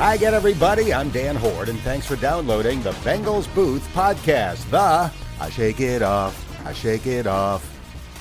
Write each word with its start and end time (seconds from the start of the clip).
Hi 0.00 0.14
again, 0.14 0.32
everybody. 0.32 0.94
I'm 0.94 1.10
Dan 1.10 1.36
Hoard, 1.36 1.68
and 1.68 1.78
thanks 1.80 2.06
for 2.06 2.16
downloading 2.16 2.82
the 2.82 2.92
Bengals 3.04 3.54
Booth 3.54 3.86
podcast, 3.92 4.70
the 4.70 5.12
I 5.38 5.50
Shake 5.50 5.80
It 5.80 6.00
Off, 6.00 6.66
I 6.66 6.72
Shake 6.72 7.06
It 7.06 7.26
Off 7.26 7.62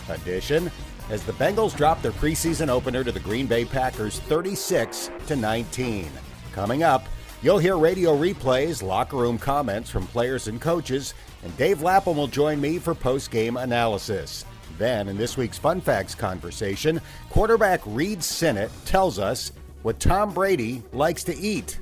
edition, 0.09 0.69
as 1.09 1.23
the 1.23 1.31
Bengals 1.31 1.73
drop 1.73 2.01
their 2.01 2.11
preseason 2.11 2.67
opener 2.67 3.05
to 3.05 3.13
the 3.13 3.19
Green 3.21 3.47
Bay 3.47 3.63
Packers 3.63 4.19
36 4.19 5.09
to 5.27 5.37
19. 5.37 6.11
Coming 6.51 6.83
up, 6.83 7.05
you'll 7.41 7.59
hear 7.59 7.77
radio 7.77 8.13
replays, 8.13 8.83
locker 8.83 9.15
room 9.15 9.37
comments 9.37 9.89
from 9.89 10.05
players 10.07 10.49
and 10.49 10.59
coaches, 10.59 11.13
and 11.43 11.55
Dave 11.55 11.81
Lapham 11.81 12.17
will 12.17 12.27
join 12.27 12.59
me 12.59 12.77
for 12.77 12.93
post-game 12.93 13.55
analysis. 13.55 14.43
Then, 14.77 15.07
in 15.07 15.15
this 15.15 15.37
week's 15.37 15.57
Fun 15.57 15.79
Facts 15.79 16.13
conversation, 16.13 16.99
quarterback 17.29 17.79
Reid 17.85 18.21
Sinnett 18.21 18.69
tells 18.83 19.17
us 19.17 19.53
what 19.81 19.99
Tom 19.99 20.33
Brady 20.33 20.83
likes 20.91 21.23
to 21.25 21.37
eat, 21.37 21.79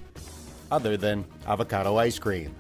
other 0.72 0.98
than 0.98 1.26
avocado 1.48 1.98
ice 1.98 2.20
cream. 2.20 2.54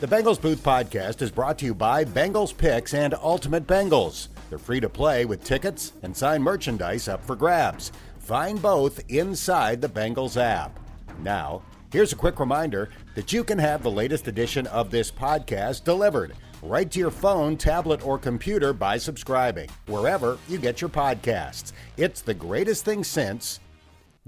The 0.00 0.06
Bengals 0.06 0.40
Booth 0.40 0.62
podcast 0.62 1.22
is 1.22 1.30
brought 1.30 1.58
to 1.58 1.64
you 1.64 1.74
by 1.74 2.04
Bengals 2.04 2.56
Picks 2.56 2.94
and 2.94 3.14
Ultimate 3.14 3.66
Bengals. 3.66 4.28
They're 4.50 4.58
free 4.58 4.80
to 4.80 4.88
play 4.88 5.24
with 5.24 5.44
tickets 5.44 5.92
and 6.02 6.16
signed 6.16 6.44
merchandise 6.44 7.08
up 7.08 7.24
for 7.24 7.36
grabs. 7.36 7.92
Find 8.18 8.60
both 8.60 9.00
inside 9.08 9.80
the 9.80 9.88
Bengals 9.88 10.36
app. 10.36 10.78
Now, 11.20 11.62
here's 11.92 12.12
a 12.12 12.16
quick 12.16 12.40
reminder 12.40 12.90
that 13.14 13.32
you 13.32 13.44
can 13.44 13.58
have 13.58 13.82
the 13.82 13.90
latest 13.90 14.28
edition 14.28 14.66
of 14.66 14.90
this 14.90 15.10
podcast 15.10 15.84
delivered 15.84 16.34
right 16.64 16.90
to 16.90 16.98
your 16.98 17.10
phone, 17.10 17.56
tablet, 17.56 18.04
or 18.04 18.18
computer 18.18 18.72
by 18.72 18.96
subscribing 18.96 19.68
wherever 19.86 20.38
you 20.48 20.58
get 20.58 20.80
your 20.80 20.90
podcasts. 20.90 21.72
It's 21.96 22.22
the 22.22 22.34
greatest 22.34 22.84
thing 22.84 23.04
since 23.04 23.60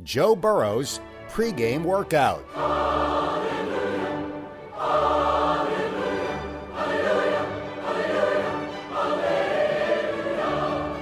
Joe 0.02 0.36
Burrow's 0.36 1.00
pregame 1.30 1.82
workout. 1.82 2.46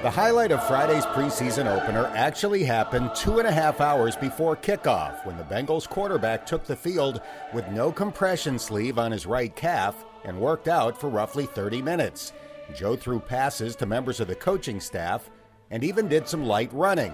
The 0.01 0.09
highlight 0.09 0.53
of 0.53 0.65
Friday's 0.65 1.05
preseason 1.07 1.65
opener 1.65 2.05
actually 2.15 2.63
happened 2.63 3.11
two 3.13 3.39
and 3.39 3.47
a 3.47 3.51
half 3.51 3.81
hours 3.81 4.15
before 4.15 4.55
kickoff 4.55 5.25
when 5.25 5.35
the 5.35 5.43
Bengals 5.43 5.89
quarterback 5.89 6.45
took 6.45 6.63
the 6.63 6.75
field 6.75 7.19
with 7.53 7.67
no 7.67 7.91
compression 7.91 8.57
sleeve 8.57 8.97
on 8.97 9.11
his 9.11 9.25
right 9.25 9.53
calf 9.57 10.05
and 10.23 10.39
worked 10.39 10.69
out 10.69 10.97
for 10.97 11.09
roughly 11.09 11.47
30 11.47 11.81
minutes. 11.81 12.31
Joe 12.73 12.95
threw 12.95 13.19
passes 13.19 13.75
to 13.75 13.85
members 13.85 14.21
of 14.21 14.29
the 14.29 14.35
coaching 14.35 14.79
staff 14.79 15.29
and 15.69 15.83
even 15.83 16.07
did 16.07 16.29
some 16.29 16.45
light 16.45 16.71
running. 16.71 17.13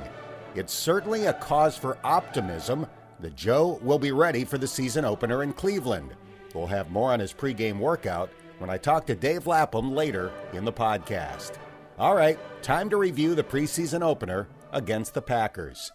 It's 0.53 0.73
certainly 0.73 1.27
a 1.27 1.33
cause 1.33 1.77
for 1.77 1.97
optimism 2.03 2.85
that 3.21 3.35
Joe 3.35 3.79
will 3.81 3.99
be 3.99 4.11
ready 4.11 4.43
for 4.43 4.57
the 4.57 4.67
season 4.67 5.05
opener 5.05 5.43
in 5.43 5.53
Cleveland. 5.53 6.13
We'll 6.53 6.67
have 6.67 6.91
more 6.91 7.13
on 7.13 7.21
his 7.21 7.33
pregame 7.33 7.79
workout 7.79 8.29
when 8.57 8.69
I 8.69 8.77
talk 8.77 9.05
to 9.05 9.15
Dave 9.15 9.47
Lapham 9.47 9.95
later 9.95 10.33
in 10.51 10.65
the 10.65 10.73
podcast. 10.73 11.53
All 11.97 12.15
right, 12.15 12.37
time 12.61 12.89
to 12.89 12.97
review 12.97 13.33
the 13.33 13.43
preseason 13.43 14.01
opener 14.01 14.49
against 14.73 15.13
the 15.13 15.21
Packers. 15.21 15.91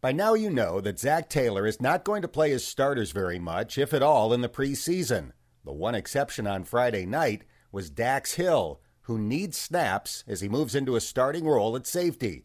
By 0.00 0.12
now, 0.12 0.34
you 0.34 0.50
know 0.50 0.80
that 0.82 1.00
Zac 1.00 1.28
Taylor 1.28 1.66
is 1.66 1.80
not 1.80 2.04
going 2.04 2.22
to 2.22 2.28
play 2.28 2.50
his 2.50 2.64
starters 2.64 3.10
very 3.10 3.40
much, 3.40 3.76
if 3.76 3.92
at 3.92 4.04
all, 4.04 4.32
in 4.32 4.40
the 4.40 4.48
preseason. 4.48 5.32
The 5.64 5.72
one 5.72 5.96
exception 5.96 6.46
on 6.46 6.62
Friday 6.62 7.06
night 7.06 7.42
was 7.72 7.90
Dax 7.90 8.34
Hill, 8.34 8.80
who 9.02 9.18
needs 9.18 9.58
snaps 9.58 10.22
as 10.28 10.40
he 10.40 10.48
moves 10.48 10.76
into 10.76 10.94
a 10.94 11.00
starting 11.00 11.44
role 11.44 11.74
at 11.74 11.88
safety. 11.88 12.44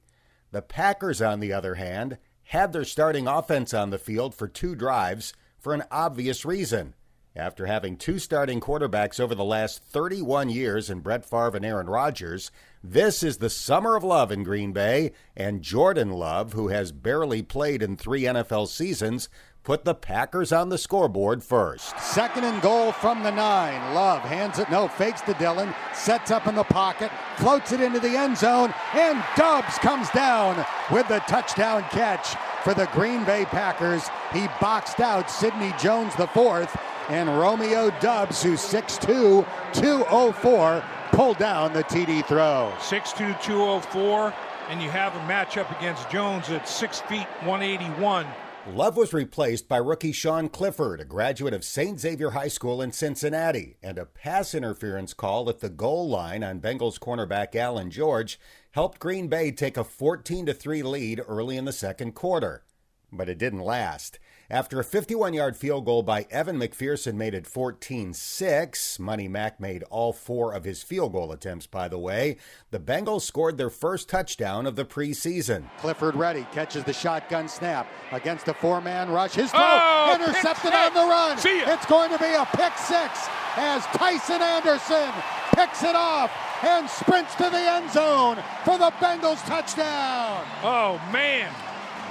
The 0.52 0.62
Packers, 0.62 1.22
on 1.22 1.40
the 1.40 1.54
other 1.54 1.76
hand, 1.76 2.18
had 2.44 2.74
their 2.74 2.84
starting 2.84 3.28
offense 3.28 3.74
on 3.74 3.90
the 3.90 3.98
field 3.98 4.36
for 4.36 4.50
two 4.50 4.76
drives 4.76 5.34
for 5.58 5.74
an 5.74 5.84
obvious 5.90 6.44
reason. 6.44 6.94
After 7.34 7.66
having 7.68 7.96
two 7.96 8.20
starting 8.20 8.60
quarterbacks 8.60 9.20
over 9.20 9.34
the 9.34 9.46
last 9.46 9.82
31 9.82 10.50
years 10.50 10.90
in 10.90 11.00
Brett 11.00 11.26
Favre 11.26 11.56
and 11.56 11.66
Aaron 11.66 11.88
Rodgers, 11.88 12.52
this 12.84 13.22
is 13.22 13.38
the 13.38 13.50
summer 13.50 13.96
of 13.96 14.04
love 14.04 14.32
in 14.32 14.44
Green 14.44 14.72
Bay, 14.72 15.12
and 15.36 15.62
Jordan 15.62 16.12
Love, 16.12 16.54
who 16.54 16.70
has 16.70 16.92
barely 16.92 17.42
played 17.42 17.84
in 17.84 17.96
three 17.96 18.24
NFL 18.24 18.68
seasons, 18.68 19.30
put 19.64 19.86
the 19.86 19.94
Packers 19.94 20.52
on 20.52 20.70
the 20.70 20.78
scoreboard 20.78 21.44
first. 21.44 22.00
Second 22.00 22.44
and 22.44 22.62
goal 22.62 22.92
from 22.92 23.22
the 23.22 23.30
nine. 23.32 23.94
Love 23.94 24.22
hands 24.22 24.58
it, 24.58 24.70
no, 24.72 24.88
fakes 24.88 25.22
to 25.22 25.34
Dillon, 25.36 25.74
sets 25.94 26.32
up 26.32 26.48
in 26.48 26.56
the 26.56 26.64
pocket, 26.64 27.12
floats 27.38 27.72
it 27.72 27.82
into 27.82 28.00
the 28.00 28.18
end 28.18 28.38
zone, 28.38 28.74
and 28.94 29.24
Doubs 29.36 29.78
comes 29.78 30.10
down 30.10 30.66
with 30.92 31.08
the 31.08 31.20
touchdown 31.28 31.84
catch 31.92 32.36
for 32.64 32.74
the 32.74 32.90
Green 32.94 33.24
Bay 33.26 33.46
Packers. 33.46 34.10
He 34.34 34.48
boxed 34.60 35.00
out 35.00 35.30
Sidney 35.30 35.74
Jones 35.80 36.16
the 36.16 36.28
fourth, 36.28 36.76
and 37.10 37.30
Romeo 37.30 37.92
Doubs, 38.00 38.42
who's 38.42 38.62
6'2, 38.62 39.46
204, 39.74 40.84
pulled 41.12 41.38
down 41.38 41.74
the 41.74 41.84
TD 41.84 42.26
throw. 42.26 42.74
6'2, 42.80 43.42
204, 43.42 44.34
and 44.70 44.82
you 44.82 44.90
have 44.90 45.16
a 45.16 45.20
matchup 45.20 45.78
against 45.78 46.10
Jones 46.10 46.50
at 46.50 46.68
6 46.68 47.02
feet 47.02 47.28
181. 47.44 48.26
Love 48.70 48.96
was 48.96 49.12
replaced 49.12 49.68
by 49.68 49.78
rookie 49.78 50.12
Sean 50.12 50.48
Clifford, 50.48 51.02
a 51.02 51.06
graduate 51.06 51.54
of 51.54 51.64
St. 51.64 52.00
Xavier 52.00 52.30
High 52.30 52.48
School 52.48 52.82
in 52.82 52.92
Cincinnati, 52.92 53.78
and 53.82 53.98
a 53.98 54.06
pass 54.06 54.54
interference 54.54 55.14
call 55.14 55.50
at 55.50 55.62
the 55.62 55.70
goal 55.70 56.08
line 56.08 56.44
on 56.44 56.62
Bengals 56.62 57.00
cornerback 57.00 57.56
Allan 57.56 57.90
George 57.90 58.40
helped 58.72 59.00
Green 59.00 59.28
Bay 59.28 59.52
take 59.52 59.78
a 59.78 59.84
14 59.84 60.46
3 60.46 60.84
lead 60.84 61.22
early 61.28 61.58
in 61.58 61.66
the 61.66 61.74
second 61.74 62.14
quarter. 62.14 62.64
But 63.12 63.30
it 63.30 63.40
didn't 63.40 63.62
last. 63.62 64.20
After 64.52 64.82
a 64.82 64.84
51 64.84 65.34
yard 65.34 65.56
field 65.56 65.86
goal 65.86 66.04
by 66.04 66.26
Evan 66.30 66.60
McPherson 66.60 67.14
made 67.14 67.34
it 67.34 67.48
14 67.48 68.14
6, 68.14 69.00
Money 69.00 69.30
Mac 69.30 69.62
made 69.62 69.84
all 69.84 70.12
four 70.12 70.54
of 70.54 70.66
his 70.66 70.84
field 70.84 71.14
goal 71.14 71.32
attempts, 71.32 71.68
by 71.68 71.88
the 71.88 71.98
way, 71.98 72.36
the 72.70 72.78
Bengals 72.78 73.22
scored 73.22 73.58
their 73.58 73.70
first 73.70 74.10
touchdown 74.10 74.66
of 74.66 74.76
the 74.76 74.84
preseason. 74.84 75.70
Clifford 75.78 76.16
ready, 76.16 76.46
catches 76.52 76.84
the 76.84 76.92
shotgun 76.92 77.48
snap 77.48 77.88
against 78.12 78.50
a 78.50 78.54
four 78.54 78.82
man 78.82 79.10
rush. 79.10 79.36
His 79.36 79.52
throw 79.52 79.62
Oh, 79.62 80.18
intercepted 80.20 80.74
on 80.74 80.94
the 80.96 81.00
run. 81.00 81.38
See. 81.38 81.62
It's 81.62 81.86
going 81.86 82.12
to 82.12 82.20
be 82.20 82.34
a 82.34 82.46
pick 82.48 82.78
six 82.78 83.30
as 83.56 83.84
Tycen 83.84 84.42
Anderson 84.42 85.14
picks 85.56 85.82
it 85.82 85.96
off 85.96 86.30
and 86.62 86.90
sprints 86.90 87.36
to 87.36 87.44
the 87.44 87.58
end 87.58 87.90
zone 87.90 88.36
for 88.66 88.78
the 88.78 88.92
Bengals 89.00 89.42
touchdown. 89.46 90.46
Oh, 90.62 91.02
man. 91.14 91.50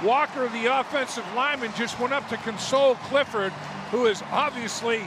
Walker, 0.03 0.47
the 0.49 0.79
offensive 0.79 1.25
lineman, 1.35 1.71
just 1.77 1.99
went 1.99 2.13
up 2.13 2.27
to 2.29 2.37
console 2.37 2.95
Clifford, 2.95 3.51
who 3.91 4.07
is 4.07 4.23
obviously 4.31 5.03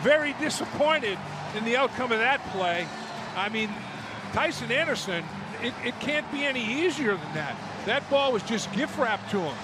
very 0.00 0.32
disappointed 0.34 1.18
in 1.56 1.64
the 1.64 1.76
outcome 1.76 2.12
of 2.12 2.18
that 2.18 2.40
play. 2.50 2.86
I 3.36 3.48
mean, 3.48 3.68
Tycen 4.32 4.70
Anderson, 4.70 5.24
it, 5.62 5.74
it 5.84 5.98
can't 6.00 6.30
be 6.32 6.44
any 6.44 6.64
easier 6.64 7.16
than 7.16 7.34
that. 7.34 7.56
That 7.86 8.08
ball 8.08 8.32
was 8.32 8.42
just 8.42 8.72
gift 8.72 8.98
wrapped 8.98 9.30
to 9.32 9.40
him. 9.40 9.54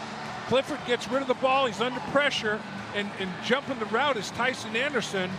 Clifford 0.49 0.81
gets 0.87 1.09
rid 1.09 1.23
of 1.23 1.29
the 1.29 1.35
ball, 1.35 1.67
he's 1.67 1.81
under 1.81 2.01
pressure, 2.11 2.61
and, 2.95 3.09
and 3.19 3.31
jumping 3.45 3.79
the 3.79 3.87
route 3.87 4.17
is 4.17 4.31
Tycen 4.33 4.75
Anderson. 4.75 5.31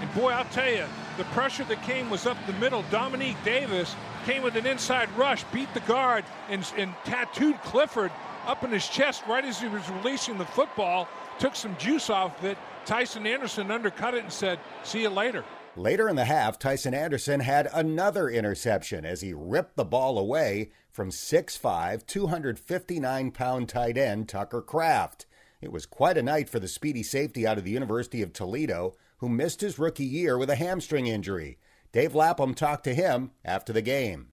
And 0.00 0.14
boy, 0.14 0.30
I'll 0.30 0.44
tell 0.46 0.70
you, 0.70 0.84
the 1.16 1.24
pressure 1.24 1.64
that 1.64 1.82
came 1.82 2.08
was 2.10 2.26
up 2.26 2.36
the 2.46 2.52
middle. 2.54 2.84
Domenique 2.84 3.42
Davis 3.44 3.94
came 4.24 4.42
with 4.42 4.56
an 4.56 4.66
inside 4.66 5.10
rush, 5.16 5.44
beat 5.52 5.72
the 5.74 5.80
guard, 5.80 6.24
and, 6.48 6.70
and 6.76 6.94
tattooed 7.04 7.60
Clifford 7.62 8.12
up 8.46 8.64
in 8.64 8.70
his 8.70 8.88
chest 8.88 9.22
right 9.26 9.44
as 9.44 9.60
he 9.60 9.68
was 9.68 9.88
releasing 9.90 10.38
the 10.38 10.44
football, 10.44 11.08
took 11.38 11.56
some 11.56 11.76
juice 11.76 12.10
off 12.10 12.38
of 12.38 12.44
it. 12.44 12.58
Tycen 12.86 13.26
Anderson 13.26 13.70
undercut 13.70 14.14
it 14.14 14.24
and 14.24 14.32
said, 14.32 14.58
See 14.82 15.02
you 15.02 15.10
later. 15.10 15.44
Later 15.76 16.08
in 16.08 16.16
the 16.16 16.24
half, 16.24 16.58
Tycen 16.58 16.92
Anderson 16.92 17.40
had 17.40 17.68
another 17.72 18.28
interception 18.28 19.06
as 19.06 19.22
he 19.22 19.32
ripped 19.32 19.76
the 19.76 19.84
ball 19.84 20.18
away 20.18 20.70
from 20.90 21.10
6'5, 21.10 22.06
259 22.06 23.30
pound 23.30 23.68
tight 23.68 23.96
end 23.96 24.28
Tucker 24.28 24.60
Kraft. 24.60 25.24
It 25.62 25.72
was 25.72 25.86
quite 25.86 26.18
a 26.18 26.22
night 26.22 26.48
for 26.48 26.58
the 26.58 26.68
speedy 26.68 27.02
safety 27.02 27.46
out 27.46 27.56
of 27.56 27.64
the 27.64 27.70
University 27.70 28.20
of 28.20 28.32
Toledo, 28.32 28.94
who 29.18 29.28
missed 29.28 29.60
his 29.62 29.78
rookie 29.78 30.04
year 30.04 30.36
with 30.36 30.50
a 30.50 30.56
hamstring 30.56 31.06
injury. 31.06 31.56
Dave 31.92 32.14
Lapham 32.14 32.54
talked 32.54 32.84
to 32.84 32.94
him 32.94 33.30
after 33.44 33.72
the 33.72 33.80
game. 33.80 34.28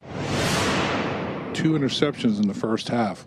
Two 1.54 1.74
interceptions 1.74 2.40
in 2.42 2.48
the 2.48 2.54
first 2.54 2.90
half. 2.90 3.26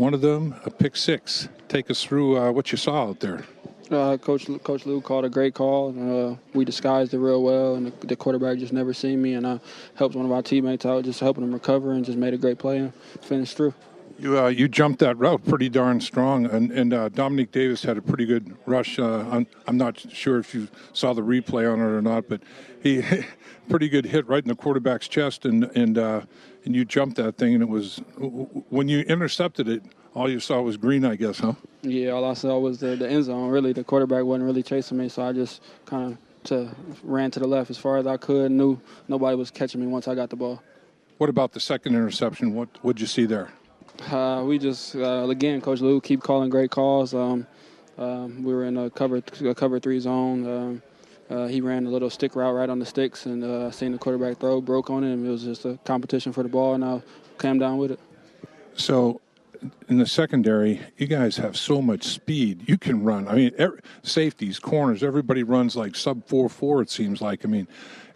One 0.00 0.14
of 0.14 0.22
them, 0.22 0.54
a 0.64 0.70
pick 0.70 0.96
six. 0.96 1.50
Take 1.68 1.90
us 1.90 2.02
through 2.02 2.38
uh, 2.38 2.52
what 2.52 2.72
you 2.72 2.78
saw 2.78 3.10
out 3.10 3.20
there. 3.20 3.44
Uh, 3.90 4.16
Coach 4.16 4.48
Coach 4.64 4.86
Lou 4.86 5.02
called 5.02 5.26
a 5.26 5.28
great 5.28 5.52
call. 5.52 5.90
Uh, 5.90 6.36
we 6.54 6.64
disguised 6.64 7.12
it 7.12 7.18
real 7.18 7.42
well, 7.42 7.74
and 7.74 7.88
the, 7.88 8.06
the, 8.06 8.16
quarterback 8.16 8.56
just 8.56 8.72
never 8.72 8.94
seen 8.94 9.20
me, 9.20 9.34
and 9.34 9.46
I 9.46 9.60
helped 9.96 10.14
one 10.14 10.24
of 10.24 10.32
our 10.32 10.40
teammates 10.40 10.86
out, 10.86 11.04
just 11.04 11.20
helping 11.20 11.44
him 11.44 11.52
recover, 11.52 11.92
and 11.92 12.02
just 12.02 12.16
made 12.16 12.32
a 12.32 12.38
great 12.38 12.58
play 12.58 12.78
and 12.78 12.94
finished 13.20 13.58
through. 13.58 13.74
You 14.20 14.38
uh, 14.38 14.48
you 14.48 14.68
jumped 14.68 14.98
that 14.98 15.16
route 15.16 15.42
pretty 15.46 15.70
darn 15.70 16.00
strong, 16.00 16.44
and 16.44 16.70
and 16.70 16.92
uh, 16.92 17.08
Domenique 17.08 17.52
Davis 17.52 17.82
had 17.82 17.96
a 17.96 18.02
pretty 18.02 18.26
good 18.26 18.54
rush. 18.66 18.98
Uh, 18.98 19.24
I'm, 19.30 19.46
I'm 19.66 19.78
not 19.78 19.98
sure 19.98 20.38
if 20.38 20.54
you 20.54 20.68
saw 20.92 21.14
the 21.14 21.22
replay 21.22 21.70
on 21.70 21.80
it 21.80 21.84
or 21.84 22.02
not, 22.02 22.28
but 22.28 22.42
he 22.82 23.02
pretty 23.70 23.88
good 23.88 24.04
hit 24.04 24.28
right 24.28 24.42
in 24.42 24.48
the 24.48 24.54
quarterback's 24.54 25.08
chest, 25.08 25.46
and 25.46 25.64
and 25.74 25.96
uh, 25.96 26.20
and 26.66 26.76
you 26.76 26.84
jumped 26.84 27.16
that 27.16 27.38
thing, 27.38 27.54
and 27.54 27.62
it 27.62 27.68
was 27.70 28.02
when 28.68 28.88
you 28.88 29.00
intercepted 29.00 29.68
it 29.68 29.82
all 30.14 30.28
you 30.28 30.40
saw 30.40 30.60
was 30.60 30.76
green, 30.76 31.04
I 31.04 31.16
guess, 31.16 31.38
huh? 31.38 31.54
Yeah, 31.82 32.10
all 32.10 32.24
I 32.24 32.34
saw 32.34 32.58
was 32.58 32.80
the, 32.80 32.96
the 32.96 33.08
end 33.08 33.24
zone. 33.24 33.48
Really, 33.48 33.72
the 33.72 33.84
quarterback 33.84 34.24
wasn't 34.24 34.44
really 34.44 34.62
chasing 34.62 34.98
me, 34.98 35.08
so 35.08 35.22
I 35.22 35.32
just 35.32 35.62
kind 35.86 36.12
of 36.12 36.18
to 36.44 36.74
ran 37.02 37.30
to 37.30 37.40
the 37.40 37.46
left 37.46 37.70
as 37.70 37.78
far 37.78 37.96
as 37.96 38.06
I 38.06 38.16
could. 38.16 38.50
Knew 38.50 38.78
nobody 39.08 39.36
was 39.36 39.50
catching 39.50 39.80
me 39.80 39.86
once 39.86 40.08
I 40.08 40.14
got 40.14 40.30
the 40.30 40.36
ball. 40.36 40.62
What 41.18 41.30
about 41.30 41.52
the 41.52 41.60
second 41.60 41.94
interception? 41.94 42.54
What 42.54 42.68
what'd 42.82 43.00
you 43.00 43.06
see 43.06 43.24
there? 43.24 43.50
Uh, 44.10 44.42
we 44.46 44.58
just 44.58 44.96
uh, 44.96 45.26
again, 45.28 45.60
Coach 45.60 45.80
Lou 45.80 46.00
keep 46.00 46.22
calling 46.22 46.50
great 46.50 46.70
calls. 46.70 47.14
Um, 47.14 47.46
uh, 47.98 48.28
we 48.40 48.54
were 48.54 48.64
in 48.64 48.76
a 48.76 48.90
cover 48.90 49.22
a 49.44 49.54
cover 49.54 49.78
three 49.78 50.00
zone. 50.00 50.46
Um, 50.46 50.82
uh, 51.30 51.46
he 51.46 51.60
ran 51.60 51.86
a 51.86 51.90
little 51.90 52.10
stick 52.10 52.34
route 52.34 52.54
right 52.54 52.68
on 52.68 52.78
the 52.78 52.86
sticks, 52.86 53.26
and 53.26 53.44
uh, 53.44 53.70
seen 53.70 53.92
the 53.92 53.98
quarterback 53.98 54.38
throw, 54.38 54.60
broke 54.60 54.90
on 54.90 55.04
it, 55.04 55.12
and 55.12 55.24
it 55.24 55.30
was 55.30 55.44
just 55.44 55.64
a 55.64 55.78
competition 55.84 56.32
for 56.32 56.42
the 56.42 56.48
ball, 56.48 56.74
and 56.74 56.84
I 56.84 57.00
came 57.38 57.58
down 57.58 57.78
with 57.78 57.92
it. 57.92 58.00
So, 58.74 59.20
in 59.88 59.98
the 59.98 60.06
secondary, 60.06 60.80
you 60.96 61.06
guys 61.06 61.36
have 61.36 61.56
so 61.56 61.80
much 61.80 62.02
speed. 62.02 62.68
You 62.68 62.78
can 62.78 63.04
run. 63.04 63.28
I 63.28 63.34
mean, 63.34 63.52
every, 63.58 63.80
safeties, 64.02 64.58
corners, 64.58 65.04
everybody 65.04 65.44
runs 65.44 65.76
like 65.76 65.94
sub 65.94 66.26
four 66.26 66.48
four. 66.48 66.82
It 66.82 66.90
seems 66.90 67.20
like. 67.20 67.44
I 67.44 67.48
mean, 67.48 67.68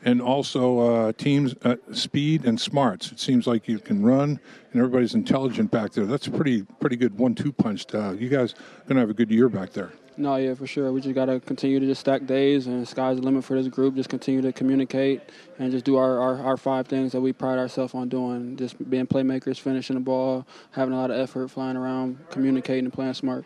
and 0.05 0.21
also 0.23 0.79
uh, 0.79 1.13
teams 1.13 1.55
uh, 1.63 1.77
speed 1.93 2.45
and 2.45 2.61
smarts. 2.61 3.11
It 3.11 3.19
seems 3.19 3.47
like 3.47 3.67
you 3.67 3.79
can 3.79 4.05
run, 4.05 4.39
and 4.73 4.81
everybody's 4.81 5.15
intelligent 5.15 5.71
back 5.71 5.93
there. 5.93 6.07
That's 6.07 6.27
a 6.27 6.31
pretty 6.31 6.63
pretty 6.81 6.97
good 6.97 7.19
one 7.19 7.35
two 7.35 7.53
punch. 7.53 7.87
Uh, 7.93 8.13
you 8.13 8.29
guys 8.29 8.55
gonna 8.87 9.01
have 9.01 9.11
a 9.11 9.15
good 9.15 9.31
year 9.31 9.49
back 9.49 9.73
there. 9.73 9.93
No, 10.17 10.37
yeah, 10.37 10.55
for 10.55 10.67
sure. 10.67 10.93
We 10.93 11.01
just 11.01 11.15
got 11.15 11.25
to 11.25 11.41
continue 11.41 11.81
to 11.81 11.87
just 11.87 12.01
stack 12.01 12.25
days, 12.25 12.69
and 12.69 12.87
sky's 12.87 13.17
the 13.17 13.23
limit 13.23 13.43
for 13.43 13.61
this 13.61 13.67
group. 13.67 13.97
Just 13.97 14.09
continue 14.09 14.41
to 14.43 14.53
communicate 14.53 15.21
and 15.59 15.73
just 15.73 15.85
do 15.85 15.97
our, 15.97 16.21
our, 16.21 16.41
our 16.41 16.57
five 16.57 16.87
things 16.87 17.11
that 17.13 17.21
we 17.21 17.33
pride 17.33 17.59
ourselves 17.59 17.95
on 17.95 18.09
doing. 18.09 18.57
Just 18.57 18.89
being 18.89 19.09
playmakers, 19.09 19.59
finishing 19.59 19.95
the 19.95 20.01
ball, 20.01 20.47
having 20.71 20.95
a 20.95 20.97
lot 20.97 21.11
of 21.11 21.19
effort, 21.19 21.49
flying 21.49 21.77
around, 21.77 22.19
communicating, 22.31 22.85
and 22.85 22.93
playing 22.93 23.15
smart. 23.15 23.45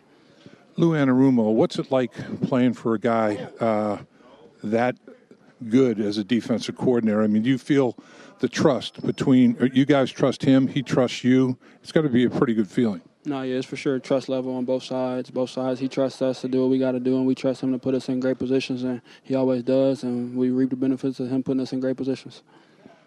Lou 0.75 0.91
Anarumo, 0.91 1.53
what's 1.53 1.79
it 1.79 1.91
like 1.91 2.11
playing 2.41 2.73
for 2.73 2.93
a 2.93 2.99
guy 2.99 3.49
uh, 3.59 3.97
that 4.63 4.95
good 5.67 5.99
as 5.99 6.17
a 6.17 6.23
defensive 6.23 6.77
coordinator? 6.77 7.21
I 7.21 7.27
mean, 7.27 7.43
do 7.43 7.49
you 7.49 7.57
feel 7.57 7.97
the 8.39 8.47
trust 8.47 9.05
between 9.05 9.57
you 9.73 9.85
guys 9.85 10.11
trust 10.11 10.43
him, 10.43 10.67
he 10.67 10.81
trusts 10.81 11.23
you? 11.23 11.57
It's 11.81 11.91
got 11.91 12.01
to 12.01 12.09
be 12.09 12.25
a 12.25 12.29
pretty 12.29 12.53
good 12.53 12.69
feeling. 12.69 13.01
No, 13.25 13.41
yeah, 13.41 13.57
it's 13.57 13.67
for 13.67 13.75
sure 13.75 13.99
trust 13.99 14.29
level 14.29 14.55
on 14.55 14.65
both 14.65 14.83
sides. 14.83 15.29
Both 15.29 15.49
sides, 15.49 15.79
he 15.79 15.89
trusts 15.89 16.21
us 16.21 16.41
to 16.41 16.47
do 16.47 16.61
what 16.61 16.69
we 16.69 16.79
got 16.79 16.93
to 16.93 16.99
do, 16.99 17.17
and 17.17 17.27
we 17.27 17.35
trust 17.35 17.61
him 17.61 17.71
to 17.73 17.77
put 17.77 17.93
us 17.93 18.07
in 18.07 18.19
great 18.19 18.39
positions, 18.39 18.83
and 18.83 19.01
he 19.23 19.35
always 19.35 19.61
does, 19.61 20.03
and 20.03 20.37
we 20.37 20.49
reap 20.49 20.69
the 20.69 20.77
benefits 20.77 21.19
of 21.19 21.29
him 21.29 21.43
putting 21.43 21.59
us 21.61 21.73
in 21.73 21.79
great 21.79 21.97
positions. 21.97 22.43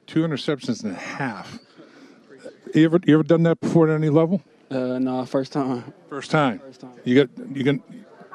Two 0.06 0.22
interceptions 0.22 0.84
and 0.84 0.92
a 0.92 0.96
half. 0.98 1.58
You 2.74 2.84
ever 2.84 3.00
you 3.06 3.14
ever 3.14 3.22
done 3.22 3.42
that 3.44 3.60
before 3.60 3.88
at 3.88 3.94
any 3.94 4.10
level? 4.10 4.42
Uh, 4.70 4.98
no, 4.98 5.24
first 5.24 5.52
time. 5.52 5.92
First 6.08 6.30
time. 6.30 6.58
First 6.58 6.80
time. 6.80 6.92
You 7.04 7.24
got 7.24 7.56
you 7.56 7.62
got 7.62 7.74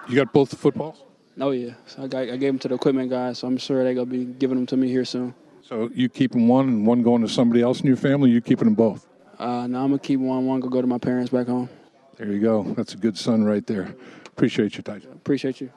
you 0.10 0.16
got 0.16 0.34
both 0.34 0.50
the 0.50 0.56
footballs. 0.56 1.04
Oh 1.40 1.52
yeah, 1.52 1.74
so 1.86 2.04
I, 2.04 2.08
got, 2.08 2.22
I 2.24 2.38
gave 2.38 2.50
them 2.50 2.60
to 2.60 2.68
the 2.68 2.76
equipment 2.76 3.10
guys, 3.10 3.40
so 3.40 3.48
I'm 3.48 3.58
sure 3.58 3.84
they're 3.84 3.94
gonna 3.94 4.06
be 4.08 4.26
giving 4.26 4.58
them 4.58 4.66
to 4.68 4.78
me 4.78 4.88
here 4.88 5.06
soon. 5.06 5.36
So 5.62 5.90
you 5.94 6.10
keeping 6.10 6.48
one 6.48 6.68
and 6.68 6.88
one 6.88 7.04
going 7.04 7.22
to 7.22 7.28
somebody 7.28 7.62
else 7.62 7.82
in 7.82 7.88
your 7.88 7.98
family. 7.98 8.32
You 8.32 8.42
keeping 8.42 8.66
them 8.66 8.76
both. 8.76 9.08
Uh, 9.38 9.68
now 9.68 9.84
I'm 9.84 9.90
gonna 9.90 10.00
keep 10.00 10.20
one. 10.20 10.46
One 10.48 10.60
go 10.60 10.70
go 10.70 10.82
to 10.82 10.88
my 10.88 10.98
parents 10.98 11.32
back 11.32 11.48
home. 11.48 11.70
There 12.16 12.28
you 12.32 12.40
go. 12.40 12.64
That's 12.76 12.94
a 12.94 12.98
good 12.98 13.18
son 13.18 13.44
right 13.44 13.66
there. 13.68 13.94
Appreciate 14.26 14.78
you, 14.78 14.84
Tycen. 14.84 15.12
Appreciate 15.12 15.62
you. 15.62 15.72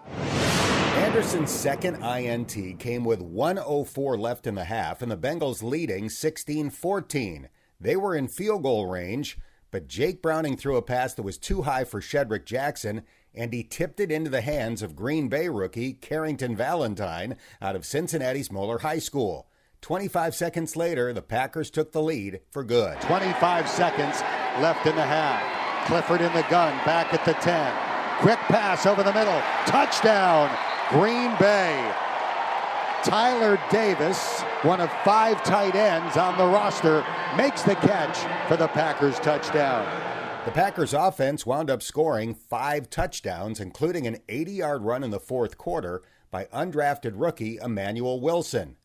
Anderson's 0.96 1.50
second 1.50 2.02
INT 2.02 2.78
came 2.78 3.04
with 3.04 3.20
104 3.20 4.18
left 4.18 4.46
in 4.46 4.54
the 4.54 4.64
half, 4.64 5.02
and 5.02 5.10
the 5.10 5.16
Bengals 5.16 5.62
leading 5.62 6.08
16 6.08 6.70
14. 6.70 7.48
They 7.80 7.96
were 7.96 8.14
in 8.14 8.28
field 8.28 8.62
goal 8.62 8.86
range, 8.86 9.38
but 9.70 9.88
Jake 9.88 10.22
Browning 10.22 10.56
threw 10.56 10.76
a 10.76 10.82
pass 10.82 11.14
that 11.14 11.22
was 11.22 11.38
too 11.38 11.62
high 11.62 11.84
for 11.84 12.00
Shedrick 12.00 12.44
Jackson, 12.44 13.02
and 13.34 13.52
he 13.52 13.62
tipped 13.62 14.00
it 14.00 14.10
into 14.10 14.30
the 14.30 14.40
hands 14.40 14.82
of 14.82 14.96
Green 14.96 15.28
Bay 15.28 15.48
rookie 15.48 15.94
Carrington 15.94 16.56
Valentine 16.56 17.36
out 17.60 17.76
of 17.76 17.86
Cincinnati's 17.86 18.50
Moeller 18.50 18.78
High 18.78 18.98
School. 18.98 19.46
25 19.82 20.34
seconds 20.34 20.76
later, 20.76 21.12
the 21.12 21.22
Packers 21.22 21.70
took 21.70 21.92
the 21.92 22.02
lead 22.02 22.40
for 22.50 22.64
good. 22.64 23.00
25 23.02 23.68
seconds 23.68 24.20
left 24.60 24.86
in 24.86 24.94
the 24.94 25.02
half. 25.02 25.86
Clifford 25.86 26.20
in 26.20 26.32
the 26.34 26.46
gun, 26.50 26.76
back 26.84 27.14
at 27.14 27.24
the 27.24 27.32
10. 27.34 27.72
Quick 28.20 28.38
pass 28.48 28.84
over 28.84 29.02
the 29.02 29.12
middle. 29.14 29.40
Touchdown, 29.66 30.50
Green 30.90 31.34
Bay. 31.38 31.94
Tyler 33.02 33.58
Davis, 33.70 34.42
one 34.62 34.80
of 34.80 34.92
five 35.04 35.42
tight 35.42 35.74
ends 35.74 36.18
on 36.18 36.36
the 36.36 36.44
roster, 36.44 37.02
makes 37.34 37.62
the 37.62 37.74
catch 37.76 38.18
for 38.46 38.58
the 38.58 38.68
Packers 38.68 39.18
touchdown. 39.20 39.86
The 40.46 40.52
Packers 40.52 40.94
offense 40.94 41.44
wound 41.44 41.70
up 41.70 41.82
scoring 41.82 42.34
five 42.34 42.88
touchdowns, 42.88 43.60
including 43.60 44.06
an 44.06 44.18
80 44.28 44.52
yard 44.52 44.82
run 44.82 45.04
in 45.04 45.10
the 45.10 45.20
fourth 45.20 45.58
quarter 45.58 46.02
by 46.30 46.46
undrafted 46.46 47.12
rookie 47.14 47.58
Emmanuel 47.62 48.20
Wilson. 48.20 48.76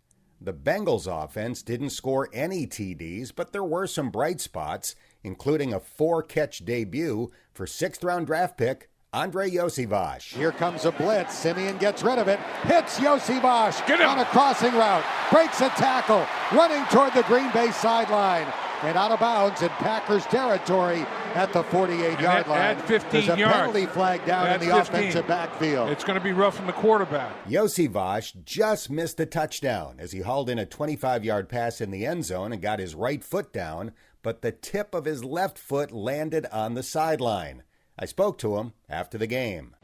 The 0.41 0.53
Bengals 0.53 1.07
offense 1.07 1.61
didn't 1.61 1.91
score 1.91 2.29
any 2.33 2.67
TDs, 2.67 3.31
but 3.33 3.53
there 3.53 3.63
were 3.63 3.87
some 3.87 4.09
bright 4.11 4.41
spots, 4.41 4.95
including 5.23 5.73
a 5.73 5.79
four 5.79 6.21
catch 6.21 6.65
debut 6.65 7.31
for 7.53 7.65
sixth 7.65 8.03
round 8.03 8.27
draft 8.27 8.57
pick 8.57 8.89
Andre 9.13 9.49
Iosivas. 9.49 10.23
Here 10.23 10.51
comes 10.51 10.83
a 10.83 10.91
blitz. 10.91 11.35
Siemian 11.35 11.77
gets 11.77 12.03
rid 12.03 12.19
of 12.19 12.27
it. 12.27 12.39
Hits 12.63 12.99
Iosivas 12.99 13.87
Get 13.87 14.01
him. 14.01 14.09
on 14.09 14.19
a 14.19 14.25
crossing 14.25 14.73
route. 14.73 15.05
Breaks 15.31 15.61
a 15.61 15.69
tackle. 15.69 16.27
Running 16.51 16.83
toward 16.87 17.13
the 17.13 17.23
Green 17.23 17.49
Bay 17.53 17.71
sideline. 17.71 18.51
And 18.83 18.97
out 18.97 19.11
of 19.11 19.19
bounds 19.19 19.61
in 19.61 19.69
Packers 19.69 20.25
territory 20.25 20.99
at 21.33 21.51
the 21.53 21.63
48 21.63 22.19
yard 22.19 22.45
Add- 22.45 22.47
line. 22.47 22.59
add 22.61 22.81
15 22.83 23.09
There's 23.11 23.29
a 23.29 23.39
yards. 23.39 23.55
penalty 23.55 23.85
flag 23.87 24.25
down 24.25 24.45
Add 24.47 24.61
in 24.61 24.69
the 24.69 24.75
15. 24.75 24.95
offensive 24.99 25.27
backfield. 25.27 25.89
It's 25.89 26.03
going 26.03 26.17
to 26.19 26.23
be 26.23 26.33
rough 26.33 26.59
on 26.59 26.67
the 26.67 26.73
quarterback. 26.73 27.31
Iosivas 27.47 28.43
just 28.43 28.89
missed 28.89 29.19
a 29.19 29.25
touchdown 29.25 29.95
as 29.99 30.11
he 30.11 30.19
hauled 30.19 30.49
in 30.49 30.59
a 30.59 30.65
25 30.65 31.23
yard 31.25 31.49
pass 31.49 31.81
in 31.81 31.89
the 31.91 32.05
end 32.05 32.25
zone 32.25 32.51
and 32.51 32.61
got 32.61 32.79
his 32.79 32.93
right 32.95 33.23
foot 33.23 33.51
down, 33.51 33.91
but 34.21 34.41
the 34.41 34.51
tip 34.51 34.93
of 34.93 35.05
his 35.05 35.23
left 35.23 35.57
foot 35.57 35.91
landed 35.91 36.45
on 36.51 36.73
the 36.75 36.83
sideline. 36.83 37.63
I 37.97 38.05
spoke 38.05 38.37
to 38.39 38.57
him 38.57 38.73
after 38.89 39.17
the 39.17 39.27
game. 39.27 39.75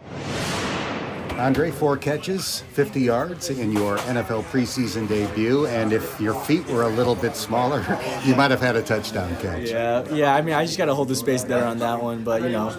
Andre, 1.37 1.71
four 1.71 1.97
catches, 1.97 2.61
50 2.73 3.01
yards 3.01 3.49
in 3.49 3.71
your 3.71 3.97
NFL 3.99 4.43
preseason 4.43 5.07
debut, 5.07 5.65
and 5.67 5.91
if 5.91 6.19
your 6.19 6.33
feet 6.33 6.65
were 6.67 6.83
a 6.83 6.89
little 6.89 7.15
bit 7.15 7.35
smaller, 7.35 7.79
you 8.25 8.35
might 8.35 8.51
have 8.51 8.61
had 8.61 8.75
a 8.75 8.81
touchdown 8.81 9.35
catch. 9.37 9.69
Yeah, 9.69 10.07
yeah. 10.13 10.35
I 10.35 10.41
mean, 10.41 10.53
I 10.53 10.65
just 10.65 10.77
got 10.77 10.85
to 10.85 10.95
hold 10.95 11.07
the 11.07 11.15
space 11.15 11.43
better 11.43 11.65
on 11.65 11.79
that 11.79 12.01
one. 12.01 12.23
But 12.23 12.43
you 12.43 12.49
know, 12.49 12.69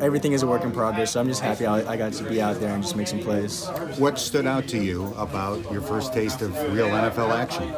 everything 0.00 0.32
is 0.32 0.42
a 0.42 0.46
work 0.46 0.62
in 0.64 0.72
progress. 0.72 1.12
So 1.12 1.20
I'm 1.20 1.28
just 1.28 1.40
happy 1.40 1.64
I, 1.64 1.92
I 1.92 1.96
got 1.96 2.12
to 2.14 2.24
be 2.24 2.42
out 2.42 2.60
there 2.60 2.74
and 2.74 2.82
just 2.82 2.96
make 2.96 3.08
some 3.08 3.20
plays. 3.20 3.66
What 3.98 4.18
stood 4.18 4.46
out 4.46 4.68
to 4.68 4.78
you 4.78 5.06
about 5.16 5.70
your 5.72 5.82
first 5.82 6.12
taste 6.12 6.42
of 6.42 6.54
real 6.72 6.88
NFL 6.88 7.30
action? 7.30 7.68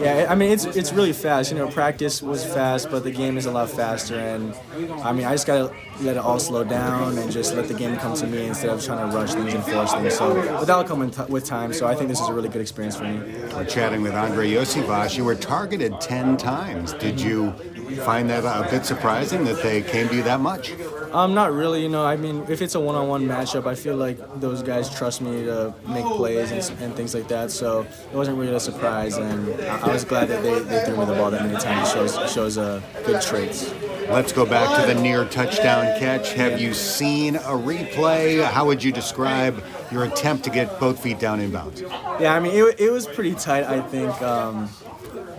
Yeah, 0.00 0.26
I 0.28 0.34
mean, 0.34 0.52
it's 0.52 0.64
it's 0.64 0.92
really 0.92 1.12
fast. 1.12 1.50
You 1.50 1.58
know, 1.58 1.68
practice 1.68 2.22
was 2.22 2.44
fast, 2.44 2.90
but 2.90 3.04
the 3.04 3.10
game 3.10 3.36
is 3.36 3.46
a 3.46 3.50
lot 3.50 3.70
faster. 3.70 4.16
And 4.16 4.54
I 5.02 5.12
mean, 5.12 5.26
I 5.26 5.34
just 5.34 5.46
got 5.46 5.68
to 5.68 5.74
let 6.00 6.16
it 6.16 6.20
all 6.20 6.38
slow 6.38 6.64
down 6.64 7.18
and 7.18 7.30
just 7.30 7.54
let 7.54 7.68
the 7.68 7.74
game 7.74 7.96
come 7.96 8.14
to 8.16 8.26
me 8.26 8.46
instead 8.46 8.70
of 8.70 8.84
trying 8.84 9.08
to 9.08 9.16
rush 9.16 9.34
things 9.34 9.52
and 9.54 9.64
force 9.64 9.92
things. 9.92 10.14
So, 10.16 10.34
but 10.34 10.64
that'll 10.64 10.84
come 10.84 11.10
t- 11.10 11.22
with 11.28 11.44
time. 11.44 11.72
So 11.72 11.86
I 11.86 11.94
think 11.94 12.08
this 12.08 12.20
is 12.20 12.28
a 12.28 12.32
really 12.32 12.48
good 12.48 12.60
experience 12.60 12.96
for 12.96 13.04
me. 13.04 13.18
We're 13.52 13.64
chatting 13.64 14.02
with 14.02 14.14
Andre 14.14 14.50
Iosivas. 14.50 15.16
You 15.16 15.24
were 15.24 15.34
targeted 15.34 16.00
10 16.00 16.36
times. 16.36 16.92
Did 16.94 17.20
you 17.20 17.54
find 17.96 18.28
that 18.30 18.44
a 18.44 18.68
bit 18.70 18.84
surprising 18.84 19.44
that 19.44 19.62
they 19.62 19.82
came 19.82 20.08
to 20.08 20.16
you 20.16 20.22
that 20.22 20.40
much? 20.40 20.72
Um, 21.12 21.34
not 21.34 21.52
really. 21.52 21.82
You 21.82 21.88
know, 21.88 22.04
I 22.04 22.16
mean, 22.16 22.44
if 22.48 22.60
it's 22.60 22.74
a 22.74 22.80
one-on-one 22.80 23.26
matchup, 23.26 23.66
I 23.66 23.74
feel 23.74 23.96
like 23.96 24.18
those 24.40 24.62
guys 24.62 24.94
trust 24.94 25.20
me 25.20 25.44
to 25.44 25.74
make 25.86 26.04
plays 26.04 26.50
and, 26.50 26.82
and 26.82 26.94
things 26.94 27.14
like 27.14 27.28
that. 27.28 27.50
So 27.50 27.82
it 27.82 28.14
wasn't 28.14 28.38
really 28.38 28.54
a 28.54 28.60
surprise, 28.60 29.16
and 29.16 29.60
I, 29.62 29.92
was 29.92 30.04
glad 30.04 30.28
that 30.28 30.42
they, 30.42 30.58
they 30.60 30.84
threw 30.84 30.96
me 30.96 31.04
the 31.04 31.14
ball 31.14 31.30
that 31.30 31.42
many 31.42 31.58
times. 31.58 31.88
It 31.88 31.92
shows 31.92 32.32
shows 32.32 32.58
uh, 32.58 32.82
good 33.06 33.22
traits. 33.22 33.72
Let's 34.08 34.32
go 34.32 34.46
back 34.46 34.80
to 34.80 34.92
the 34.92 35.00
near 35.00 35.24
touchdown 35.26 35.98
catch. 35.98 36.32
Have 36.32 36.60
you 36.60 36.72
seen 36.74 37.36
a 37.36 37.56
replay? 37.56 38.42
How 38.42 38.64
would 38.66 38.82
you 38.82 38.92
describe 38.92 39.62
your 39.90 40.04
attempt 40.04 40.44
to 40.44 40.50
get 40.50 40.80
both 40.80 41.02
feet 41.02 41.18
down 41.18 41.40
in 41.40 41.50
bounds? 41.50 41.82
Yeah, 41.82 42.34
I 42.34 42.40
mean, 42.40 42.52
it, 42.54 42.80
it 42.80 42.90
was 42.90 43.06
pretty 43.06 43.34
tight. 43.34 43.64
I 43.64 43.80
think. 43.80 44.20
Um, 44.22 44.68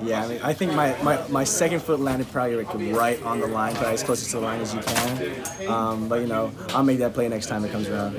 yeah, 0.01 0.23
I 0.23 0.27
mean, 0.27 0.39
I 0.43 0.53
think 0.53 0.73
my, 0.73 0.95
my, 1.03 1.27
my 1.27 1.43
second 1.43 1.81
foot 1.81 1.99
landed 1.99 2.31
probably 2.31 2.63
like 2.63 2.73
right 2.95 3.21
on 3.23 3.39
the 3.39 3.47
line, 3.47 3.73
probably 3.75 3.93
as 3.93 4.03
close 4.03 4.25
to 4.25 4.31
the 4.31 4.39
line 4.39 4.61
as 4.61 4.73
you 4.73 4.81
can. 4.81 5.67
Um, 5.67 6.07
but 6.07 6.21
you 6.21 6.27
know, 6.27 6.51
I'll 6.69 6.83
make 6.83 6.99
that 6.99 7.13
play 7.13 7.27
next 7.27 7.47
time 7.47 7.65
it 7.65 7.71
comes 7.71 7.87
around. 7.87 8.13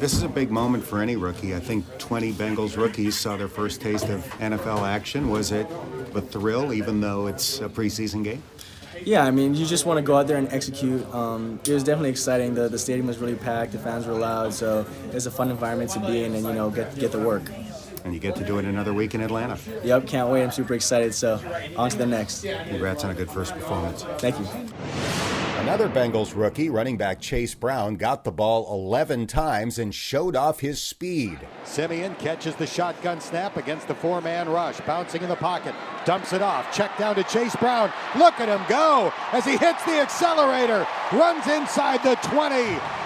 This 0.00 0.12
is 0.12 0.22
a 0.22 0.28
big 0.28 0.50
moment 0.50 0.84
for 0.84 1.00
any 1.00 1.16
rookie. 1.16 1.54
I 1.54 1.60
think 1.60 1.84
20 1.98 2.32
Bengals 2.32 2.76
rookies 2.76 3.18
saw 3.18 3.36
their 3.36 3.48
first 3.48 3.80
taste 3.80 4.08
of 4.08 4.24
NFL 4.38 4.82
action. 4.82 5.30
Was 5.30 5.52
it 5.52 5.66
a 6.14 6.20
thrill, 6.20 6.72
even 6.72 7.00
though 7.00 7.26
it's 7.26 7.60
a 7.60 7.68
preseason 7.68 8.24
game? 8.24 8.42
Yeah, 9.04 9.24
I 9.24 9.30
mean, 9.30 9.54
you 9.54 9.66
just 9.66 9.86
want 9.86 9.98
to 9.98 10.02
go 10.02 10.16
out 10.16 10.26
there 10.26 10.38
and 10.38 10.50
execute. 10.52 11.04
Um, 11.14 11.60
it 11.66 11.72
was 11.72 11.84
definitely 11.84 12.10
exciting. 12.10 12.54
The, 12.54 12.68
the 12.68 12.78
stadium 12.78 13.06
was 13.06 13.18
really 13.18 13.34
packed. 13.34 13.72
The 13.72 13.78
fans 13.78 14.06
were 14.06 14.14
loud, 14.14 14.54
so 14.54 14.86
it 15.08 15.14
was 15.14 15.26
a 15.26 15.30
fun 15.30 15.50
environment 15.50 15.90
to 15.90 16.00
be 16.00 16.24
in, 16.24 16.34
and 16.34 16.44
you 16.44 16.52
know, 16.52 16.70
get 16.70 16.96
get 16.98 17.12
the 17.12 17.18
work. 17.18 17.42
And 18.04 18.12
you 18.12 18.20
get 18.20 18.36
to 18.36 18.44
do 18.44 18.58
it 18.58 18.66
another 18.66 18.92
week 18.92 19.14
in 19.14 19.22
Atlanta. 19.22 19.58
Yep, 19.82 20.06
can't 20.06 20.28
wait. 20.28 20.42
I'm 20.44 20.50
super 20.50 20.74
excited. 20.74 21.14
So, 21.14 21.40
on 21.76 21.90
to 21.90 21.96
the 21.96 22.06
next. 22.06 22.44
Congrats 22.68 23.02
on 23.02 23.10
a 23.10 23.14
good 23.14 23.30
first 23.30 23.54
performance. 23.54 24.04
Thank 24.18 24.38
you. 24.38 24.46
Another 25.64 25.88
Bengals 25.88 26.36
rookie, 26.36 26.68
running 26.68 26.98
back 26.98 27.22
Chase 27.22 27.54
Brown, 27.54 27.96
got 27.96 28.22
the 28.22 28.30
ball 28.30 28.70
11 28.70 29.26
times 29.26 29.78
and 29.78 29.94
showed 29.94 30.36
off 30.36 30.60
his 30.60 30.82
speed. 30.82 31.38
Siemian 31.64 32.14
catches 32.16 32.54
the 32.54 32.66
shotgun 32.66 33.18
snap 33.18 33.56
against 33.56 33.88
the 33.88 33.94
four 33.94 34.20
man 34.20 34.46
rush, 34.50 34.78
bouncing 34.82 35.22
in 35.22 35.30
the 35.30 35.36
pocket, 35.36 35.74
dumps 36.04 36.34
it 36.34 36.42
off, 36.42 36.70
check 36.76 36.94
down 36.98 37.14
to 37.14 37.24
Chase 37.24 37.56
Brown. 37.56 37.90
Look 38.18 38.38
at 38.40 38.50
him 38.50 38.60
go 38.68 39.10
as 39.32 39.46
he 39.46 39.56
hits 39.56 39.82
the 39.84 40.02
accelerator, 40.02 40.86
runs 41.12 41.46
inside 41.46 42.02
the 42.02 42.16
20, 42.16 42.54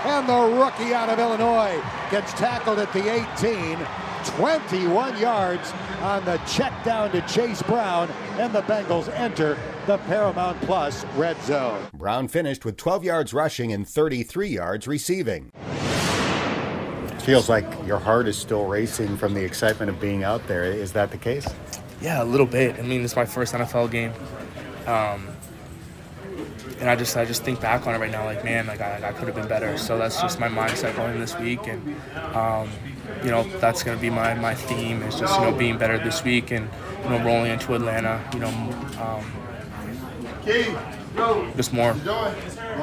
and 0.07 0.29
the 0.29 0.59
rookie 0.59 0.93
out 0.93 1.11
of 1.11 1.21
Illinois 1.21 1.81
gets 2.11 2.33
tackled 2.33 2.81
at 2.81 2.93
the 2.93 3.09
18. 3.09 3.79
21 4.31 5.19
yards 5.19 5.73
on 6.01 6.25
the 6.25 6.37
check 6.39 6.85
down 6.85 7.11
to 7.13 7.21
Chase 7.23 7.63
Brown, 7.63 8.09
and 8.39 8.53
the 8.53 8.63
Bengals 8.63 9.09
enter 9.15 9.59
the 9.87 9.99
Paramount 9.99 10.61
Plus 10.63 11.05
red 11.17 11.41
zone. 11.43 11.87
Brown 11.95 12.29
finished 12.29 12.65
with 12.65 12.77
12 12.77 13.05
yards 13.05 13.35
rushing 13.35 13.73
and 13.73 13.87
33 13.89 14.49
yards 14.49 14.87
receiving. 14.87 15.51
Feels 17.21 17.49
like 17.49 17.67
your 17.87 17.99
heart 17.99 18.27
is 18.27 18.39
still 18.39 18.67
racing 18.67 19.17
from 19.17 19.35
the 19.35 19.45
excitement 19.45 19.91
of 19.91 20.01
being 20.01 20.25
out 20.25 20.47
there. 20.47 20.65
Is 20.65 20.93
that 20.93 21.11
the 21.11 21.19
case? 21.19 21.47
Yeah, 22.01 22.23
a 22.23 22.25
little 22.25 22.47
bit. 22.47 22.79
I 22.79 22.83
mean, 22.83 23.05
it's 23.05 23.17
my 23.17 23.27
first 23.27 23.55
NFL 23.55 23.91
game. 23.91 24.13
Um, 24.87 25.29
and 26.81 26.89
I 26.89 26.97
just 26.97 27.17
I 27.17 27.25
just 27.25 27.43
think 27.43 27.61
back 27.61 27.87
on 27.87 27.95
it 27.95 27.99
right 27.99 28.11
now, 28.11 28.25
like 28.25 28.45
man, 28.45 28.67
like 28.67 28.81
I, 28.81 29.09
I 29.09 29.13
could 29.13 29.27
have 29.27 29.35
been 29.35 29.49
better. 29.49 29.77
So 29.79 29.99
that's 29.99 30.21
just 30.21 30.39
my 30.39 30.49
mindset 30.49 30.97
going 30.97 31.19
this 31.19 31.37
week, 31.39 31.67
and 31.67 31.97
um, 32.35 32.71
you 33.25 33.31
know 33.31 33.43
that's 33.59 33.83
going 33.83 33.97
to 33.97 34.01
be 34.01 34.11
my, 34.11 34.35
my 34.35 34.55
theme 34.55 35.03
is 35.03 35.19
just 35.19 35.39
you 35.39 35.47
know 35.47 35.57
being 35.57 35.79
better 35.79 35.99
this 35.99 36.23
week 36.25 36.51
and 36.51 36.69
you 37.03 37.11
know 37.11 37.25
rolling 37.25 37.51
into 37.51 37.75
Atlanta, 37.75 38.23
you 38.35 38.41
know, 38.41 38.49
um, 39.01 39.25
just 41.57 41.73
more 41.73 41.95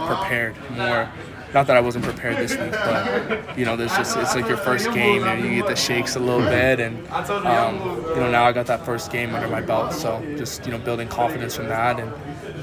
prepared, 0.07 0.55
more. 0.71 1.09
Not 1.53 1.67
that 1.67 1.77
I 1.77 1.79
wasn't 1.79 2.03
prepared 2.03 2.35
this 2.35 2.51
week, 2.57 2.71
but 2.71 3.57
you 3.57 3.63
know, 3.63 3.77
there's 3.77 3.95
just 3.95 4.17
it's 4.17 4.35
like 4.35 4.47
your 4.47 4.57
first 4.57 4.91
game 4.91 5.23
and 5.23 5.41
you 5.45 5.55
get 5.61 5.67
the 5.67 5.75
shakes 5.75 6.17
a 6.17 6.19
little 6.19 6.41
bit, 6.41 6.81
and 6.81 7.07
um, 7.07 7.75
you 8.09 8.15
know 8.17 8.29
now 8.29 8.43
I 8.43 8.51
got 8.51 8.65
that 8.65 8.85
first 8.85 9.09
game 9.09 9.33
under 9.33 9.47
my 9.47 9.61
belt, 9.61 9.93
so 9.93 10.21
just 10.37 10.65
you 10.65 10.71
know 10.73 10.79
building 10.79 11.07
confidence 11.07 11.55
from 11.55 11.67
that 11.67 11.97
and 11.97 12.11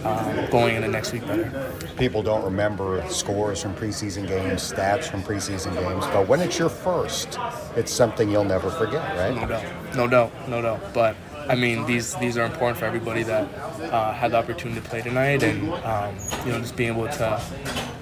um, 0.05 0.51
going 0.51 0.77
into 0.77 0.89
next 0.89 1.13
week 1.13 1.27
better. 1.27 1.73
People 1.97 2.23
don't 2.23 2.45
remember 2.45 3.05
scores 3.09 3.63
from 3.63 3.75
preseason 3.75 4.27
games, 4.27 4.73
stats 4.73 5.05
from 5.05 5.23
preseason 5.23 5.75
games, 5.75 6.07
but 6.07 6.29
when 6.29 6.41
it's 6.41 6.59
your 6.59 6.69
first, 6.69 7.39
it's 7.77 7.93
something 7.93 8.31
you'll 8.31 8.45
never 8.45 8.71
forget, 8.71 9.17
right? 9.17 9.35
No 9.35 9.47
doubt, 9.47 9.97
no 9.97 10.09
doubt, 10.09 10.49
no 10.49 10.63
doubt. 10.63 10.95
But 10.95 11.17
I 11.49 11.55
mean, 11.55 11.87
these 11.87 12.15
these 12.17 12.37
are 12.37 12.45
important 12.45 12.79
for 12.79 12.85
everybody 12.85 13.23
that 13.25 13.49
uh, 13.93 14.13
had 14.13 14.33
the 14.33 14.37
opportunity 14.37 14.81
to 14.81 14.89
play 14.89 15.03
tonight, 15.03 15.43
and 15.43 15.73
um, 15.85 16.15
you 16.45 16.53
know, 16.53 16.61
just 16.61 16.77
being 16.77 16.95
able 16.95 17.09
to 17.09 17.43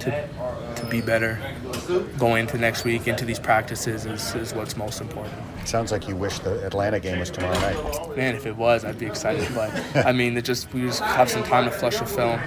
to 0.00 0.28
to 0.76 0.87
be 0.87 1.00
better 1.00 1.38
going 2.19 2.42
into 2.42 2.59
next 2.59 2.85
week 2.85 3.07
into 3.07 3.25
these 3.25 3.38
practices 3.38 4.07
is, 4.07 4.35
is 4.35 4.54
what's 4.54 4.76
most 4.76 5.00
important. 5.00 5.35
Sounds 5.64 5.93
like 5.93 6.09
you 6.09 6.17
wish 6.17 6.38
the 6.40 6.64
Atlanta 6.67 6.99
game 6.99 7.19
was 7.19 7.31
tomorrow 7.31 7.55
night. 7.55 8.17
Man, 8.17 8.35
if 8.35 8.47
it 8.47 8.57
was, 8.57 8.85
I'd 8.85 8.99
be 8.99 9.07
excited. 9.07 9.49
But 9.55 10.07
I 10.07 10.12
mean, 10.12 10.37
it 10.37 10.45
just 10.45 10.73
we 10.73 10.83
just 10.83 11.00
have 11.00 11.31
some 11.31 11.43
time 11.45 11.64
to 11.64 11.71
flush 11.71 11.99
the 11.99 12.07
film, 12.07 12.40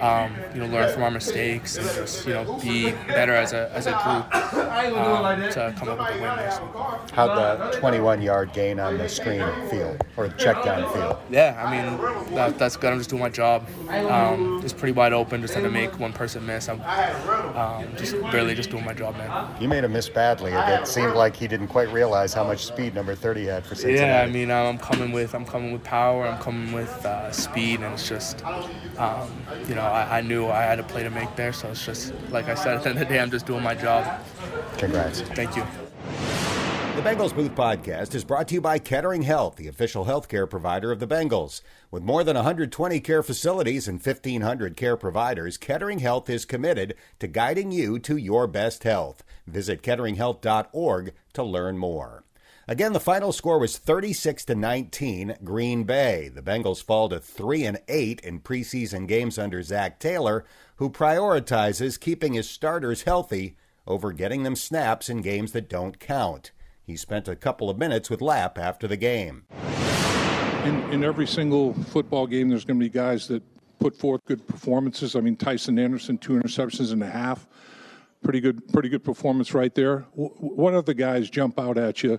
um, 0.00 0.34
you 0.54 0.60
know, 0.60 0.66
learn 0.66 0.92
from 0.92 1.02
our 1.02 1.10
mistakes, 1.10 1.76
and 1.76 1.86
just 1.90 2.26
you 2.26 2.34
know 2.34 2.58
be 2.62 2.92
better 3.08 3.34
as 3.34 3.52
a 3.52 3.70
as 3.72 3.86
a 3.86 3.92
group 3.92 4.34
um, 4.34 5.40
to 5.52 5.74
come 5.78 5.88
up 5.88 5.98
with 5.98 6.08
a 6.08 6.20
win 6.20 6.36
next 6.36 6.60
week. 6.60 6.70
How'd 7.12 7.72
the 7.72 7.78
21-yard 7.78 8.52
gain 8.52 8.78
on 8.78 8.98
the 8.98 9.08
screen 9.08 9.44
feel, 9.70 9.96
or 10.16 10.28
the 10.28 10.34
check 10.36 10.62
down 10.64 10.92
feel? 10.92 11.22
Yeah, 11.30 11.62
I 11.64 11.70
mean 11.70 12.34
that, 12.34 12.58
that's 12.58 12.76
good. 12.76 12.92
I'm 12.92 12.98
just 12.98 13.10
doing 13.10 13.22
my 13.22 13.30
job. 13.30 13.66
Um, 13.88 14.60
just 14.60 14.76
pretty 14.76 14.92
wide 14.92 15.12
open. 15.12 15.40
Just 15.40 15.54
had 15.54 15.62
to 15.62 15.70
make 15.70 15.98
one 15.98 16.12
person 16.12 16.44
miss. 16.44 16.68
I'm 16.68 16.80
um, 17.56 17.96
just 17.96 18.20
barely 18.32 18.54
just 18.54 18.70
doing 18.70 18.84
my 18.84 18.92
job, 18.92 19.16
man. 19.16 19.54
You 19.60 19.68
made 19.68 19.84
him 19.84 19.92
miss 19.92 20.08
badly. 20.08 20.52
It 20.52 20.86
seemed 20.86 21.14
like 21.14 21.36
he 21.36 21.48
didn't 21.48 21.68
quite 21.68 21.90
realize 21.92 22.34
how 22.34 22.44
much 22.44 22.55
speed 22.56 22.94
number 22.94 23.14
30 23.14 23.46
had 23.46 23.64
for 23.64 23.74
Cincinnati. 23.74 24.00
Yeah, 24.00 24.22
I 24.22 24.26
mean, 24.26 24.50
I'm 24.50 24.78
coming 24.78 25.12
with 25.12 25.34
I'm 25.34 25.44
coming 25.44 25.72
with 25.72 25.84
power. 25.84 26.26
I'm 26.26 26.40
coming 26.40 26.72
with 26.72 27.04
uh, 27.04 27.30
speed, 27.32 27.80
and 27.80 27.94
it's 27.94 28.08
just, 28.08 28.44
um, 28.98 29.30
you 29.68 29.74
know, 29.74 29.82
I, 29.82 30.18
I, 30.18 30.20
knew 30.20 30.46
I 30.46 30.62
had 30.62 30.78
a 30.78 30.82
play 30.82 31.02
to 31.02 31.10
make 31.10 31.34
there. 31.36 31.52
So 31.52 31.68
it's 31.68 31.84
just 31.84 32.12
like 32.30 32.48
I 32.48 32.54
said, 32.54 32.76
at 32.76 32.82
the 32.82 32.90
end 32.90 32.98
of 33.02 33.08
the 33.08 33.14
day, 33.14 33.20
I'm 33.20 33.30
just 33.30 33.46
doing 33.46 33.62
my 33.62 33.74
job. 33.74 34.20
Congrats. 34.78 35.20
Thank 35.20 35.56
you. 35.56 35.64
The 36.96 37.02
Bengals 37.02 37.34
Booth 37.34 37.54
Podcast 37.54 38.14
is 38.14 38.24
brought 38.24 38.48
to 38.48 38.54
you 38.54 38.62
by 38.62 38.78
Kettering 38.78 39.20
Health, 39.20 39.56
the 39.56 39.68
official 39.68 40.06
healthcare 40.06 40.48
provider 40.48 40.90
of 40.90 40.98
the 40.98 41.06
Bengals. 41.06 41.60
With 41.90 42.02
more 42.02 42.24
than 42.24 42.36
120 42.36 43.00
care 43.00 43.22
facilities 43.22 43.86
and 43.86 44.02
1,500 44.02 44.78
care 44.78 44.96
providers, 44.96 45.58
Kettering 45.58 45.98
Health 45.98 46.30
is 46.30 46.46
committed 46.46 46.94
to 47.18 47.26
guiding 47.26 47.70
you 47.70 47.98
to 47.98 48.16
your 48.16 48.46
best 48.46 48.84
health. 48.84 49.24
Visit 49.46 49.82
ketteringhealth.org 49.82 51.12
to 51.34 51.42
learn 51.42 51.76
more. 51.76 52.24
Again, 52.68 52.92
the 52.92 52.98
final 52.98 53.30
score 53.30 53.60
was 53.60 53.78
36 53.78 54.44
to 54.46 54.56
19 54.56 55.36
Green 55.44 55.84
Bay. 55.84 56.28
The 56.28 56.42
Bengals 56.42 56.82
fall 56.82 57.08
to 57.10 57.20
3 57.20 57.64
and 57.64 57.78
8 57.86 58.20
in 58.22 58.40
preseason 58.40 59.06
games 59.06 59.38
under 59.38 59.62
Zac 59.62 60.00
Taylor, 60.00 60.44
who 60.76 60.90
prioritizes 60.90 62.00
keeping 62.00 62.32
his 62.32 62.50
starters 62.50 63.02
healthy 63.02 63.56
over 63.86 64.12
getting 64.12 64.42
them 64.42 64.56
snaps 64.56 65.08
in 65.08 65.22
games 65.22 65.52
that 65.52 65.70
don't 65.70 66.00
count. 66.00 66.50
He 66.82 66.96
spent 66.96 67.28
a 67.28 67.36
couple 67.36 67.70
of 67.70 67.78
minutes 67.78 68.10
with 68.10 68.20
Lap 68.20 68.58
after 68.58 68.88
the 68.88 68.96
game. 68.96 69.44
In, 70.64 70.92
in 70.92 71.04
every 71.04 71.28
single 71.28 71.72
football 71.72 72.26
game, 72.26 72.48
there's 72.48 72.64
going 72.64 72.80
to 72.80 72.84
be 72.84 72.90
guys 72.90 73.28
that 73.28 73.44
put 73.78 73.96
forth 73.96 74.24
good 74.24 74.44
performances. 74.48 75.14
I 75.14 75.20
mean, 75.20 75.36
Tycen 75.36 75.80
Anderson, 75.80 76.18
two 76.18 76.32
interceptions 76.32 76.92
and 76.92 77.04
a 77.04 77.10
half 77.10 77.46
pretty 78.22 78.40
good, 78.40 78.66
pretty 78.72 78.88
good 78.88 79.04
performance 79.04 79.54
right 79.54 79.74
there. 79.74 80.00
What 80.14 80.74
other 80.74 80.94
guys 80.94 81.30
jump 81.30 81.58
out 81.58 81.78
at 81.78 82.02
you? 82.02 82.18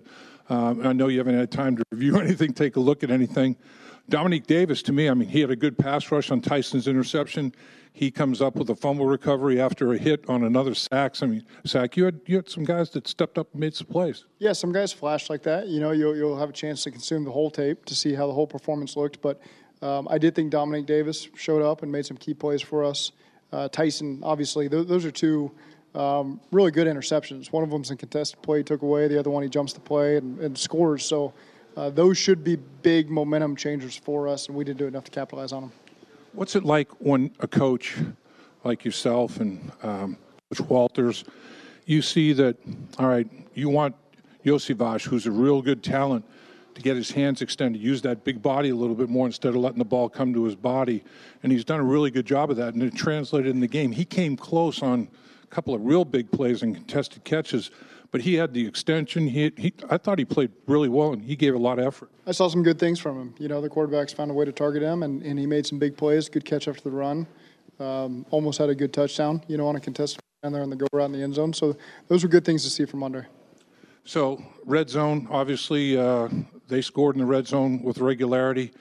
Um, 0.50 0.86
I 0.86 0.94
know 0.94 1.08
you 1.08 1.18
haven't 1.18 1.38
had 1.38 1.52
time 1.52 1.76
to 1.78 1.84
review 1.92 2.18
anything, 2.22 2.54
take 2.54 2.76
a 2.76 2.80
look 2.80 3.04
at 3.04 3.12
anything. 3.12 3.58
Domenique 4.10 4.48
Davis, 4.48 4.82
to 4.84 4.94
me, 4.94 5.10
I 5.10 5.14
mean, 5.14 5.28
he 5.28 5.42
had 5.42 5.52
a 5.52 5.56
good 5.56 5.78
pass 5.78 6.10
rush 6.12 6.32
on 6.32 6.40
Tycen's 6.40 6.88
interception. 6.88 7.54
He 7.92 8.10
comes 8.10 8.42
up 8.42 8.56
with 8.56 8.70
a 8.70 8.76
fumble 8.76 9.06
recovery 9.06 9.60
after 9.60 9.92
a 9.92 9.98
hit 9.98 10.24
on 10.30 10.44
another 10.44 10.74
sack. 10.74 11.16
I 11.22 11.26
mean, 11.26 11.44
sack. 11.66 11.98
You 11.98 12.06
had 12.06 12.22
you 12.26 12.38
had 12.38 12.48
some 12.48 12.64
guys 12.64 12.92
that 12.92 13.08
stepped 13.08 13.38
up 13.38 13.52
and 13.52 13.60
made 13.60 13.74
some 13.74 13.88
plays. 13.88 14.26
Yeah, 14.38 14.54
some 14.54 14.72
guys 14.72 14.94
flashed 14.94 15.30
like 15.30 15.44
that. 15.44 15.68
You 15.68 15.82
know, 15.82 15.92
you'll 15.92 16.16
you'll 16.16 16.38
have 16.38 16.50
a 16.50 16.54
chance 16.54 16.84
to 16.84 16.92
consume 16.92 17.26
the 17.26 17.32
whole 17.32 17.50
tape 17.50 17.86
to 17.86 17.96
see 17.96 18.14
how 18.14 18.28
the 18.28 18.34
whole 18.34 18.48
performance 18.48 18.96
looked. 18.96 19.22
But 19.22 19.42
um, 19.82 20.08
I 20.10 20.20
did 20.20 20.36
think 20.36 20.54
Domenique 20.54 20.86
Davis 20.86 21.28
showed 21.36 21.64
up 21.64 21.82
and 21.82 21.92
made 21.92 22.06
some 22.06 22.18
key 22.18 22.34
plays 22.34 22.62
for 22.62 22.84
us. 22.84 23.12
Uh, 23.52 23.68
Tycen, 23.68 24.20
obviously, 24.24 24.70
th- 24.70 24.88
those 24.88 25.04
are 25.04 25.12
two 25.12 25.52
um, 25.98 26.40
really 26.52 26.70
good 26.70 26.86
interceptions. 26.86 27.52
One 27.52 27.64
of 27.64 27.72
them's 27.72 27.90
in 27.90 27.98
contested 27.98 28.42
play, 28.44 28.60
he 28.60 28.64
took 28.64 28.84
away. 28.84 29.08
The 29.08 29.20
other 29.20 29.32
one, 29.32 29.42
he 29.42 29.50
jumps 29.50 29.74
the 29.74 29.80
play 29.80 30.18
and, 30.18 30.40
and 30.40 30.56
scores. 30.58 31.04
So 31.04 31.34
uh, 31.76 31.90
those 31.90 32.18
should 32.18 32.44
be 32.44 32.56
big 32.84 33.10
momentum 33.10 33.56
changers 33.56 33.98
for 33.98 34.28
us, 34.28 34.48
and 34.48 34.56
we 34.56 34.64
didn't 34.64 34.78
do 34.78 34.86
enough 34.86 35.06
to 35.06 35.12
capitalize 35.12 35.52
on 35.52 35.62
them. 35.64 35.72
What's 36.34 36.56
it 36.56 36.64
like 36.64 36.90
when 37.00 37.32
a 37.40 37.48
coach 37.48 37.96
like 38.64 38.86
yourself 38.86 39.40
and 39.40 39.72
um, 39.82 40.18
Coach 40.50 40.68
Walters, 40.70 41.24
you 41.86 42.04
see 42.04 42.32
that, 42.34 42.58
all 43.00 43.08
right, 43.08 43.28
you 43.56 43.70
want 43.70 43.96
Iosivas, 44.46 45.04
who's 45.04 45.26
a 45.26 45.32
real 45.32 45.64
good 45.64 45.82
talent, 45.82 46.24
to 46.76 46.82
get 46.84 46.96
his 46.96 47.10
hands 47.10 47.42
extended, 47.42 47.82
use 47.82 48.04
that 48.04 48.24
big 48.24 48.40
body 48.40 48.70
a 48.70 48.76
little 48.76 48.94
bit 48.94 49.10
more 49.10 49.26
instead 49.26 49.50
of 49.50 49.56
letting 49.56 49.80
the 49.80 49.86
ball 49.86 50.08
come 50.08 50.32
to 50.32 50.44
his 50.44 50.54
body. 50.56 51.04
And 51.42 51.52
he's 51.52 51.66
done 51.66 51.80
a 51.80 51.84
really 51.84 52.12
good 52.12 52.28
job 52.28 52.52
of 52.52 52.58
that, 52.58 52.76
and 52.76 52.84
it 52.84 52.96
translated 52.96 53.50
in 53.50 53.62
the 53.62 53.68
game. 53.68 53.92
He 53.92 54.06
came 54.06 54.38
close 54.38 54.84
on– 54.84 55.08
couple 55.50 55.74
of 55.74 55.86
real 55.86 56.06
big 56.06 56.32
plays 56.32 56.64
and 56.64 56.76
contested 56.76 57.24
catches. 57.24 57.72
But 58.12 58.22
he 58.22 58.36
had 58.36 58.54
the 58.54 58.66
extension. 58.66 59.28
He, 59.28 59.52
he, 59.58 59.74
I 59.90 59.98
thought 59.98 60.18
he 60.18 60.26
played 60.26 60.52
really 60.66 60.88
well, 60.88 61.12
and 61.12 61.22
he 61.22 61.36
gave 61.36 61.56
a 61.56 61.58
lot 61.58 61.78
of 61.78 61.86
effort. 61.86 62.10
I 62.26 62.32
saw 62.32 62.48
some 62.48 62.64
good 62.64 62.80
things 62.80 63.00
from 63.00 63.20
him. 63.20 63.36
You 63.38 63.50
know, 63.50 63.60
the 63.60 63.70
quarterbacks 63.70 64.14
found 64.14 64.32
a 64.32 64.34
way 64.34 64.46
to 64.46 64.52
target 64.52 64.82
him, 64.82 65.04
and, 65.04 65.22
and 65.24 65.38
he 65.38 65.46
made 65.46 65.66
some 65.66 65.78
big 65.78 65.98
plays. 65.98 66.30
Good 66.30 66.46
catch 66.46 66.68
after 66.68 66.82
the 66.82 66.92
run. 66.92 67.28
Um, 67.80 68.26
almost 68.32 68.60
had 68.60 68.70
a 68.70 68.76
good 68.76 68.94
touchdown. 68.94 69.44
You 69.48 69.58
know, 69.58 69.68
on 69.68 69.76
a 69.76 69.80
contested 69.80 70.22
down 70.42 70.54
there 70.54 70.62
on 70.62 70.70
the 70.70 70.76
go 70.76 70.88
around 70.94 71.12
the 71.12 71.22
end 71.22 71.36
zone. 71.36 71.52
So 71.52 71.76
those 72.08 72.24
were 72.24 72.30
good 72.30 72.46
things 72.46 72.64
to 72.64 72.70
see 72.70 72.86
from 72.86 73.04
under. 73.04 73.28
So 74.06 74.42
red 74.66 74.90
zone, 74.90 75.28
obviously, 75.30 75.98
uh, 75.98 76.30
they 76.70 76.82
scored 76.82 77.16
in 77.16 77.20
the 77.20 77.26
red 77.26 77.46
zone 77.46 77.84
with 77.84 77.98
regularity. 77.98 78.72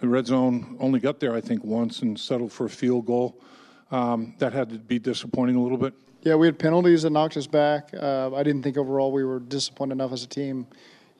The 0.00 0.08
red 0.08 0.26
zone 0.26 0.76
only 0.80 0.98
got 0.98 1.20
there, 1.20 1.34
I 1.34 1.40
think, 1.40 1.62
once 1.62 2.02
and 2.02 2.18
settled 2.18 2.52
for 2.52 2.66
a 2.66 2.70
field 2.70 3.06
goal 3.06 3.40
um, 3.90 4.34
that 4.38 4.52
had 4.52 4.70
to 4.70 4.78
be 4.78 4.98
disappointing 4.98 5.56
a 5.56 5.62
little 5.62 5.78
bit. 5.78 5.94
Yeah, 6.22 6.34
we 6.34 6.46
had 6.46 6.58
penalties 6.58 7.02
that 7.02 7.10
knocked 7.10 7.36
us 7.36 7.46
back. 7.46 7.90
Uh, 7.94 8.34
I 8.34 8.42
didn't 8.42 8.62
think 8.62 8.76
overall 8.76 9.12
we 9.12 9.24
were 9.24 9.38
disciplined 9.38 9.92
enough 9.92 10.12
as 10.12 10.24
a 10.24 10.26
team. 10.26 10.66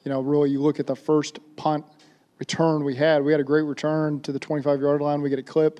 You 0.03 0.11
know, 0.11 0.21
really, 0.21 0.49
you 0.49 0.61
look 0.61 0.79
at 0.79 0.87
the 0.87 0.95
first 0.95 1.39
punt 1.55 1.85
return 2.39 2.83
we 2.83 2.95
had. 2.95 3.23
We 3.23 3.31
had 3.31 3.39
a 3.41 3.43
great 3.45 3.63
return 3.63 4.19
to 4.21 4.31
the 4.31 4.39
25 4.39 4.81
yard 4.81 5.01
line. 5.01 5.21
We 5.21 5.29
get 5.29 5.39
a 5.39 5.43
clip. 5.43 5.79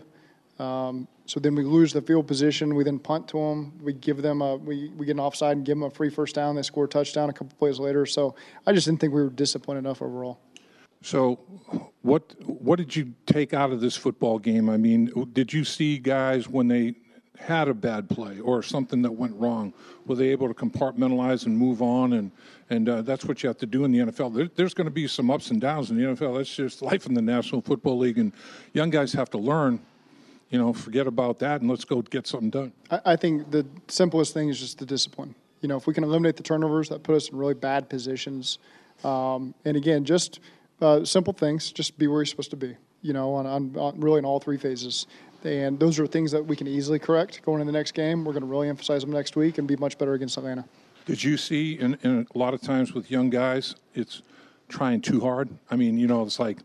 Um, 0.59 1.07
so 1.25 1.39
then 1.39 1.55
we 1.55 1.63
lose 1.63 1.91
the 1.91 2.01
field 2.01 2.25
position. 2.25 2.73
We 2.73 2.83
then 2.83 2.99
punt 2.99 3.27
to 3.29 3.37
them. 3.37 3.77
We 3.81 3.93
give 3.93 4.21
them 4.21 4.41
a 4.41 4.55
we, 4.55 4.89
we 4.89 5.05
get 5.05 5.11
an 5.11 5.19
offside 5.19 5.57
and 5.57 5.65
give 5.65 5.77
them 5.77 5.83
a 5.83 5.89
free 5.89 6.09
first 6.09 6.35
down. 6.35 6.55
They 6.55 6.61
score 6.61 6.85
a 6.85 6.87
touchdown 6.87 7.29
a 7.29 7.33
couple 7.33 7.55
plays 7.59 7.79
later. 7.79 8.05
So 8.05 8.35
I 8.65 8.71
just 8.71 8.87
didn't 8.87 9.01
think 9.01 9.13
we 9.13 9.21
were 9.21 9.29
disciplined 9.29 9.79
enough 9.79 10.01
overall. 10.01 10.39
So, 11.03 11.39
what 12.07 12.35
what 12.45 12.77
did 12.77 12.95
you 12.95 13.13
take 13.25 13.53
out 13.53 13.71
of 13.71 13.81
this 13.81 13.97
football 13.97 14.39
game? 14.39 14.69
I 14.69 14.77
mean, 14.77 15.29
did 15.33 15.51
you 15.51 15.65
see 15.65 15.97
guys 15.97 16.47
when 16.47 16.69
they 16.69 16.95
had 17.37 17.67
a 17.67 17.73
bad 17.73 18.09
play 18.09 18.39
or 18.39 18.63
something 18.63 19.01
that 19.01 19.11
went 19.11 19.35
wrong? 19.35 19.73
Were 20.05 20.15
they 20.15 20.29
able 20.29 20.47
to 20.47 20.53
compartmentalize 20.53 21.45
and 21.45 21.57
move 21.57 21.81
on? 21.81 22.13
And 22.13 22.31
and 22.69 22.87
uh, 22.87 23.01
that's 23.01 23.25
what 23.25 23.43
you 23.43 23.47
have 23.47 23.57
to 23.57 23.65
do 23.65 23.83
in 23.83 23.91
the 23.91 23.99
NFL. 23.99 24.33
There, 24.33 24.49
there's 24.55 24.73
going 24.73 24.85
to 24.85 24.91
be 24.91 25.05
some 25.07 25.29
ups 25.29 25.51
and 25.51 25.59
downs 25.59 25.91
in 25.91 25.97
the 25.97 26.03
NFL. 26.03 26.37
That's 26.37 26.53
just 26.55 26.81
life 26.81 27.05
in 27.07 27.13
the 27.13 27.21
National 27.21 27.61
Football 27.61 27.97
League, 27.97 28.17
and 28.17 28.31
young 28.71 28.89
guys 28.89 29.11
have 29.13 29.29
to 29.31 29.37
learn. 29.37 29.79
You 30.49 30.59
know, 30.59 30.71
forget 30.71 31.07
about 31.07 31.39
that 31.39 31.59
and 31.59 31.69
let's 31.69 31.83
go 31.83 32.01
get 32.01 32.25
something 32.25 32.49
done. 32.49 32.71
I, 32.89 33.01
I 33.05 33.15
think 33.17 33.51
the 33.51 33.67
simplest 33.89 34.33
thing 34.33 34.47
is 34.47 34.57
just 34.61 34.79
the 34.79 34.85
discipline. 34.85 35.35
You 35.59 35.67
know, 35.67 35.75
if 35.75 35.87
we 35.87 35.93
can 35.93 36.05
eliminate 36.05 36.37
the 36.37 36.43
turnovers, 36.43 36.87
that 36.87 37.03
put 37.03 37.15
us 37.15 37.27
in 37.27 37.37
really 37.37 37.53
bad 37.53 37.89
positions. 37.89 38.59
Um, 39.03 39.53
and 39.65 39.75
again, 39.75 40.05
just 40.05 40.39
uh, 40.81 41.03
simple 41.05 41.33
things. 41.33 41.71
Just 41.71 41.97
be 41.97 42.07
where 42.07 42.19
you're 42.19 42.25
supposed 42.25 42.51
to 42.51 42.57
be. 42.57 42.75
You 43.01 43.13
know, 43.13 43.35
on, 43.35 43.45
on, 43.45 43.75
on 43.77 43.99
really 43.99 44.19
in 44.19 44.25
all 44.25 44.39
three 44.39 44.57
phases. 44.57 45.07
And 45.43 45.79
those 45.79 45.99
are 45.99 46.07
things 46.07 46.31
that 46.31 46.45
we 46.45 46.55
can 46.55 46.67
easily 46.67 46.99
correct 46.99 47.41
going 47.43 47.61
into 47.61 47.71
the 47.71 47.77
next 47.77 47.91
game. 47.93 48.25
We're 48.25 48.33
going 48.33 48.41
to 48.41 48.49
really 48.49 48.69
emphasize 48.69 49.01
them 49.01 49.11
next 49.11 49.35
week 49.35 49.59
and 49.59 49.67
be 49.67 49.75
much 49.75 49.97
better 49.97 50.13
against 50.13 50.37
Atlanta. 50.37 50.65
Did 51.05 51.23
you 51.23 51.37
see 51.37 51.73
in, 51.79 51.97
in 52.03 52.27
a 52.33 52.37
lot 52.37 52.53
of 52.53 52.61
times 52.61 52.93
with 52.93 53.09
young 53.09 53.29
guys, 53.29 53.75
it's 53.93 54.23
trying 54.67 54.99
too 54.99 55.21
hard? 55.21 55.49
I 55.69 55.75
mean, 55.75 55.97
you 55.97 56.07
know, 56.07 56.23
it's 56.23 56.39
like 56.39 56.57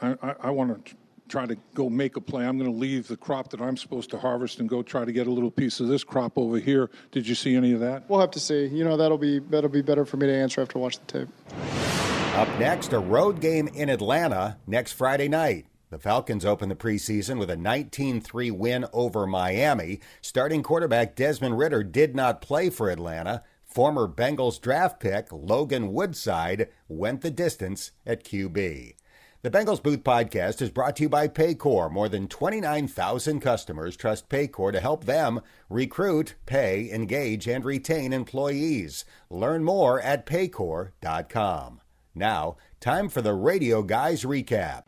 I, 0.00 0.16
I, 0.22 0.34
I 0.44 0.50
want 0.50 0.86
to 0.86 0.94
try 1.28 1.46
to 1.46 1.56
go 1.74 1.88
make 1.90 2.16
a 2.16 2.20
play. 2.20 2.44
I'm 2.46 2.58
going 2.58 2.70
to 2.70 2.76
leave 2.76 3.06
the 3.06 3.16
crop 3.16 3.50
that 3.50 3.60
I'm 3.60 3.76
supposed 3.76 4.10
to 4.10 4.18
harvest 4.18 4.58
and 4.58 4.68
go 4.68 4.82
try 4.82 5.04
to 5.04 5.12
get 5.12 5.26
a 5.26 5.30
little 5.30 5.50
piece 5.50 5.78
of 5.78 5.86
this 5.86 6.02
crop 6.02 6.38
over 6.38 6.58
here. 6.58 6.90
Did 7.12 7.28
you 7.28 7.34
see 7.34 7.54
any 7.54 7.72
of 7.72 7.80
that? 7.80 8.08
We'll 8.08 8.20
have 8.20 8.30
to 8.32 8.40
see. 8.40 8.66
You 8.66 8.84
know, 8.84 8.96
that'll 8.96 9.18
be 9.18 9.38
that'll 9.38 9.70
be 9.70 9.82
better 9.82 10.04
for 10.04 10.16
me 10.16 10.26
to 10.26 10.34
answer 10.34 10.62
after 10.62 10.78
I 10.78 10.80
watch 10.80 10.98
the 10.98 11.26
tape. 11.26 12.07
Up 12.38 12.60
next, 12.60 12.92
a 12.92 13.00
road 13.00 13.40
game 13.40 13.66
in 13.66 13.88
Atlanta 13.88 14.58
next 14.64 14.92
Friday 14.92 15.26
night. 15.26 15.66
The 15.90 15.98
Falcons 15.98 16.44
open 16.44 16.68
the 16.68 16.76
preseason 16.76 17.36
with 17.36 17.50
a 17.50 17.56
19 17.56 18.20
3 18.20 18.52
win 18.52 18.86
over 18.92 19.26
Miami. 19.26 19.98
Starting 20.20 20.62
quarterback 20.62 21.16
Desmond 21.16 21.58
Ridder 21.58 21.82
did 21.82 22.14
not 22.14 22.40
play 22.40 22.70
for 22.70 22.90
Atlanta. 22.90 23.42
Former 23.64 24.06
Bengals 24.06 24.60
draft 24.60 25.00
pick 25.00 25.32
Logan 25.32 25.92
Woodside 25.92 26.68
went 26.86 27.22
the 27.22 27.32
distance 27.32 27.90
at 28.06 28.22
QB. 28.22 28.94
The 29.42 29.50
Bengals 29.50 29.82
Booth 29.82 30.04
podcast 30.04 30.62
is 30.62 30.70
brought 30.70 30.94
to 30.98 31.02
you 31.02 31.08
by 31.08 31.26
Paycor. 31.26 31.90
More 31.90 32.08
than 32.08 32.28
29,000 32.28 33.40
customers 33.40 33.96
trust 33.96 34.28
Paycor 34.28 34.70
to 34.70 34.78
help 34.78 35.06
them 35.06 35.40
recruit, 35.68 36.36
pay, 36.46 36.88
engage, 36.92 37.48
and 37.48 37.64
retain 37.64 38.12
employees. 38.12 39.04
Learn 39.28 39.64
more 39.64 40.00
at 40.00 40.24
paycor.com. 40.24 41.80
Now, 42.14 42.56
time 42.80 43.08
for 43.08 43.22
the 43.22 43.32
Radio 43.32 43.82
Guys 43.82 44.24
recap. 44.24 44.84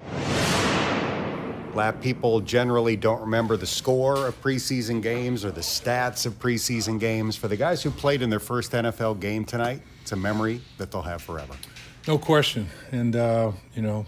Lap 1.74 2.00
people 2.00 2.40
generally 2.40 2.96
don't 2.96 3.20
remember 3.20 3.56
the 3.56 3.66
score 3.66 4.26
of 4.26 4.40
preseason 4.42 5.00
games 5.00 5.44
or 5.44 5.52
the 5.52 5.60
stats 5.60 6.26
of 6.26 6.36
preseason 6.38 6.98
games. 6.98 7.36
For 7.36 7.46
the 7.46 7.56
guys 7.56 7.82
who 7.82 7.90
played 7.90 8.22
in 8.22 8.30
their 8.30 8.40
first 8.40 8.72
NFL 8.72 9.20
game 9.20 9.44
tonight, 9.44 9.82
it's 10.02 10.10
a 10.10 10.16
memory 10.16 10.60
that 10.78 10.90
they'll 10.90 11.02
have 11.02 11.22
forever. 11.22 11.54
No 12.08 12.18
question. 12.18 12.68
And, 12.90 13.14
uh, 13.14 13.52
you 13.74 13.82
know, 13.82 14.06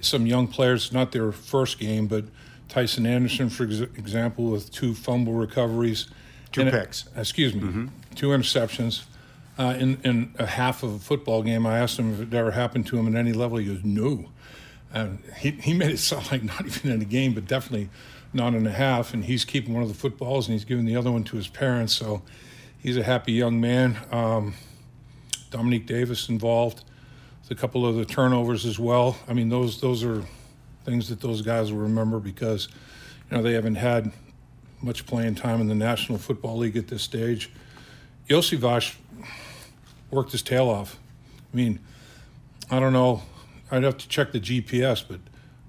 some 0.00 0.26
young 0.26 0.48
players, 0.48 0.92
not 0.92 1.12
their 1.12 1.30
first 1.30 1.78
game, 1.78 2.08
but 2.08 2.24
Tycen 2.68 3.06
Anderson, 3.06 3.50
for 3.50 3.64
ex- 3.64 3.80
example, 3.96 4.46
with 4.46 4.72
two 4.72 4.94
fumble 4.94 5.34
recoveries. 5.34 6.08
Two 6.50 6.62
and, 6.62 6.70
picks. 6.72 7.08
excuse 7.16 7.54
me, 7.54 7.60
mm-hmm. 7.60 7.86
two 8.16 8.28
interceptions. 8.28 9.04
Uh, 9.58 9.74
in, 9.78 10.00
in 10.04 10.34
a 10.38 10.46
half 10.46 10.82
of 10.82 10.94
a 10.94 10.98
football 10.98 11.42
game, 11.42 11.66
I 11.66 11.78
asked 11.78 11.98
him 11.98 12.14
if 12.14 12.20
it 12.20 12.34
ever 12.34 12.52
happened 12.52 12.86
to 12.88 12.98
him 12.98 13.14
at 13.14 13.18
any 13.18 13.32
level. 13.32 13.58
He 13.58 13.66
goes, 13.66 13.84
no. 13.84 14.30
And 14.92 15.22
he, 15.38 15.50
he 15.50 15.74
made 15.74 15.90
it 15.90 15.98
sound 16.10 16.30
like 16.30 16.42
not 16.42 16.64
even 16.64 16.90
in 16.90 17.02
a 17.02 17.04
game, 17.04 17.34
but 17.34 17.46
definitely 17.46 17.90
not 18.32 18.54
in 18.54 18.66
a 18.66 18.72
half. 18.72 19.12
And 19.12 19.24
he's 19.24 19.44
keeping 19.44 19.74
one 19.74 19.82
of 19.82 19.88
the 19.88 19.94
footballs 19.94 20.48
and 20.48 20.54
he's 20.54 20.64
giving 20.64 20.86
the 20.86 20.96
other 20.96 21.12
one 21.12 21.24
to 21.24 21.36
his 21.36 21.48
parents. 21.48 21.92
So 21.92 22.22
he's 22.78 22.96
a 22.96 23.02
happy 23.02 23.32
young 23.32 23.60
man. 23.60 23.98
Um, 24.10 24.54
Domenique 25.50 25.86
Davis 25.86 26.28
involved, 26.28 26.84
a 27.50 27.54
couple 27.54 27.84
of 27.84 27.96
the 27.96 28.04
turnovers 28.04 28.64
as 28.64 28.78
well. 28.78 29.16
I 29.28 29.32
mean, 29.32 29.48
those 29.48 29.80
those 29.80 30.04
are 30.04 30.22
things 30.84 31.08
that 31.08 31.20
those 31.20 31.42
guys 31.42 31.72
will 31.72 31.80
remember 31.80 32.20
because 32.20 32.68
you 33.28 33.36
know 33.36 33.42
they 33.42 33.54
haven't 33.54 33.74
had 33.74 34.12
much 34.80 35.04
playing 35.04 35.34
time 35.34 35.60
in 35.60 35.66
the 35.66 35.74
National 35.74 36.16
Football 36.16 36.58
League 36.58 36.76
at 36.76 36.86
this 36.86 37.02
stage. 37.02 37.50
Iosivas 38.28 38.94
worked 40.10 40.32
his 40.32 40.42
tail 40.42 40.68
off. 40.68 40.98
I 41.52 41.56
mean, 41.56 41.80
I 42.70 42.78
don't 42.80 42.92
know 42.92 43.22
I'd 43.70 43.84
have 43.84 43.98
to 43.98 44.08
check 44.08 44.32
the 44.32 44.40
GPS, 44.40 45.04
but 45.06 45.20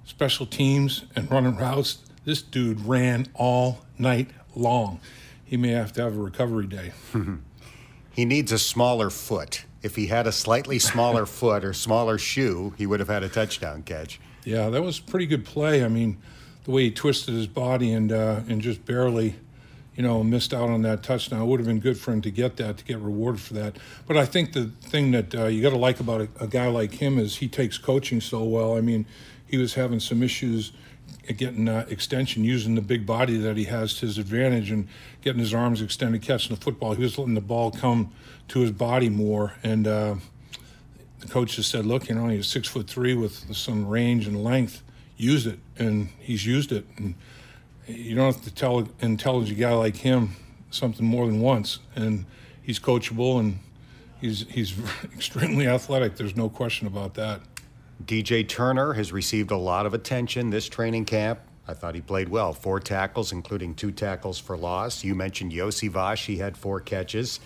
special 0.06 0.46
teams 0.46 1.06
and 1.16 1.30
running 1.30 1.56
routes, 1.56 2.00
this 2.26 2.42
dude 2.42 2.82
ran 2.82 3.28
all 3.36 3.86
night 3.98 4.30
long. 4.56 5.00
He 5.46 5.58
may 5.58 5.70
have 5.70 5.94
to 5.94 6.02
have 6.02 6.18
a 6.18 6.20
recovery 6.20 6.66
day. 6.66 6.94
he 8.12 8.26
needs 8.26 8.52
a 8.52 8.60
smaller 8.60 9.10
foot. 9.10 9.66
If 9.84 9.96
he 9.96 10.08
had 10.08 10.26
a 10.26 10.32
slightly 10.32 10.80
smaller 10.80 11.26
foot 11.28 11.64
or 11.64 11.74
smaller 11.74 12.18
shoe, 12.18 12.74
he 12.78 12.88
would 12.88 13.00
have 13.00 13.10
had 13.10 13.24
a 13.24 13.30
touchdown 13.30 13.84
catch. 13.84 14.20
Yeah, 14.44 14.70
that 14.70 14.82
was 14.82 15.00
pretty 15.00 15.28
good 15.28 15.46
play. 15.46 15.84
I 15.84 15.88
mean, 15.88 16.18
the 16.64 16.72
way 16.72 16.84
he 16.84 16.92
twisted 16.92 17.36
his 17.36 17.48
body 17.48 17.92
and 17.94 18.12
uh, 18.12 18.42
and 18.48 18.62
just 18.62 18.86
barely 18.86 19.36
you 19.96 20.04
know, 20.04 20.24
missed 20.24 20.54
out 20.54 20.70
on 20.70 20.82
that 20.84 21.04
touchdown. 21.04 21.42
It 21.42 21.46
would 21.46 21.60
have 21.60 21.68
been 21.68 21.80
good 21.80 21.98
for 21.98 22.12
him 22.12 22.22
to 22.22 22.32
get 22.32 22.58
that, 22.58 22.78
to 22.78 22.86
get 22.86 23.00
rewarded 23.00 23.42
for 23.42 23.54
that. 23.56 23.78
But 24.08 24.18
I 24.18 24.26
think 24.26 24.54
the 24.54 24.66
thing 24.82 25.12
that 25.12 25.36
uh, 25.36 25.46
you 25.46 25.62
got 25.62 25.72
to 25.72 25.78
like 25.78 26.00
about 26.00 26.22
a, 26.22 26.30
a, 26.40 26.48
guy 26.48 26.68
like 26.68 26.94
him 26.94 27.20
is 27.20 27.38
he 27.38 27.48
takes 27.48 27.78
coaching 27.78 28.22
so 28.22 28.44
well. 28.44 28.78
I 28.78 28.82
mean, 28.82 29.06
he 29.46 29.58
was 29.58 29.74
having 29.74 30.00
some 30.00 30.24
issues 30.24 30.72
getting 31.34 31.68
uh, 31.68 31.86
extension, 31.90 32.44
using 32.44 32.76
the 32.76 32.82
big 32.82 33.06
body 33.06 33.38
that 33.38 33.58
he 33.58 33.66
has 33.66 33.96
to 33.96 34.06
his 34.06 34.18
advantage, 34.18 34.72
and 34.72 34.88
getting 35.22 35.40
his 35.40 35.54
arms 35.54 35.82
extended, 35.82 36.22
catching 36.22 36.56
the 36.56 36.62
football. 36.62 36.94
He 36.94 37.04
was 37.04 37.18
letting 37.18 37.36
the 37.36 37.42
ball 37.42 37.72
come 37.72 38.12
to 38.50 38.60
his 38.60 38.72
body 38.72 39.10
more, 39.10 39.54
and 39.64 39.88
uh, 39.88 40.16
the 41.20 41.28
coach 41.28 41.56
just 41.56 41.70
said, 41.70 41.86
"Look, 41.86 42.10
you 42.10 42.16
know, 42.16 42.28
he's 42.28 42.48
six 42.48 42.68
foot 42.68 42.88
three 42.88 43.14
with 43.14 43.56
some 43.56 43.88
range 43.88 44.28
and 44.28 44.44
length. 44.44 44.82
Use 45.18 45.46
it," 45.46 45.60
and 45.78 46.10
he's 46.20 46.46
used 46.46 46.72
it. 46.72 46.86
And 46.98 47.16
you 47.92 48.16
don't 48.16 48.34
have 48.34 48.44
to 48.44 48.54
tell 48.54 48.80
an 48.80 48.90
intelligent 49.02 49.60
guy 49.60 49.74
like 49.74 49.96
him 49.96 50.36
something 50.70 51.06
more 51.06 51.26
than 51.26 51.42
once. 51.42 51.80
And 51.96 52.26
he's 52.62 52.80
coachable 52.80 53.40
and 53.40 53.60
he's 54.20 54.46
he's 54.50 54.78
extremely 55.16 55.68
athletic. 55.68 56.16
There's 56.16 56.36
no 56.36 56.50
question 56.50 56.88
about 56.88 57.14
that. 57.16 57.42
DJ 58.06 58.48
Turner 58.48 58.94
has 58.94 59.12
received 59.12 59.52
a 59.52 59.58
lot 59.58 59.86
of 59.86 59.94
attention 59.94 60.50
this 60.50 60.68
training 60.68 61.06
camp. 61.06 61.40
I 61.68 61.74
thought 61.74 61.94
he 61.94 62.02
played 62.02 62.30
well. 62.30 62.54
Four 62.54 62.80
tackles, 62.80 63.32
including 63.32 63.76
two 63.76 63.92
tackles 63.92 64.40
for 64.40 64.58
loss. 64.58 65.04
You 65.04 65.14
mentioned 65.14 65.52
Iosivas. 65.52 66.26
He 66.26 66.38
had 66.38 66.58
four 66.58 66.80
catches. 66.80 67.40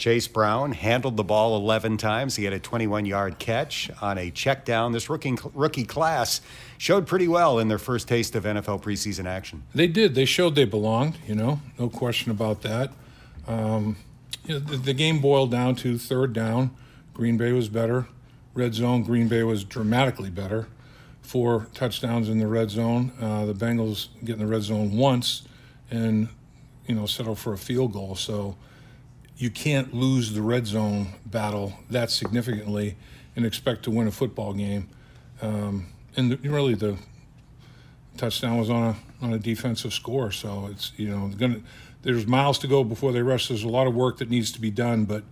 Chase 0.00 0.26
Brown 0.26 0.72
handled 0.72 1.18
the 1.18 1.22
ball 1.22 1.54
11 1.56 1.98
times. 1.98 2.36
He 2.36 2.44
had 2.44 2.54
a 2.54 2.58
21 2.58 3.04
yard 3.04 3.38
catch 3.38 3.90
on 4.00 4.16
a 4.16 4.30
check 4.30 4.64
down. 4.64 4.92
This 4.92 5.10
rookie, 5.10 5.36
rookie 5.52 5.84
class 5.84 6.40
showed 6.78 7.06
pretty 7.06 7.28
well 7.28 7.58
in 7.58 7.68
their 7.68 7.78
first 7.78 8.08
taste 8.08 8.34
of 8.34 8.44
NFL 8.44 8.82
preseason 8.82 9.26
action. 9.26 9.62
They 9.74 9.86
did. 9.86 10.14
They 10.14 10.24
showed 10.24 10.54
they 10.54 10.64
belonged, 10.64 11.18
you 11.26 11.34
know, 11.34 11.60
no 11.78 11.90
question 11.90 12.30
about 12.30 12.62
that. 12.62 12.94
Um, 13.46 13.98
you 14.46 14.54
know, 14.54 14.60
the, 14.60 14.78
the, 14.78 14.94
game 14.94 15.20
boiled 15.20 15.50
down 15.50 15.74
to 15.76 15.98
third 15.98 16.32
down. 16.32 16.70
Green 17.12 17.36
Bay 17.36 17.52
was 17.52 17.68
better. 17.68 18.06
Red 18.54 18.72
zone, 18.72 19.02
Green 19.02 19.28
Bay 19.28 19.42
was 19.42 19.64
dramatically 19.64 20.30
better. 20.30 20.66
Four 21.20 21.66
touchdowns 21.74 22.30
in 22.30 22.38
the 22.38 22.46
red 22.46 22.70
zone. 22.70 23.12
Uh, 23.20 23.44
the 23.44 23.54
Bengals 23.54 24.08
get 24.24 24.34
in 24.34 24.38
the 24.38 24.46
red 24.46 24.62
zone 24.62 24.96
once 24.96 25.42
and, 25.90 26.28
you 26.86 26.94
know, 26.94 27.04
settle 27.04 27.34
for 27.34 27.52
a 27.52 27.58
field 27.58 27.92
goal. 27.92 28.14
So, 28.14 28.56
you 29.40 29.50
can't 29.50 29.94
lose 29.94 30.34
the 30.34 30.42
red 30.42 30.66
zone 30.66 31.08
battle 31.24 31.72
that 31.88 32.10
significantly 32.10 32.94
and 33.34 33.46
expect 33.46 33.82
to 33.84 33.90
win 33.90 34.06
a 34.06 34.10
football 34.10 34.52
game. 34.52 34.86
Um, 35.40 35.86
and 36.14 36.32
the, 36.32 36.48
really, 36.48 36.74
the 36.74 36.98
touchdown 38.18 38.58
was 38.58 38.68
on 38.68 38.82
a 38.82 39.24
on 39.24 39.32
a 39.32 39.38
defensive 39.38 39.94
score, 39.94 40.30
so 40.30 40.68
it's 40.70 40.92
you 40.96 41.08
know 41.08 41.28
gonna. 41.38 41.60
There's 42.02 42.26
miles 42.26 42.58
to 42.60 42.66
go 42.66 42.84
before 42.84 43.12
they 43.12 43.22
rush. 43.22 43.48
There's 43.48 43.64
a 43.64 43.68
lot 43.68 43.86
of 43.86 43.94
work 43.94 44.18
that 44.18 44.28
needs 44.28 44.52
to 44.52 44.60
be 44.60 44.70
done, 44.70 45.06
but 45.06 45.24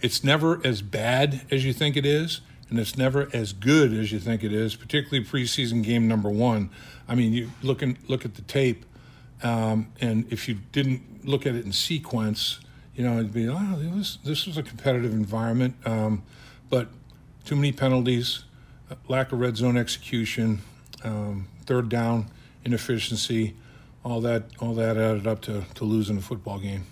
it's 0.00 0.22
never 0.22 0.60
as 0.64 0.82
bad 0.82 1.42
as 1.50 1.64
you 1.64 1.72
think 1.72 1.96
it 1.96 2.04
is, 2.04 2.42
and 2.68 2.78
it's 2.78 2.98
never 2.98 3.30
as 3.32 3.54
good 3.54 3.94
as 3.94 4.12
you 4.12 4.18
think 4.18 4.44
it 4.44 4.52
is. 4.52 4.74
Particularly 4.74 5.24
preseason 5.26 5.82
game 5.82 6.06
number 6.06 6.28
one. 6.28 6.68
I 7.08 7.14
mean, 7.14 7.32
you 7.32 7.50
look 7.62 7.80
and 7.80 7.96
look 8.08 8.26
at 8.26 8.34
the 8.34 8.42
tape, 8.42 8.84
um, 9.42 9.90
and 10.02 10.30
if 10.30 10.48
you 10.48 10.58
didn't 10.72 11.26
look 11.26 11.46
at 11.46 11.54
it 11.54 11.64
in 11.64 11.72
sequence, 11.72 12.60
you 12.94 13.04
know, 13.04 13.14
it'd 13.14 13.32
be, 13.32 13.48
oh, 13.48 13.78
was, 13.94 14.18
this 14.24 14.46
was 14.46 14.56
a 14.56 14.62
competitive 14.62 15.12
environment, 15.12 15.74
um, 15.84 16.22
but 16.70 16.88
too 17.44 17.56
many 17.56 17.72
penalties, 17.72 18.44
lack 19.08 19.32
of 19.32 19.40
red 19.40 19.56
zone 19.56 19.76
execution, 19.76 20.60
um, 21.02 21.48
third 21.66 21.88
down 21.88 22.26
inefficiency, 22.64 23.54
all 24.04 24.20
that, 24.20 24.44
all 24.60 24.74
that 24.74 24.96
added 24.96 25.26
up 25.26 25.40
to, 25.42 25.64
to 25.74 25.84
losing 25.84 26.18
a 26.18 26.20
football 26.20 26.58
game. 26.58 26.86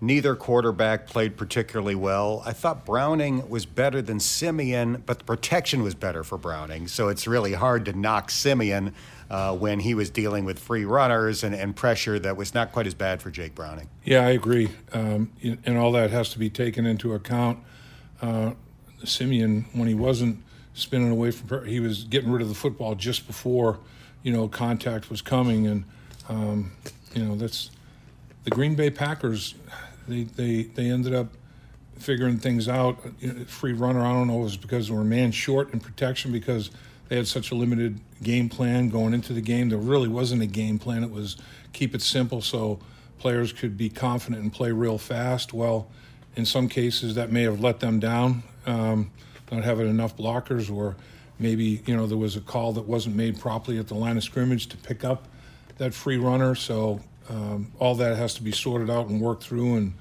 Neither 0.00 0.34
quarterback 0.34 1.06
played 1.06 1.36
particularly 1.36 1.94
well. 1.94 2.42
I 2.44 2.52
thought 2.52 2.84
Browning 2.84 3.48
was 3.48 3.66
better 3.66 4.02
than 4.02 4.18
Siemian, 4.18 5.04
but 5.06 5.20
the 5.20 5.24
protection 5.24 5.82
was 5.82 5.94
better 5.94 6.24
for 6.24 6.36
Browning. 6.36 6.88
So 6.88 7.06
it's 7.06 7.28
really 7.28 7.52
hard 7.52 7.84
to 7.84 7.92
knock 7.92 8.30
Siemian 8.30 8.94
uh, 9.32 9.56
when 9.56 9.80
he 9.80 9.94
was 9.94 10.10
dealing 10.10 10.44
with 10.44 10.58
free 10.58 10.84
runners 10.84 11.42
and, 11.42 11.54
and, 11.54 11.74
pressure 11.74 12.18
that 12.18 12.36
was 12.36 12.52
not 12.52 12.70
quite 12.70 12.86
as 12.86 12.92
bad 12.92 13.22
for 13.22 13.30
Jake 13.30 13.54
Browning. 13.54 13.88
Yeah, 14.04 14.26
I 14.26 14.30
agree. 14.30 14.68
Um, 14.92 15.32
and 15.42 15.78
all 15.78 15.90
that 15.92 16.10
has 16.10 16.28
to 16.30 16.38
be 16.38 16.50
taken 16.50 16.84
into 16.84 17.14
account. 17.14 17.58
Uh, 18.20 18.52
Siemian, 19.04 19.64
when 19.72 19.88
he 19.88 19.94
wasn't 19.94 20.42
spinning 20.74 21.10
away 21.10 21.30
from, 21.30 21.64
he 21.64 21.80
was 21.80 22.04
getting 22.04 22.30
rid 22.30 22.42
of 22.42 22.50
the 22.50 22.54
football 22.54 22.94
just 22.94 23.26
before, 23.26 23.78
you 24.22 24.30
know, 24.30 24.48
contact 24.48 25.08
was 25.08 25.22
coming. 25.22 25.66
And, 25.66 25.84
um, 26.28 26.72
you 27.14 27.24
know, 27.24 27.34
that's 27.34 27.70
the 28.44 28.50
Green 28.50 28.74
Bay 28.74 28.90
Packers, 28.90 29.54
they, 30.06 30.24
they, 30.24 30.64
they 30.64 30.90
ended 30.90 31.14
up 31.14 31.28
figuring 31.96 32.36
things 32.36 32.68
out. 32.68 32.98
Free 33.46 33.72
runner, 33.72 34.04
I 34.04 34.12
don't 34.12 34.28
know, 34.28 34.40
it 34.40 34.44
was 34.44 34.56
because 34.58 34.88
they 34.88 34.94
were 34.94 35.04
man 35.04 35.32
short 35.32 35.72
in 35.72 35.80
protection 35.80 36.32
because– 36.32 36.70
they 37.12 37.18
had 37.18 37.28
such 37.28 37.50
a 37.50 37.54
limited 37.54 38.00
game 38.22 38.48
plan 38.48 38.88
going 38.88 39.12
into 39.12 39.34
the 39.34 39.42
game. 39.42 39.68
There 39.68 39.76
really 39.76 40.08
wasn't 40.08 40.40
a 40.40 40.46
game 40.46 40.78
plan. 40.78 41.04
It 41.04 41.10
was 41.10 41.36
keep 41.74 41.94
it 41.94 42.00
simple 42.00 42.40
so 42.40 42.78
players 43.18 43.52
could 43.52 43.76
be 43.76 43.90
confident 43.90 44.40
and 44.42 44.50
play 44.50 44.72
real 44.72 44.96
fast. 44.96 45.52
Well, 45.52 45.90
in 46.36 46.46
some 46.46 46.70
cases, 46.70 47.16
that 47.16 47.30
may 47.30 47.42
have 47.42 47.60
let 47.60 47.80
them 47.80 48.00
down, 48.00 48.44
um, 48.64 49.10
not 49.50 49.62
having 49.62 49.90
enough 49.90 50.16
blockers, 50.16 50.74
or 50.74 50.96
maybe 51.38 51.82
you 51.84 51.94
know 51.94 52.06
there 52.06 52.16
was 52.16 52.36
a 52.36 52.40
call 52.40 52.72
that 52.72 52.86
wasn't 52.86 53.14
made 53.14 53.38
properly 53.38 53.78
at 53.78 53.88
the 53.88 53.94
line 53.94 54.16
of 54.16 54.24
scrimmage 54.24 54.68
to 54.68 54.78
pick 54.78 55.04
up 55.04 55.28
that 55.76 55.92
free 55.92 56.16
runner. 56.16 56.54
So 56.54 57.00
um, 57.28 57.72
all 57.78 57.94
that 57.96 58.16
has 58.16 58.32
to 58.36 58.42
be 58.42 58.52
sorted 58.52 58.88
out 58.88 59.08
and 59.08 59.20
worked 59.20 59.44
through, 59.44 59.76
and 59.76 59.92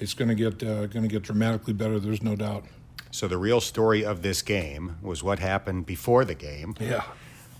it's 0.00 0.14
going 0.14 0.28
to 0.28 0.34
get 0.34 0.62
uh, 0.66 0.86
going 0.86 1.02
to 1.02 1.08
get 1.08 1.20
dramatically 1.20 1.74
better. 1.74 2.00
There's 2.00 2.22
no 2.22 2.36
doubt. 2.36 2.64
So 3.14 3.28
the 3.28 3.38
real 3.38 3.60
story 3.60 4.04
of 4.04 4.22
this 4.22 4.42
game 4.42 4.96
was 5.00 5.22
what 5.22 5.38
happened 5.38 5.86
before 5.86 6.24
the 6.24 6.34
game. 6.34 6.74
Yeah. 6.80 7.04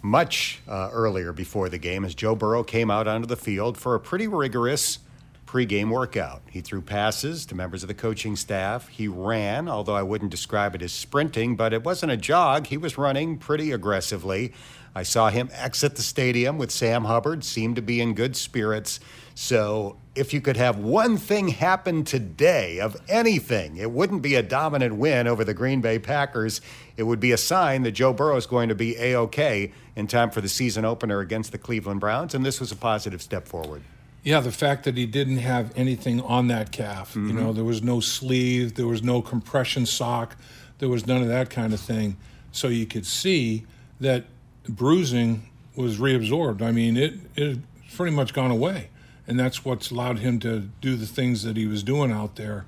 Much 0.03 0.61
uh, 0.67 0.89
earlier 0.93 1.33
before 1.33 1.69
the 1.69 1.79
game, 1.79 2.05
as 2.05 2.13
Joe 2.13 2.35
Burrow 2.35 2.65
came 2.65 2.91
out 2.91 3.07
onto 3.07 3.29
the 3.29 3.37
field 3.37 3.79
for 3.79 3.95
a 3.95 4.01
pretty 4.01 4.27
rigorous 4.27 4.99
pregame 5.47 5.91
workout. 5.91 6.43
He 6.51 6.61
threw 6.61 6.83
passes 6.83 7.47
to 7.47 7.55
members 7.55 7.85
of 7.85 7.87
the 7.87 7.95
coaching 7.95 8.35
staff. 8.35 8.89
He 8.89 9.07
ran, 9.07 9.69
although 9.69 9.95
I 9.95 10.03
wouldn't 10.03 10.33
describe 10.33 10.75
it 10.75 10.83
as 10.83 10.93
sprinting, 10.93 11.55
but 11.55 11.73
it 11.73 11.85
wasn't 11.85 12.11
a 12.11 12.17
jog. 12.17 12.67
He 12.67 12.77
was 12.77 12.99
running 12.99 13.39
pretty 13.39 13.71
aggressively. 13.71 14.53
I 14.93 15.05
saw 15.05 15.31
him 15.31 15.51
exit 15.53 15.95
the 15.95 16.03
stadium 16.03 16.59
with 16.59 16.73
Sam 16.73 17.05
Hubbard, 17.05 17.45
seemed 17.45 17.77
to 17.77 17.83
be 17.83 18.01
in 18.01 18.15
good 18.15 18.35
spirits. 18.35 18.99
So, 19.35 19.97
if 20.15 20.33
you 20.33 20.41
could 20.41 20.57
have 20.57 20.79
one 20.79 21.17
thing 21.17 21.49
happen 21.49 22.05
today 22.05 22.79
of 22.79 22.97
anything, 23.09 23.77
it 23.77 23.91
wouldn't 23.91 24.23
be 24.23 24.37
a 24.37 24.43
dominant 24.43 24.97
win 24.97 25.27
over 25.27 25.43
the 25.43 25.55
Green 25.55 25.81
Bay 25.81 25.99
Packers. 25.99 26.61
It 26.97 27.03
would 27.03 27.19
be 27.19 27.33
a 27.33 27.37
sign 27.37 27.83
that 27.83 27.93
Joe 27.93 28.13
Burrow 28.13 28.37
is 28.37 28.47
going 28.47 28.69
to 28.69 28.77
be 28.77 28.97
A 28.97 29.15
OK 29.17 29.73
in 29.97 30.07
time 30.07 30.31
for 30.31 30.41
the 30.41 30.49
season 30.49 30.85
opener 30.85 31.19
against 31.19 31.51
the 31.51 31.59
Cleveland 31.59 32.01
Browns. 32.01 32.35
And 32.35 32.47
this 32.47 32.61
was 32.61 32.71
a 32.71 32.77
positive 32.77 33.21
step 33.21 33.49
forward. 33.49 33.83
Yeah, 34.23 34.41
the 34.41 34.53
fact 34.53 34.85
that 34.85 34.97
he 34.97 35.05
didn't 35.05 35.39
have 35.39 35.73
anything 35.77 36.21
on 36.21 36.49
that 36.49 36.71
calf. 36.71 37.11
Mm-hmm. 37.11 37.29
You 37.29 37.35
know, 37.35 37.53
there 37.53 37.65
was 37.65 37.83
no 37.83 38.01
sleeve, 38.01 38.75
there 38.75 38.87
was 38.87 39.03
no 39.03 39.21
compression 39.21 39.85
sock, 39.85 40.37
there 40.79 40.89
was 40.89 41.07
none 41.07 41.23
of 41.23 41.29
that 41.29 41.51
kind 41.51 41.75
of 41.75 41.81
thing. 41.81 42.17
So 42.53 42.69
you 42.69 42.87
could 42.87 43.05
see 43.05 43.67
that 44.01 44.25
bruising 44.69 45.51
was 45.75 45.99
reabsorbed. 45.99 46.63
I 46.63 46.71
mean, 46.71 46.97
it 46.97 47.15
it 47.35 47.59
pretty 47.95 48.15
much 48.15 48.33
gone 48.33 48.53
away 48.53 48.91
and 49.27 49.39
that's 49.39 49.65
what's 49.65 49.91
allowed 49.91 50.19
him 50.19 50.39
to 50.41 50.61
do 50.81 50.97
the 50.97 51.07
things 51.07 51.43
that 51.45 51.57
he 51.57 51.67
was 51.67 51.83
doing 51.83 52.13
out 52.13 52.37
there. 52.37 52.67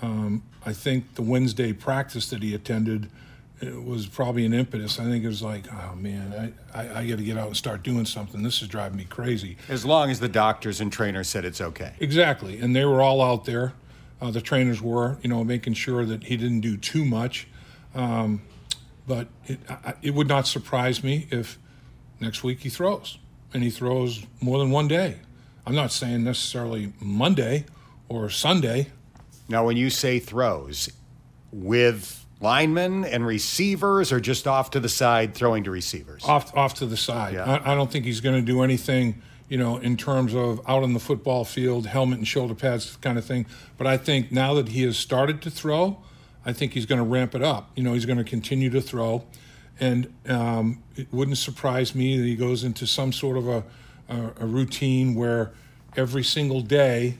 Um, 0.00 0.42
I 0.64 0.72
think 0.72 1.14
the 1.14 1.22
Wednesday 1.22 1.72
practice 1.72 2.28
that 2.30 2.42
he 2.42 2.54
attended 2.54 3.08
was 3.84 4.06
probably 4.06 4.44
an 4.44 4.52
impetus. 4.52 4.98
I 4.98 5.04
think 5.04 5.24
it 5.24 5.28
was 5.28 5.42
like, 5.42 5.72
oh 5.72 5.94
man, 5.94 6.54
I, 6.74 6.80
I, 6.80 7.00
I 7.00 7.06
got 7.06 7.18
to 7.18 7.24
get 7.24 7.38
out 7.38 7.46
and 7.48 7.56
start 7.56 7.82
doing 7.82 8.04
something. 8.04 8.42
This 8.42 8.60
is 8.60 8.68
driving 8.68 8.98
me 8.98 9.04
crazy. 9.04 9.56
As 9.68 9.84
long 9.84 10.10
as 10.10 10.18
the 10.18 10.28
doctors 10.28 10.80
and 10.80 10.92
trainers 10.92 11.28
said 11.28 11.44
it's 11.44 11.60
okay. 11.60 11.92
Exactly, 12.00 12.58
and 12.58 12.74
they 12.74 12.84
were 12.84 13.00
all 13.00 13.22
out 13.22 13.44
there. 13.44 13.74
Uh, 14.20 14.30
the 14.30 14.40
trainers 14.40 14.80
were, 14.80 15.18
you 15.22 15.28
know, 15.28 15.42
making 15.44 15.74
sure 15.74 16.04
that 16.04 16.24
he 16.24 16.36
didn't 16.36 16.60
do 16.60 16.76
too 16.76 17.04
much. 17.04 17.48
Um, 17.94 18.42
but 19.06 19.28
it, 19.46 19.58
I, 19.68 19.94
it 20.02 20.14
would 20.14 20.28
not 20.28 20.46
surprise 20.46 21.02
me 21.02 21.26
if 21.30 21.58
next 22.20 22.42
week 22.42 22.60
he 22.60 22.68
throws, 22.68 23.18
and 23.52 23.62
he 23.62 23.70
throws 23.70 24.24
more 24.40 24.58
than 24.58 24.70
one 24.70 24.88
day. 24.88 25.18
I'm 25.66 25.74
not 25.74 25.92
saying 25.92 26.24
necessarily 26.24 26.92
Monday 27.00 27.66
or 28.08 28.30
Sunday. 28.30 28.88
Now, 29.48 29.66
when 29.66 29.76
you 29.76 29.90
say 29.90 30.18
throws, 30.18 30.90
with 31.52 32.24
linemen 32.40 33.04
and 33.04 33.24
receivers, 33.24 34.10
or 34.10 34.18
just 34.18 34.48
off 34.48 34.70
to 34.70 34.80
the 34.80 34.88
side 34.88 35.34
throwing 35.34 35.64
to 35.64 35.70
receivers? 35.70 36.24
Off, 36.24 36.56
off 36.56 36.74
to 36.74 36.86
the 36.86 36.96
side. 36.96 37.34
Yeah. 37.34 37.60
I, 37.64 37.72
I 37.72 37.74
don't 37.74 37.90
think 37.90 38.04
he's 38.04 38.20
going 38.20 38.34
to 38.34 38.42
do 38.42 38.62
anything, 38.62 39.22
you 39.48 39.58
know, 39.58 39.76
in 39.76 39.96
terms 39.96 40.34
of 40.34 40.60
out 40.68 40.82
on 40.82 40.94
the 40.94 41.00
football 41.00 41.44
field, 41.44 41.86
helmet 41.86 42.18
and 42.18 42.26
shoulder 42.26 42.54
pads 42.54 42.96
kind 42.96 43.18
of 43.18 43.24
thing. 43.24 43.46
But 43.78 43.86
I 43.86 43.96
think 43.96 44.32
now 44.32 44.54
that 44.54 44.70
he 44.70 44.82
has 44.82 44.96
started 44.96 45.40
to 45.42 45.50
throw, 45.50 45.98
I 46.44 46.52
think 46.52 46.72
he's 46.72 46.86
going 46.86 46.98
to 46.98 47.04
ramp 47.04 47.34
it 47.34 47.42
up. 47.42 47.70
You 47.76 47.84
know, 47.84 47.92
he's 47.92 48.06
going 48.06 48.18
to 48.18 48.24
continue 48.24 48.70
to 48.70 48.80
throw. 48.80 49.24
And 49.78 50.12
um, 50.28 50.82
it 50.96 51.08
wouldn't 51.12 51.38
surprise 51.38 51.94
me 51.94 52.16
that 52.16 52.24
he 52.24 52.34
goes 52.34 52.64
into 52.64 52.86
some 52.86 53.12
sort 53.12 53.36
of 53.36 53.48
a 53.48 53.64
a, 54.12 54.44
a 54.44 54.46
routine 54.46 55.14
where 55.14 55.52
every 55.96 56.22
single 56.22 56.60
day, 56.60 57.18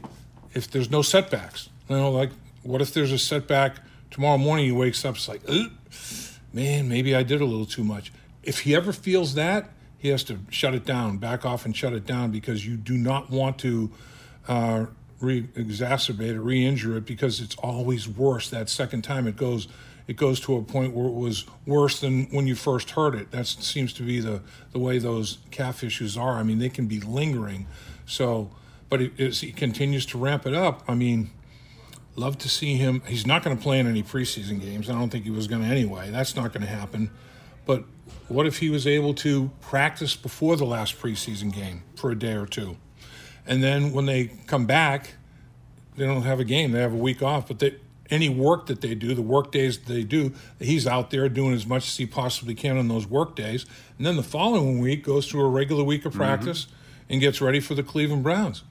if 0.54 0.70
there's 0.70 0.90
no 0.90 1.02
setbacks, 1.02 1.68
you 1.88 1.96
know, 1.96 2.10
like 2.10 2.30
what 2.62 2.80
if 2.80 2.94
there's 2.94 3.12
a 3.12 3.18
setback 3.18 3.76
tomorrow 4.10 4.38
morning? 4.38 4.66
He 4.66 4.72
wakes 4.72 5.04
up, 5.04 5.16
it's 5.16 5.28
like, 5.28 5.42
man, 6.52 6.88
maybe 6.88 7.14
I 7.14 7.22
did 7.22 7.40
a 7.40 7.44
little 7.44 7.66
too 7.66 7.84
much. 7.84 8.12
If 8.42 8.60
he 8.60 8.74
ever 8.74 8.92
feels 8.92 9.34
that, 9.34 9.70
he 9.98 10.08
has 10.08 10.24
to 10.24 10.40
shut 10.50 10.74
it 10.74 10.84
down, 10.84 11.18
back 11.18 11.44
off 11.44 11.64
and 11.64 11.76
shut 11.76 11.92
it 11.92 12.04
down 12.04 12.32
because 12.32 12.66
you 12.66 12.76
do 12.76 12.94
not 12.96 13.30
want 13.30 13.58
to 13.58 13.90
uh, 14.48 14.86
re 15.20 15.42
exacerbate 15.54 16.34
it, 16.34 16.40
re 16.40 16.64
injure 16.64 16.96
it 16.96 17.06
because 17.06 17.40
it's 17.40 17.54
always 17.56 18.08
worse 18.08 18.50
that 18.50 18.68
second 18.68 19.02
time 19.02 19.28
it 19.28 19.36
goes 19.36 19.68
it 20.06 20.16
goes 20.16 20.40
to 20.40 20.56
a 20.56 20.62
point 20.62 20.94
where 20.94 21.06
it 21.06 21.14
was 21.14 21.46
worse 21.66 22.00
than 22.00 22.24
when 22.26 22.46
you 22.46 22.54
first 22.54 22.90
heard 22.90 23.14
it. 23.14 23.30
That 23.30 23.46
seems 23.46 23.92
to 23.94 24.02
be 24.02 24.20
the, 24.20 24.42
the 24.72 24.78
way 24.78 24.98
those 24.98 25.38
calf 25.50 25.84
issues 25.84 26.16
are. 26.16 26.34
I 26.34 26.42
mean, 26.42 26.58
they 26.58 26.68
can 26.68 26.86
be 26.86 27.00
lingering. 27.00 27.66
So, 28.06 28.50
but 28.88 29.00
it, 29.00 29.34
he 29.36 29.52
continues 29.52 30.04
to 30.06 30.18
ramp 30.18 30.46
it 30.46 30.54
up, 30.54 30.82
I 30.88 30.94
mean, 30.94 31.30
love 32.16 32.38
to 32.38 32.48
see 32.48 32.74
him. 32.74 33.02
He's 33.06 33.26
not 33.26 33.42
going 33.42 33.56
to 33.56 33.62
play 33.62 33.78
in 33.78 33.86
any 33.86 34.02
preseason 34.02 34.60
games. 34.60 34.90
I 34.90 34.94
don't 34.94 35.10
think 35.10 35.24
he 35.24 35.30
was 35.30 35.46
going 35.46 35.62
to 35.62 35.68
anyway. 35.68 36.10
That's 36.10 36.36
not 36.36 36.52
going 36.52 36.62
to 36.62 36.72
happen. 36.72 37.10
But 37.64 37.84
what 38.28 38.46
if 38.46 38.58
he 38.58 38.70
was 38.70 38.86
able 38.86 39.14
to 39.14 39.50
practice 39.60 40.16
before 40.16 40.56
the 40.56 40.64
last 40.64 41.00
preseason 41.00 41.52
game 41.52 41.84
for 41.94 42.10
a 42.10 42.18
day 42.18 42.34
or 42.34 42.46
two? 42.46 42.76
And 43.46 43.62
then 43.62 43.92
when 43.92 44.06
they 44.06 44.26
come 44.46 44.66
back, 44.66 45.14
they 45.96 46.06
don't 46.06 46.22
have 46.22 46.40
a 46.40 46.44
game. 46.44 46.72
They 46.72 46.80
have 46.80 46.92
a 46.92 46.96
week 46.96 47.22
off, 47.22 47.48
but 47.48 47.58
they, 47.58 47.76
any 48.12 48.28
work 48.28 48.66
that 48.66 48.82
they 48.82 48.94
do, 48.94 49.14
the 49.14 49.22
work 49.22 49.50
days 49.50 49.78
they 49.78 50.04
do, 50.04 50.32
he's 50.60 50.86
out 50.86 51.10
there 51.10 51.28
doing 51.28 51.54
as 51.54 51.66
much 51.66 51.88
as 51.88 51.96
he 51.96 52.06
possibly 52.06 52.54
can 52.54 52.76
on 52.76 52.86
those 52.88 53.06
work 53.06 53.34
days. 53.34 53.64
And 53.96 54.06
then 54.06 54.16
the 54.16 54.22
following 54.22 54.80
week 54.80 55.02
goes 55.02 55.28
through 55.28 55.44
a 55.44 55.48
regular 55.48 55.82
week 55.82 56.04
of 56.04 56.12
mm-hmm. 56.12 56.20
practice 56.20 56.66
mm-hmm. 56.66 57.12
and 57.14 57.20
gets 57.20 57.40
ready 57.40 57.58
for 57.58 57.74
the 57.74 57.82
Cleveland 57.82 58.22
Browns. 58.22 58.62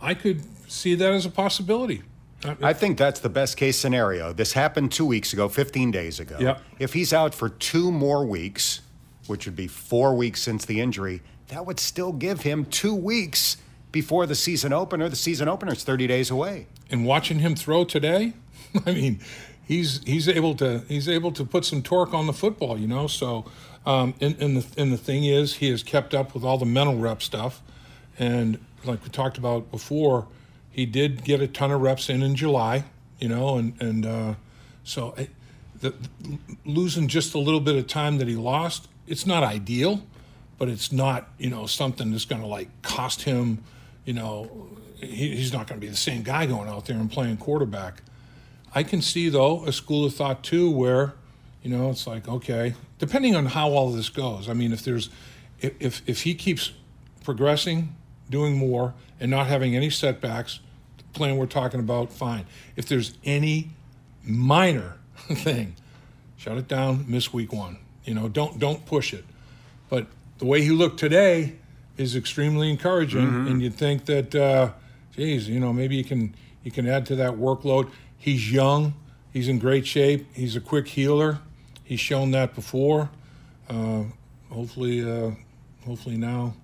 I 0.00 0.14
could 0.14 0.42
see 0.70 0.94
that 0.94 1.12
as 1.12 1.26
a 1.26 1.30
possibility. 1.30 2.02
I 2.62 2.72
think 2.72 2.96
that's 2.96 3.20
the 3.20 3.28
best 3.28 3.58
case 3.58 3.78
scenario. 3.78 4.32
This 4.32 4.54
happened 4.54 4.92
two 4.92 5.04
weeks 5.04 5.34
ago, 5.34 5.48
15 5.48 5.90
days 5.90 6.20
ago. 6.20 6.38
Yep. 6.40 6.62
If 6.78 6.92
he's 6.94 7.12
out 7.12 7.34
for 7.34 7.50
two 7.50 7.92
more 7.92 8.24
weeks, 8.24 8.80
which 9.26 9.44
would 9.44 9.56
be 9.56 9.66
four 9.66 10.14
weeks 10.14 10.40
since 10.40 10.64
the 10.64 10.80
injury, 10.80 11.20
that 11.48 11.66
would 11.66 11.78
still 11.78 12.12
give 12.12 12.42
him 12.42 12.64
two 12.64 12.94
weeks 12.94 13.58
before 13.92 14.24
the 14.26 14.34
season 14.34 14.72
opener. 14.72 15.08
The 15.08 15.16
season 15.16 15.48
opener 15.48 15.72
is 15.72 15.84
30 15.84 16.06
days 16.06 16.30
away. 16.30 16.66
And 16.90 17.04
watching 17.04 17.40
him 17.40 17.54
throw 17.54 17.84
today, 17.84 18.32
I 18.86 18.92
mean, 18.92 19.20
he's 19.70 20.02
he's 20.04 20.28
able 20.28 20.54
to 20.56 20.80
he's 20.88 21.08
able 21.08 21.32
to 21.32 21.44
put 21.44 21.64
some 21.64 21.82
torque 21.82 22.12
on 22.12 22.26
the 22.26 22.32
football, 22.32 22.78
you 22.78 22.88
know. 22.88 23.06
So, 23.06 23.44
um, 23.86 24.14
and, 24.20 24.36
and 24.40 24.56
the 24.56 24.80
and 24.80 24.92
the 24.92 24.98
thing 24.98 25.24
is, 25.24 25.54
he 25.54 25.70
has 25.70 25.82
kept 25.82 26.14
up 26.14 26.34
with 26.34 26.44
all 26.44 26.58
the 26.58 26.66
mental 26.66 26.96
rep 26.96 27.22
stuff, 27.22 27.62
and 28.18 28.58
like 28.84 29.02
we 29.04 29.10
talked 29.10 29.38
about 29.38 29.70
before, 29.70 30.26
he 30.70 30.86
did 30.86 31.24
get 31.24 31.40
a 31.40 31.46
ton 31.46 31.70
of 31.70 31.80
reps 31.80 32.08
in 32.10 32.22
in 32.22 32.34
July, 32.34 32.84
you 33.18 33.28
know, 33.28 33.56
and 33.56 33.80
and 33.80 34.06
uh, 34.06 34.34
so 34.82 35.14
I, 35.16 35.28
the, 35.80 35.94
losing 36.64 37.08
just 37.08 37.34
a 37.34 37.38
little 37.38 37.60
bit 37.60 37.76
of 37.76 37.86
time 37.86 38.18
that 38.18 38.28
he 38.28 38.34
lost, 38.34 38.88
it's 39.06 39.26
not 39.26 39.42
ideal, 39.42 40.02
but 40.58 40.68
it's 40.68 40.90
not 40.90 41.28
you 41.38 41.48
know 41.48 41.66
something 41.66 42.10
that's 42.10 42.24
going 42.24 42.42
to 42.42 42.48
like 42.48 42.82
cost 42.82 43.22
him, 43.22 43.62
you 44.04 44.12
know. 44.12 44.68
He, 44.96 45.34
he's 45.36 45.50
not 45.50 45.66
going 45.66 45.80
to 45.80 45.86
be 45.86 45.90
the 45.90 45.96
same 45.96 46.22
guy 46.22 46.44
going 46.44 46.68
out 46.68 46.84
there 46.84 46.96
and 46.96 47.10
playing 47.10 47.38
quarterback. 47.38 48.02
I 48.74 48.82
can 48.82 49.02
see 49.02 49.28
though 49.28 49.64
a 49.66 49.72
school 49.72 50.04
of 50.04 50.14
thought 50.14 50.42
too 50.44 50.70
where, 50.70 51.14
you 51.62 51.70
know, 51.70 51.90
it's 51.90 52.06
like 52.06 52.28
okay, 52.28 52.74
depending 52.98 53.34
on 53.34 53.46
how 53.46 53.70
all 53.70 53.90
this 53.90 54.08
goes. 54.08 54.48
I 54.48 54.52
mean, 54.52 54.72
if 54.72 54.82
there's, 54.84 55.10
if 55.60 56.02
if 56.06 56.22
he 56.22 56.34
keeps 56.34 56.72
progressing, 57.24 57.94
doing 58.28 58.56
more, 58.56 58.94
and 59.18 59.30
not 59.30 59.46
having 59.46 59.76
any 59.76 59.90
setbacks, 59.90 60.60
plan 61.12 61.36
we're 61.36 61.46
talking 61.46 61.80
about, 61.80 62.12
fine. 62.12 62.46
If 62.76 62.86
there's 62.86 63.14
any 63.24 63.70
minor 64.24 64.96
thing, 65.18 65.74
shut 66.36 66.56
it 66.56 66.68
down, 66.68 67.04
miss 67.08 67.32
week 67.32 67.52
one. 67.52 67.78
You 68.04 68.14
know, 68.14 68.28
don't 68.28 68.58
don't 68.58 68.84
push 68.86 69.12
it. 69.12 69.24
But 69.88 70.06
the 70.38 70.46
way 70.46 70.62
he 70.62 70.70
looked 70.70 70.98
today 70.98 71.56
is 71.96 72.16
extremely 72.16 72.70
encouraging, 72.70 73.26
mm-hmm. 73.26 73.46
and 73.48 73.62
you'd 73.62 73.74
think 73.74 74.06
that, 74.06 74.34
uh, 74.34 74.70
geez, 75.14 75.48
you 75.48 75.60
know, 75.60 75.72
maybe 75.72 75.96
you 75.96 76.04
can 76.04 76.34
you 76.62 76.70
can 76.70 76.88
add 76.88 77.06
to 77.06 77.16
that 77.16 77.32
workload. 77.32 77.90
He's 78.20 78.52
young, 78.52 78.92
he's 79.32 79.48
in 79.48 79.58
great 79.58 79.86
shape, 79.86 80.26
he's 80.34 80.54
a 80.54 80.60
quick 80.60 80.88
healer. 80.88 81.38
He's 81.82 81.98
shown 81.98 82.30
that 82.32 82.54
before. 82.54 83.10
Uh, 83.68 84.04
hopefully, 84.50 85.02
uh, 85.02 85.32
hopefully 85.84 86.16
now 86.16 86.54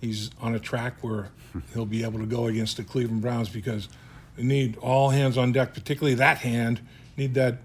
he's 0.00 0.30
on 0.40 0.54
a 0.54 0.58
track 0.58 0.94
where 1.02 1.28
he'll 1.72 1.86
be 1.86 2.02
able 2.02 2.18
to 2.18 2.26
go 2.26 2.46
against 2.46 2.78
the 2.78 2.82
Cleveland 2.82 3.20
Browns 3.20 3.50
because 3.50 3.88
they 4.36 4.42
need 4.42 4.76
all 4.78 5.10
hands 5.10 5.36
on 5.38 5.52
deck, 5.52 5.74
particularly 5.74 6.14
that 6.14 6.38
hand. 6.38 6.80
Need 7.16 7.34
that 7.34 7.58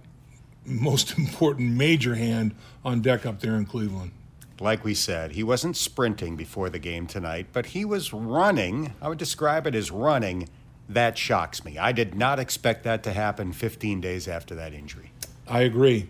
most 0.65 1.17
important 1.17 1.71
major 1.71 2.15
hand 2.15 2.53
on 2.83 3.01
deck 3.01 3.25
up 3.25 3.39
there 3.39 3.55
in 3.55 3.65
Cleveland. 3.65 4.11
Like 4.59 4.83
we 4.83 4.93
said, 4.93 5.31
he 5.31 5.41
wasn't 5.43 5.77
sprinting 5.77 6.35
before 6.35 6.69
the 6.69 6.79
game 6.79 7.07
tonight, 7.07 7.47
but 7.53 7.67
he 7.67 7.85
was 7.85 8.11
running. 8.11 8.93
I 9.01 9.07
would 9.07 9.17
describe 9.17 9.65
it 9.65 9.73
as 9.73 9.89
running. 9.89 10.49
That 10.89 11.19
shocks 11.19 11.63
me. 11.63 11.77
I 11.77 11.91
did 11.91 12.15
not 12.15 12.39
expect 12.39 12.83
that 12.83 13.03
to 13.03 13.13
happen 13.13 13.53
15 13.53 14.01
days 14.01 14.27
after 14.27 14.55
that 14.55 14.73
injury. 14.73 15.11
I 15.47 15.61
agree. 15.61 16.09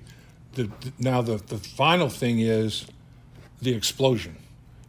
The, 0.54 0.64
the, 0.64 0.94
now, 0.98 1.22
the, 1.22 1.36
the 1.36 1.58
final 1.58 2.10
thing 2.10 2.40
is 2.40 2.88
the 3.62 3.74
explosion. 3.74 4.38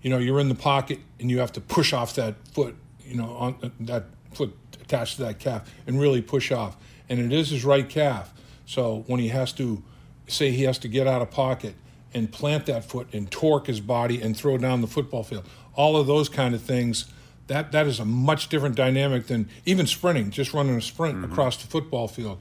You 0.01 0.11
know, 0.11 0.19
you're 0.19 0.39
in 0.39 0.49
the 0.49 0.55
pocket 0.55 1.01
and 1.19 1.29
you 1.29 1.41
have 1.41 1.53
to 1.53 1.61
push 1.61 1.93
off 1.93 2.15
that 2.15 2.37
foot, 2.53 2.77
you 3.05 3.17
know, 3.17 3.31
on 3.37 3.57
uh, 3.63 3.69
that 3.81 4.05
foot 4.33 4.57
attached 4.81 5.17
to 5.17 5.25
that 5.25 5.41
calf 5.41 5.69
and 5.87 6.01
really 6.01 6.23
push 6.23 6.53
off. 6.53 6.77
And 7.09 7.19
it 7.19 7.33
is 7.33 7.51
his 7.51 7.65
right 7.65 7.89
calf. 7.89 8.33
So 8.67 9.05
when 9.09 9.19
he 9.19 9.29
has 9.29 9.53
to, 9.55 9.83
say, 10.29 10.53
he 10.53 10.63
has 10.65 10.79
to 10.79 10.89
get 10.89 11.09
out 11.09 11.21
of 11.21 11.31
pocket 11.33 11.75
and 12.15 12.31
plant 12.31 12.67
that 12.67 12.85
foot 12.85 13.13
and 13.13 13.31
torque 13.31 13.67
his 13.67 13.81
body 13.81 14.23
and 14.23 14.37
throw 14.37 14.57
down 14.57 14.81
the 14.81 14.87
football 14.87 15.25
field. 15.25 15.49
All 15.75 15.97
of 15.97 16.07
those 16.07 16.29
kind 16.29 16.55
of 16.55 16.63
things, 16.63 17.07
that, 17.51 17.73
that 17.73 17.89
is 17.89 17.99
a 17.99 18.05
much 18.05 18.49
different 18.49 18.77
dynamic 18.77 19.27
than 19.27 19.49
even 19.67 19.85
sprinting, 19.85 20.31
just 20.31 20.55
running 20.55 20.77
a 20.77 20.81
sprint 20.81 21.17
mm-hmm. 21.17 21.33
across 21.33 21.57
the 21.57 21.67
football 21.67 22.07
field. 22.07 22.41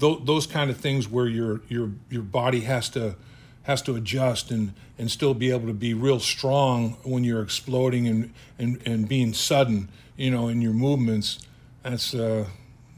Th- 0.00 0.18
those 0.24 0.48
kind 0.48 0.68
of 0.68 0.76
things 0.76 1.08
where 1.08 1.28
your, 1.28 1.60
your, 1.68 1.92
your 2.10 2.22
body 2.22 2.62
has 2.62 2.88
to, 2.90 3.14
has 3.62 3.80
to 3.82 3.94
adjust 3.94 4.50
and, 4.50 4.74
and 4.98 5.08
still 5.08 5.32
be 5.32 5.52
able 5.52 5.68
to 5.68 5.72
be 5.72 5.94
real 5.94 6.18
strong 6.18 6.96
when 7.04 7.22
you're 7.22 7.40
exploding 7.40 8.08
and, 8.08 8.34
and, 8.58 8.82
and 8.84 9.08
being 9.08 9.32
sudden, 9.32 9.88
you 10.16 10.32
know, 10.32 10.48
in 10.48 10.60
your 10.60 10.72
movements. 10.72 11.38
That's, 11.84 12.12
uh, 12.12 12.46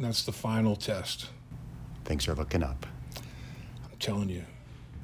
that's 0.01 0.25
the 0.25 0.33
final 0.33 0.77
test. 0.77 1.29
Things 2.07 2.27
are 2.27 2.35
looking 2.35 2.63
up. 2.63 2.87
I'm 3.85 3.99
telling 3.99 4.31
you, 4.31 4.45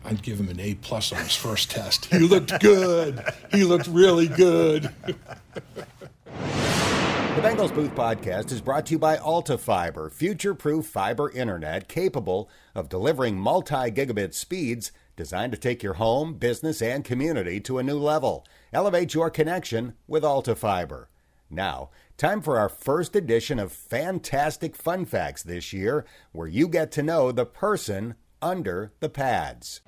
I'd 0.07 0.23
give 0.23 0.41
him 0.41 0.49
an 0.49 0.59
A 0.59 0.75
plus 0.77 1.13
on 1.13 1.19
his 1.19 1.37
first 1.37 1.71
test. 1.71 2.07
He 2.07 2.21
looked 2.21 2.61
good. 2.61 3.23
He 3.53 3.65
looked 3.65 3.89
really 3.89 4.29
good. 4.29 4.91
The 6.33 7.49
Bengals 7.49 7.75
Booth 7.75 7.95
podcast 7.95 8.53
is 8.53 8.61
brought 8.61 8.87
to 8.87 8.93
you 8.93 8.99
by 8.99 9.17
Alta 9.17 9.57
Fiber, 9.57 10.11
future-proof 10.11 10.85
fiber 10.85 11.31
internet 11.31 11.89
capable 11.89 12.51
of 12.75 12.89
delivering 12.89 13.39
multi-gigabit 13.39 14.35
speeds 14.35 14.93
designed 15.17 15.53
to 15.53 15.59
take 15.59 15.83
your 15.83 15.95
home, 15.95 16.35
business, 16.35 16.83
and 16.83 17.05
community 17.05 17.61
to 17.61 17.79
a 17.79 17.83
new 17.83 17.99
level. 17.99 18.47
Elevate 18.73 19.15
your 19.15 19.31
connection 19.31 19.95
with 20.07 20.25
Alta 20.25 20.55
Fiber. 20.55 21.09
Now, 21.49 21.91
time 22.17 22.41
for 22.41 22.59
our 22.59 22.69
first 22.69 23.17
edition 23.17 23.59
of 23.59 23.73
Fantastic 23.73 24.77
Fun 24.77 25.05
Facts 25.05 25.43
this 25.43 25.73
year, 25.73 26.05
where 26.33 26.49
you 26.49 26.69
get 26.69 26.93
to 26.93 27.03
know 27.03 27.33
the 27.33 27.47
person 27.47 28.15
under 28.43 28.93
the 29.01 29.09
pads. 29.09 29.81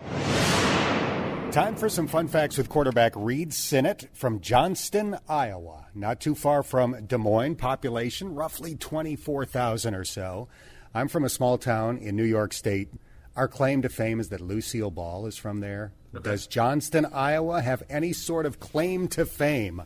Time 1.53 1.77
for 1.77 1.91
some 1.91 2.09
fun 2.09 2.29
facts 2.29 2.57
with 2.57 2.71
quarterback 2.71 3.13
Reid 3.15 3.53
Sinnett 3.53 4.09
from 4.15 4.41
Johnston, 4.41 5.19
Iowa. 5.29 5.89
Not 5.95 6.19
too 6.19 6.35
far 6.35 6.63
from 6.63 7.05
Des 7.05 7.19
Moines, 7.19 7.57
population 7.57 8.35
roughly 8.35 8.75
24,000 8.75 9.95
or 9.95 10.03
so. 10.03 10.49
I'm 10.95 11.09
from 11.09 11.25
a 11.25 11.29
small 11.29 11.59
town 11.59 11.99
in 11.99 12.17
New 12.17 12.25
York 12.25 12.55
State. 12.55 12.89
Our 13.37 13.49
claim 13.49 13.83
to 13.83 13.91
fame 13.91 14.19
is 14.19 14.31
that 14.31 14.41
Lucille 14.41 14.91
Ball 14.91 15.27
is 15.27 15.37
from 15.37 15.61
there. 15.61 15.93
Okay. 16.15 16.23
Does 16.23 16.47
Johnston, 16.47 17.05
Iowa 17.05 17.61
have 17.61 17.83
any 17.91 18.15
sort 18.15 18.47
of 18.47 18.59
claim 18.59 19.07
to 19.09 19.27
fame? 19.27 19.83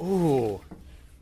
Ooh, 0.00 0.62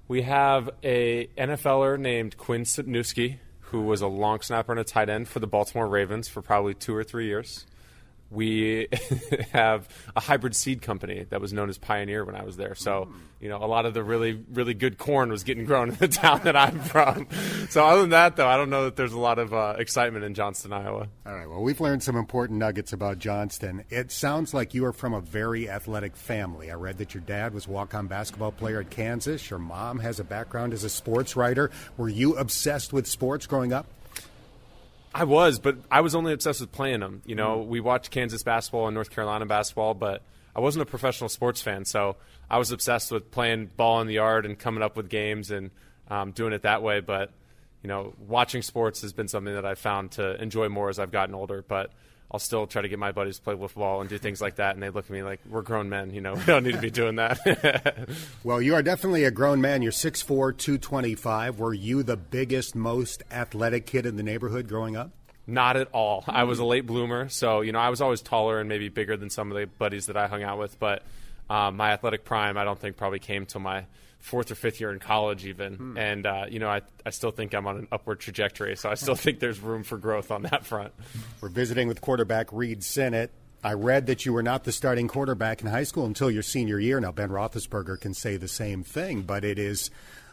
we 0.07 0.23
have 0.23 0.71
a 0.85 1.27
NFLer 1.37 1.99
named 1.99 2.37
Quinn 2.37 2.63
Sypniewski, 2.63 3.39
who 3.59 3.81
was 3.81 4.01
a 4.01 4.07
long 4.07 4.43
snapper 4.43 4.71
and 4.71 4.81
a 4.81 4.85
tight 4.85 5.09
end 5.09 5.27
for 5.27 5.41
the 5.41 5.49
Baltimore 5.49 5.89
Ravens 5.89 6.29
for 6.29 6.41
probably 6.41 6.75
two 6.75 6.95
or 6.95 7.03
three 7.03 7.27
years. 7.27 7.67
We 8.33 8.89
have 9.53 9.89
a 10.17 10.21
hybrid 10.21 10.57
seed 10.57 10.81
company 10.81 11.27
that 11.29 11.41
was 11.41 11.53
known 11.53 11.69
as 11.69 11.77
Pioneer 11.77 12.25
when 12.25 12.35
I 12.35 12.45
was 12.45 12.57
there. 12.57 12.75
So, 12.75 13.13
you 13.41 13.49
know, 13.49 13.59
a 13.59 13.67
lot 13.67 13.85
of 13.85 13.93
the 13.93 14.03
really, 14.03 14.43
really 14.53 14.73
good 14.73 14.97
corn 14.97 15.31
was 15.31 15.45
getting 15.45 15.67
grown 15.67 15.91
in 15.91 15.97
the 15.97 16.09
town 16.23 16.41
that 16.45 16.57
I'm 16.57 16.81
from. 16.81 17.29
So, 17.69 17.85
other 17.85 18.01
than 18.01 18.11
that, 18.11 18.37
though, 18.37 18.49
I 18.49 18.57
don't 18.57 18.71
know 18.71 18.85
that 18.85 18.97
there's 18.97 19.13
a 19.13 19.19
lot 19.19 19.39
of 19.39 19.53
uh, 19.53 19.75
excitement 19.79 20.25
in 20.25 20.35
Johnston, 20.35 20.73
Iowa. 20.73 21.09
All 21.27 21.35
right. 21.35 21.49
Well, 21.49 21.61
we've 21.61 21.81
learned 21.81 22.03
some 22.03 22.17
important 22.17 22.59
nuggets 22.59 22.93
about 22.93 23.19
Johnston. 23.19 23.85
It 23.91 24.11
sounds 24.11 24.55
like 24.55 24.73
you 24.73 24.85
are 24.87 24.93
from 24.93 25.13
a 25.13 25.21
very 25.21 25.69
athletic 25.69 26.17
family. 26.17 26.71
I 26.71 26.75
read 26.75 26.99
that 26.99 27.15
your 27.15 27.23
dad 27.23 27.53
was 27.53 27.69
walk-on 27.69 28.07
basketball 28.07 28.53
player 28.53 28.81
at 28.81 28.91
Kansas. 28.91 29.51
Your 29.51 29.59
mom 29.59 29.99
has 29.99 30.21
a 30.21 30.25
background 30.25 30.73
as 30.73 30.85
a 30.85 30.91
sports 30.91 31.37
writer. 31.37 31.71
Were 31.97 32.09
you 32.09 32.37
obsessed 32.37 32.93
with 32.93 33.07
sports 33.07 33.47
growing 33.47 33.73
up? 33.73 33.87
I 35.15 35.25
was, 35.25 35.59
but 35.59 35.77
I 35.91 36.01
was 36.01 36.15
only 36.15 36.33
obsessed 36.33 36.61
with 36.61 36.73
playing 36.73 37.01
them. 37.01 37.23
You 37.27 37.35
know, 37.35 37.59
mm. 37.59 37.67
we 37.67 37.81
watched 37.81 38.11
Kansas 38.11 38.43
basketball 38.43 38.87
and 38.87 38.95
North 38.95 39.11
Carolina 39.11 39.47
basketball, 39.47 39.95
but 39.95 40.23
I 40.55 40.61
wasn't 40.61 40.83
a 40.83 40.87
professional 40.87 41.29
sports 41.29 41.61
fan. 41.61 41.85
So 41.85 42.17
I 42.51 42.59
was 42.59 42.71
obsessed 42.71 43.11
with 43.13 43.31
playing 43.31 43.71
ball 43.77 44.01
in 44.01 44.07
the 44.07 44.15
yard 44.15 44.47
and 44.47 44.59
coming 44.59 44.83
up 44.83 44.97
with 44.97 45.09
games 45.09 45.51
and 45.51 45.71
um, 46.09 46.33
doing 46.33 46.53
it 46.53 46.63
that 46.63 46.83
way. 46.83 47.01
But 47.01 47.31
you 47.83 47.89
know, 47.89 48.15
watching 48.29 48.63
sports 48.63 49.03
has 49.03 49.13
been 49.13 49.29
something 49.29 49.55
that 49.55 49.67
I've 49.67 49.79
found 49.79 50.13
to 50.13 50.41
enjoy 50.41 50.69
more 50.69 50.89
as 50.89 50.99
I've 50.99 51.11
gotten 51.11 51.35
older. 51.35 51.65
But 51.67 51.91
I'll 52.33 52.39
still 52.39 52.67
try 52.67 52.81
to 52.81 52.89
get 52.89 52.99
my 52.99 53.13
buddies 53.13 53.37
to 53.37 53.43
play 53.43 53.55
football 53.55 54.01
and 54.01 54.09
do 54.09 54.17
things 54.17 54.41
like 54.41 54.57
that, 54.57 54.75
and 54.75 54.83
they 54.83 54.89
look 54.89 55.05
at 55.05 55.11
me 55.11 55.23
like 55.23 55.41
we're 55.49 55.61
grown 55.61 55.91
men. 55.91 56.15
You 56.15 56.23
know, 56.23 56.35
we 56.35 56.45
don't 56.45 56.65
need 56.65 56.73
to 56.73 56.81
be 56.81 56.91
doing 56.91 57.17
that. 57.17 58.09
well, 58.45 58.63
you 58.63 58.75
are 58.75 58.83
definitely 58.83 59.25
a 59.25 59.31
grown 59.31 59.61
man. 59.61 59.83
You're 59.83 59.93
6'4", 59.93 60.27
225. 60.57 61.61
Were 61.61 61.75
you 61.75 62.03
the 62.03 62.17
biggest, 62.17 62.75
most 62.75 63.23
athletic 63.31 63.85
kid 63.85 64.07
in 64.07 64.17
the 64.17 64.23
neighborhood 64.23 64.67
growing 64.67 64.97
up? 64.97 65.11
Not 65.47 65.77
at 65.77 65.89
all. 65.93 66.25
I 66.27 66.45
was 66.45 66.59
a 66.59 66.65
late 66.65 66.87
bloomer, 66.87 67.29
so 67.29 67.61
you 67.61 67.73
know 67.73 67.81
I 67.81 67.91
was 67.91 68.01
always 68.01 68.23
taller 68.23 68.61
and 68.61 68.69
maybe 68.69 68.89
bigger 68.89 69.17
than 69.17 69.29
some 69.29 69.51
of 69.51 69.59
the 69.59 69.67
buddies 69.67 70.07
that 70.07 70.17
I 70.17 70.29
hung 70.29 70.43
out 70.43 70.59
with. 70.59 70.79
But 70.79 71.03
um, 71.51 71.77
my 71.77 71.91
athletic 71.91 72.25
prime, 72.25 72.57
I 72.57 72.65
don't 72.65 72.79
think 72.79 72.97
probably 72.97 73.19
came 73.19 73.45
till 73.45 73.61
my 73.61 73.85
fourth 74.23 74.51
or 74.51 74.55
fifth 74.55 74.81
year 74.81 74.93
in 74.93 74.99
college 74.99 75.45
even 75.45 75.75
hmm. 75.75 75.99
and 75.99 76.27
uh, 76.27 76.47
you 76.49 76.59
know 76.59 76.69
I, 76.69 76.81
I 77.05 77.11
still 77.11 77.33
think 77.33 77.55
i'm 77.55 77.67
on 77.67 77.77
an 77.77 77.89
upward 77.93 78.21
trajectory 78.21 78.77
so 78.77 78.89
i 78.89 78.95
still 78.95 79.15
think 79.15 79.41
there's 79.41 79.61
room 79.61 79.83
for 79.83 79.99
growth 79.99 80.31
on 80.31 80.43
that 80.43 80.65
front 80.65 80.93
we're 81.41 81.49
visiting 81.49 81.89
with 81.89 82.01
quarterback 82.01 82.49
reid 82.53 82.83
sinnett 82.83 83.31
I 83.65 83.75
read 83.75 84.07
that 84.07 84.27
you 84.27 84.33
were 84.33 84.43
not 84.43 84.65
the 84.65 84.73
starting 84.73 85.07
quarterback 85.07 85.61
in 85.61 85.69
high 85.69 85.85
school 85.85 86.05
until 86.05 86.29
your 86.29 86.43
senior 86.43 86.81
year. 86.81 86.99
Now 86.99 87.13
Ben 87.13 87.29
Roethlisberger 87.29 88.01
can 88.01 88.13
say 88.13 88.37
the 88.37 88.49
same 88.49 88.83
thing, 88.83 89.23
but 89.23 89.45
it 89.45 89.57
is 89.57 89.89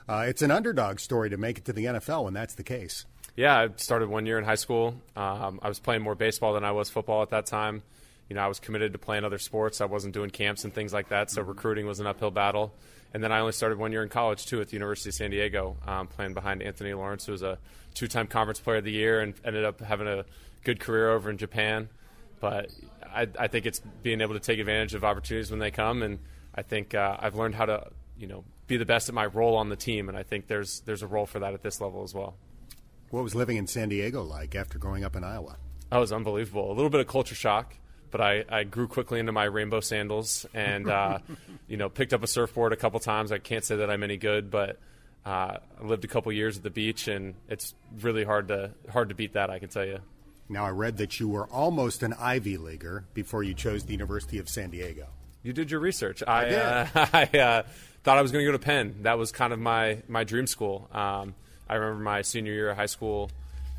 uh, 0.07 0.25
it's 0.27 0.41
an 0.41 0.49
underdog 0.49 0.99
story 0.99 1.29
to 1.29 1.37
make 1.37 1.59
it 1.59 1.65
to 1.65 1.73
the 1.73 1.85
NFL 1.85 2.23
when 2.23 2.33
that's 2.33 2.55
the 2.55 2.63
case. 2.63 3.05
Yeah, 3.35 3.55
I 3.55 3.69
started 3.75 4.09
one 4.09 4.25
year 4.25 4.39
in 4.39 4.43
high 4.43 4.55
school. 4.55 4.99
Um, 5.15 5.59
I 5.61 5.69
was 5.69 5.79
playing 5.79 6.01
more 6.01 6.15
baseball 6.15 6.53
than 6.53 6.63
I 6.63 6.71
was 6.71 6.89
football 6.89 7.21
at 7.21 7.29
that 7.29 7.45
time. 7.45 7.83
You 8.27 8.35
know, 8.35 8.41
I 8.41 8.47
was 8.47 8.59
committed 8.59 8.93
to 8.93 8.99
playing 8.99 9.23
other 9.23 9.37
sports. 9.37 9.81
I 9.81 9.85
wasn't 9.85 10.15
doing 10.15 10.31
camps 10.31 10.63
and 10.63 10.73
things 10.73 10.91
like 10.91 11.09
that, 11.09 11.29
so 11.29 11.41
mm-hmm. 11.41 11.51
recruiting 11.51 11.85
was 11.85 11.99
an 11.99 12.07
uphill 12.07 12.31
battle. 12.31 12.73
And 13.13 13.23
then 13.23 13.31
I 13.31 13.39
only 13.39 13.53
started 13.53 13.79
one 13.79 13.91
year 13.91 14.03
in 14.03 14.09
college 14.09 14.45
too 14.45 14.61
at 14.61 14.67
the 14.67 14.73
University 14.73 15.09
of 15.09 15.15
San 15.15 15.31
Diego, 15.31 15.77
um, 15.87 16.07
playing 16.07 16.33
behind 16.33 16.61
Anthony 16.61 16.93
Lawrence, 16.93 17.25
who 17.25 17.31
was 17.31 17.41
a 17.41 17.57
two-time 17.93 18.27
Conference 18.27 18.59
Player 18.59 18.77
of 18.77 18.83
the 18.83 18.91
Year 18.91 19.19
and 19.19 19.33
ended 19.43 19.65
up 19.65 19.81
having 19.81 20.07
a 20.07 20.25
good 20.63 20.79
career 20.79 21.09
over 21.09 21.29
in 21.29 21.37
Japan. 21.37 21.89
But 22.39 22.71
I, 23.03 23.27
I 23.37 23.47
think 23.47 23.65
it's 23.65 23.79
being 24.03 24.21
able 24.21 24.35
to 24.35 24.39
take 24.39 24.59
advantage 24.59 24.93
of 24.93 25.03
opportunities 25.03 25.51
when 25.51 25.59
they 25.59 25.71
come, 25.71 26.03
and 26.03 26.19
I 26.55 26.61
think 26.61 26.93
uh, 26.93 27.17
I've 27.19 27.35
learned 27.35 27.55
how 27.55 27.65
to, 27.65 27.87
you 28.17 28.27
know, 28.27 28.43
be 28.67 28.77
the 28.77 28.85
best 28.85 29.09
at 29.09 29.15
my 29.15 29.25
role 29.25 29.57
on 29.57 29.69
the 29.69 29.75
team, 29.75 30.07
and 30.07 30.17
I 30.17 30.23
think 30.23 30.47
there's 30.47 30.81
there's 30.81 31.01
a 31.01 31.07
role 31.07 31.25
for 31.25 31.39
that 31.39 31.53
at 31.53 31.63
this 31.63 31.81
level 31.81 32.03
as 32.03 32.13
well. 32.13 32.37
What 33.09 33.23
was 33.23 33.33
living 33.33 33.57
in 33.57 33.65
San 33.65 33.89
Diego 33.89 34.23
like 34.23 34.55
after 34.55 34.77
growing 34.77 35.03
up 35.03 35.15
in 35.15 35.23
Iowa? 35.23 35.57
That 35.89 35.97
was 35.97 36.11
unbelievable. 36.11 36.71
A 36.71 36.75
little 36.75 36.91
bit 36.91 37.01
of 37.01 37.07
culture 37.07 37.35
shock 37.35 37.75
but 38.11 38.21
I, 38.21 38.45
I 38.49 38.63
grew 38.63 38.87
quickly 38.87 39.19
into 39.19 39.31
my 39.31 39.45
rainbow 39.45 39.79
sandals 39.79 40.45
and 40.53 40.89
uh, 40.89 41.19
you 41.67 41.77
know 41.77 41.89
picked 41.89 42.13
up 42.13 42.23
a 42.23 42.27
surfboard 42.27 42.73
a 42.73 42.75
couple 42.75 42.99
times. 42.99 43.31
I 43.31 43.37
can't 43.37 43.63
say 43.63 43.77
that 43.77 43.89
I'm 43.89 44.03
any 44.03 44.17
good, 44.17 44.49
but 44.51 44.77
uh, 45.25 45.57
I 45.79 45.83
lived 45.83 46.05
a 46.05 46.07
couple 46.07 46.31
years 46.31 46.57
at 46.57 46.63
the 46.63 46.69
beach, 46.69 47.07
and 47.07 47.35
it's 47.47 47.73
really 48.01 48.23
hard 48.23 48.47
to 48.49 48.71
hard 48.91 49.09
to 49.09 49.15
beat 49.15 49.33
that. 49.33 49.49
I 49.49 49.59
can 49.59 49.69
tell 49.69 49.85
you. 49.85 49.99
Now 50.47 50.65
I 50.65 50.71
read 50.71 50.97
that 50.97 51.19
you 51.19 51.27
were 51.27 51.45
almost 51.47 52.01
an 52.01 52.13
Ivy 52.13 52.57
leaguer 52.57 53.05
before 53.13 53.43
you 53.43 53.53
chose 53.53 53.85
the 53.85 53.91
University 53.91 54.39
of 54.39 54.49
San 54.49 54.71
Diego. 54.71 55.07
You 55.43 55.53
did 55.53 55.69
your 55.69 55.79
research. 55.79 56.23
I, 56.27 56.45
I, 56.45 56.55
uh, 56.55 56.87
I 57.13 57.37
uh, 57.37 57.63
thought 58.03 58.17
I 58.17 58.21
was 58.21 58.31
going 58.31 58.43
to 58.43 58.51
go 58.51 58.57
to 58.57 58.63
Penn. 58.63 59.03
That 59.03 59.17
was 59.17 59.31
kind 59.31 59.53
of 59.53 59.59
my 59.59 60.01
my 60.07 60.23
dream 60.23 60.47
school. 60.47 60.89
Um, 60.91 61.35
I 61.67 61.75
remember 61.75 62.03
my 62.03 62.23
senior 62.23 62.51
year 62.51 62.71
of 62.71 62.77
high 62.77 62.87
school, 62.87 63.29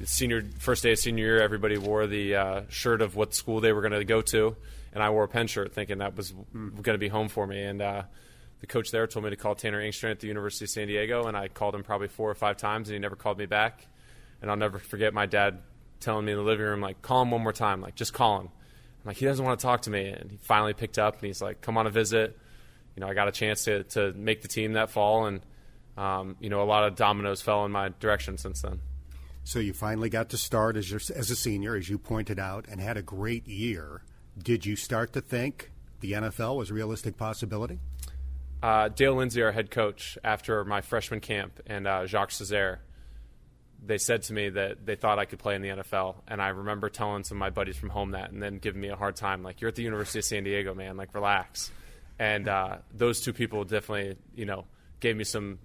senior 0.05 0.43
first 0.59 0.83
day 0.83 0.93
of 0.93 0.99
senior 0.99 1.25
year, 1.25 1.43
everybody 1.43 1.77
wore 1.77 2.07
the 2.07 2.35
uh, 2.35 2.63
shirt 2.69 3.03
of 3.03 3.17
what 3.17 3.35
school 3.35 3.61
they 3.61 3.73
were 3.73 3.81
going 3.81 3.93
to 3.93 4.05
go 4.05 4.21
to, 4.23 4.57
and 4.93 5.03
I 5.03 5.11
wore 5.11 5.25
a 5.25 5.29
Penn 5.29 5.47
shirt, 5.47 5.73
thinking 5.73 5.99
that 5.99 6.17
was 6.17 6.33
mm. 6.33 6.83
going 6.83 6.95
to 6.95 6.99
be 6.99 7.09
home 7.09 7.29
for 7.29 7.47
me. 7.47 7.63
And 7.63 7.81
uh, 7.83 8.03
the 8.61 8.67
coach 8.67 8.91
there 8.91 9.07
told 9.07 9.25
me 9.25 9.31
to 9.31 9.37
call 9.37 9.55
Tanner 9.55 9.81
Engstrand 9.81 10.13
at 10.13 10.21
the 10.21 10.27
University 10.27 10.65
of 10.65 10.71
San 10.71 10.89
Diego, 10.89 11.27
and 11.27 11.37
I 11.37 11.49
called 11.49 11.75
him 11.75 11.83
probably 11.83 12.09
four 12.09 12.31
or 12.31 12.35
five 12.35 12.57
times, 12.57 12.89
and 12.89 12.95
he 12.95 12.99
never 12.99 13.17
called 13.17 13.39
me 13.39 13.47
back. 13.47 13.87
And 14.43 14.51
I'll 14.51 14.57
never 14.57 14.79
forget 14.79 15.13
my 15.13 15.27
dad 15.27 15.59
telling 16.01 16.25
me 16.25 16.33
in 16.33 16.39
the 16.39 16.45
living 16.45 16.65
room, 16.65 16.81
like, 16.81 17.03
call 17.03 17.23
him 17.23 17.31
one 17.31 17.43
more 17.43 17.53
time, 17.53 17.83
like, 17.83 17.95
just 17.95 18.15
call 18.15 18.41
him. 18.41 18.49
I'm 18.49 19.09
like, 19.09 19.17
he 19.19 19.27
doesn't 19.27 19.45
want 19.45 19.61
to 19.61 19.63
talk 19.63 19.83
to 19.83 19.91
me. 19.91 20.09
And 20.09 20.31
he 20.31 20.39
finally 20.39 20.73
picked 20.73 20.99
up, 20.99 21.19
and 21.19 21.27
he's 21.27 21.43
like, 21.43 21.61
come 21.61 21.77
on 21.77 21.87
a 21.87 21.91
visit. 21.91 22.39
You 22.97 23.01
know, 23.01 23.07
I 23.07 23.15
got 23.15 23.29
a 23.29 23.33
chance 23.33 23.65
to, 23.65 23.85
to 23.85 24.13
make 24.15 24.43
the 24.43 24.49
team 24.49 24.73
that 24.73 24.91
fall, 24.91 25.27
and, 25.27 25.41
um, 25.97 26.37
you 26.41 26.49
know, 26.49 26.63
a 26.63 26.65
lot 26.65 26.85
of 26.85 26.97
dominoes 26.97 27.43
fell 27.43 27.65
in 27.67 27.73
my 27.73 27.91
direction 28.01 28.39
since 28.39 28.63
then. 28.63 28.81
So 29.45 29.59
you 29.59 29.73
finally 29.73 30.11
got 30.11 30.29
to 30.31 30.37
start 30.37 30.77
as, 30.77 30.91
your, 30.91 31.01
as 31.15 31.31
a 31.31 31.37
senior, 31.37 31.75
as 31.75 31.89
you 31.89 31.99
pointed 31.99 32.39
out, 32.39 32.67
and 32.69 32.81
had 32.81 32.97
a 32.97 33.03
great 33.03 33.47
year. 33.49 34.03
Did 34.39 34.65
you 34.65 34.77
start 34.77 35.13
to 35.15 35.21
think 35.21 35.73
the 36.01 36.13
NFL 36.13 36.57
was 36.57 36.71
a 36.71 36.75
realistic 36.75 37.17
possibility? 37.17 37.81
uh, 38.63 38.89
Dale 38.89 39.15
Lindsey, 39.15 39.43
our 39.43 39.53
head 39.53 39.71
coach, 39.71 40.19
after 40.23 40.65
my 40.65 40.81
freshman 40.81 41.21
camp, 41.21 41.61
and 41.67 41.87
uh, 41.87 42.07
Jacques 42.07 42.31
Cesaire, 42.31 42.79
they 43.85 43.97
said 43.97 44.23
to 44.25 44.35
me 44.35 44.51
that 44.51 44.85
they 44.85 44.97
thought 44.97 45.19
I 45.19 45.25
could 45.25 45.39
play 45.39 45.55
in 45.55 45.63
the 45.63 45.69
NFL. 45.69 46.17
And 46.29 46.43
I 46.43 46.49
remember 46.49 46.91
telling 46.91 47.25
some 47.25 47.39
of 47.39 47.41
my 47.41 47.49
buddies 47.49 47.77
from 47.77 47.89
home 47.89 48.11
that, 48.11 48.31
and 48.31 48.43
then 48.43 48.59
giving 48.59 48.81
me 48.81 48.89
a 48.89 48.97
hard 48.97 49.17
time, 49.17 49.43
like, 49.43 49.61
"You're 49.61 49.69
at 49.69 49.77
the 49.77 49.83
University 49.83 50.19
of 50.19 50.27
San 50.27 50.45
Diego, 50.45 50.75
man. 50.75 50.99
Like, 50.99 51.15
relax." 51.15 51.71
And 52.19 52.49
uh, 52.49 52.79
those 52.93 53.23
two 53.23 53.33
people 53.33 53.65
definitely, 53.65 54.19
you 54.35 54.45
know, 54.45 54.67
gave 55.01 55.17
me 55.17 55.25
some, 55.25 55.59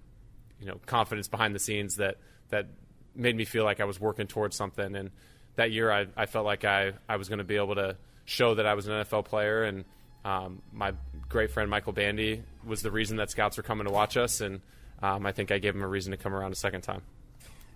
you 0.58 0.66
know, 0.66 0.80
confidence 0.86 1.28
behind 1.28 1.54
the 1.54 1.58
scenes 1.58 1.96
that 1.96 2.16
that 2.48 2.68
made 3.16 3.36
me 3.36 3.44
feel 3.44 3.64
like 3.64 3.80
I 3.80 3.84
was 3.84 4.00
working 4.00 4.26
towards 4.26 4.56
something. 4.56 4.94
And 4.94 5.10
that 5.56 5.72
year, 5.72 5.90
I, 5.90 6.06
I 6.16 6.26
felt 6.26 6.44
like 6.44 6.64
I 6.64 6.92
I 7.08 7.16
was 7.16 7.28
going 7.28 7.38
to 7.38 7.44
be 7.44 7.56
able 7.56 7.74
to 7.76 7.96
show 8.24 8.54
that 8.54 8.66
I 8.66 8.74
was 8.74 8.86
an 8.86 8.92
NFL 8.92 9.24
player 9.24 9.62
and 9.62 9.84
um, 10.26 10.60
my 10.72 10.92
great 11.28 11.52
friend 11.52 11.70
Michael 11.70 11.92
Bandy 11.92 12.42
was 12.64 12.82
the 12.82 12.90
reason 12.90 13.18
that 13.18 13.30
scouts 13.30 13.56
were 13.56 13.62
coming 13.62 13.86
to 13.86 13.92
watch 13.92 14.16
us, 14.16 14.40
and 14.40 14.60
um, 15.00 15.24
I 15.24 15.30
think 15.30 15.52
I 15.52 15.58
gave 15.58 15.76
him 15.76 15.82
a 15.82 15.88
reason 15.88 16.10
to 16.10 16.16
come 16.16 16.34
around 16.34 16.50
a 16.50 16.56
second 16.56 16.80
time. 16.80 17.02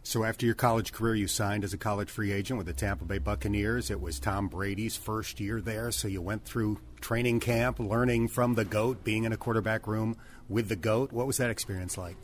So 0.02 0.24
after 0.24 0.46
your 0.46 0.56
college 0.56 0.92
career, 0.92 1.14
you 1.14 1.28
signed 1.28 1.62
as 1.62 1.74
a 1.74 1.78
college 1.78 2.10
free 2.10 2.32
agent 2.32 2.58
with 2.58 2.66
the 2.66 2.72
Tampa 2.72 3.04
Bay 3.04 3.18
Buccaneers. 3.18 3.88
It 3.88 4.00
was 4.00 4.18
Tom 4.18 4.48
Brady's 4.48 4.96
first 4.96 5.38
year 5.38 5.60
there, 5.60 5.92
so 5.92 6.08
you 6.08 6.22
went 6.22 6.44
through 6.44 6.80
training 7.00 7.38
camp, 7.38 7.78
learning 7.78 8.26
from 8.28 8.54
the 8.54 8.64
GOAT, 8.64 9.04
being 9.04 9.24
in 9.24 9.32
a 9.32 9.36
quarterback 9.36 9.86
room 9.86 10.16
with 10.48 10.68
the 10.68 10.76
GOAT. 10.76 11.12
What 11.12 11.28
was 11.28 11.36
that 11.36 11.50
experience 11.50 11.96
like? 11.96 12.16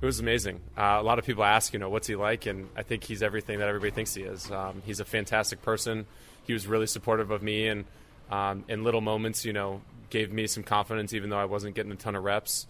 It 0.00 0.06
was 0.06 0.20
amazing. 0.20 0.60
Uh, 0.76 0.98
a 1.00 1.02
lot 1.02 1.18
of 1.18 1.24
people 1.26 1.42
ask, 1.42 1.72
you 1.72 1.78
know, 1.78 1.90
what's 1.90 2.06
he 2.06 2.14
like? 2.14 2.46
And 2.46 2.68
I 2.76 2.82
think 2.82 3.02
he's 3.02 3.22
everything 3.22 3.58
that 3.58 3.68
everybody 3.68 3.90
thinks 3.90 4.14
he 4.14 4.22
is. 4.22 4.48
Um, 4.50 4.82
he's 4.86 5.00
a 5.00 5.04
fantastic 5.04 5.60
person. 5.62 6.06
He 6.44 6.52
was 6.52 6.66
really 6.66 6.86
supportive 6.86 7.30
of 7.30 7.42
me, 7.42 7.66
and 7.66 7.84
um, 8.30 8.64
in 8.68 8.84
little 8.84 9.00
moments, 9.00 9.44
you 9.44 9.52
know, 9.52 9.82
gave 10.08 10.32
me 10.32 10.46
some 10.46 10.62
confidence, 10.62 11.12
even 11.12 11.30
though 11.30 11.38
I 11.38 11.44
wasn't 11.44 11.74
getting 11.74 11.92
a 11.92 11.96
ton 11.96 12.14
of 12.14 12.24
reps. 12.24 12.66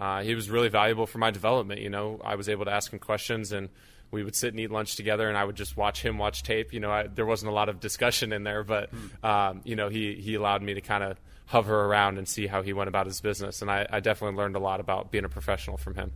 Uh, 0.00 0.22
he 0.22 0.34
was 0.34 0.48
really 0.48 0.68
valuable 0.68 1.06
for 1.06 1.18
my 1.18 1.30
development. 1.30 1.80
You 1.80 1.90
know, 1.90 2.20
I 2.24 2.34
was 2.34 2.48
able 2.48 2.64
to 2.64 2.72
ask 2.72 2.92
him 2.92 2.98
questions, 2.98 3.52
and 3.52 3.68
we 4.10 4.24
would 4.24 4.34
sit 4.34 4.52
and 4.54 4.58
eat 4.58 4.70
lunch 4.70 4.96
together, 4.96 5.28
and 5.28 5.36
I 5.36 5.44
would 5.44 5.56
just 5.56 5.76
watch 5.76 6.02
him 6.02 6.16
watch 6.18 6.42
tape. 6.42 6.72
You 6.72 6.80
know, 6.80 6.90
I, 6.90 7.06
there 7.06 7.26
wasn't 7.26 7.50
a 7.50 7.54
lot 7.54 7.68
of 7.68 7.78
discussion 7.78 8.32
in 8.32 8.42
there, 8.42 8.64
but 8.64 8.90
um, 9.22 9.60
you 9.64 9.76
know, 9.76 9.90
he 9.90 10.14
he 10.14 10.34
allowed 10.34 10.62
me 10.62 10.74
to 10.74 10.80
kind 10.80 11.04
of 11.04 11.20
hover 11.46 11.84
around 11.84 12.16
and 12.16 12.26
see 12.26 12.46
how 12.46 12.62
he 12.62 12.72
went 12.72 12.88
about 12.88 13.06
his 13.06 13.20
business, 13.20 13.60
and 13.60 13.70
I, 13.70 13.86
I 13.90 14.00
definitely 14.00 14.38
learned 14.38 14.56
a 14.56 14.60
lot 14.60 14.80
about 14.80 15.10
being 15.10 15.24
a 15.24 15.28
professional 15.28 15.76
from 15.76 15.94
him. 15.94 16.12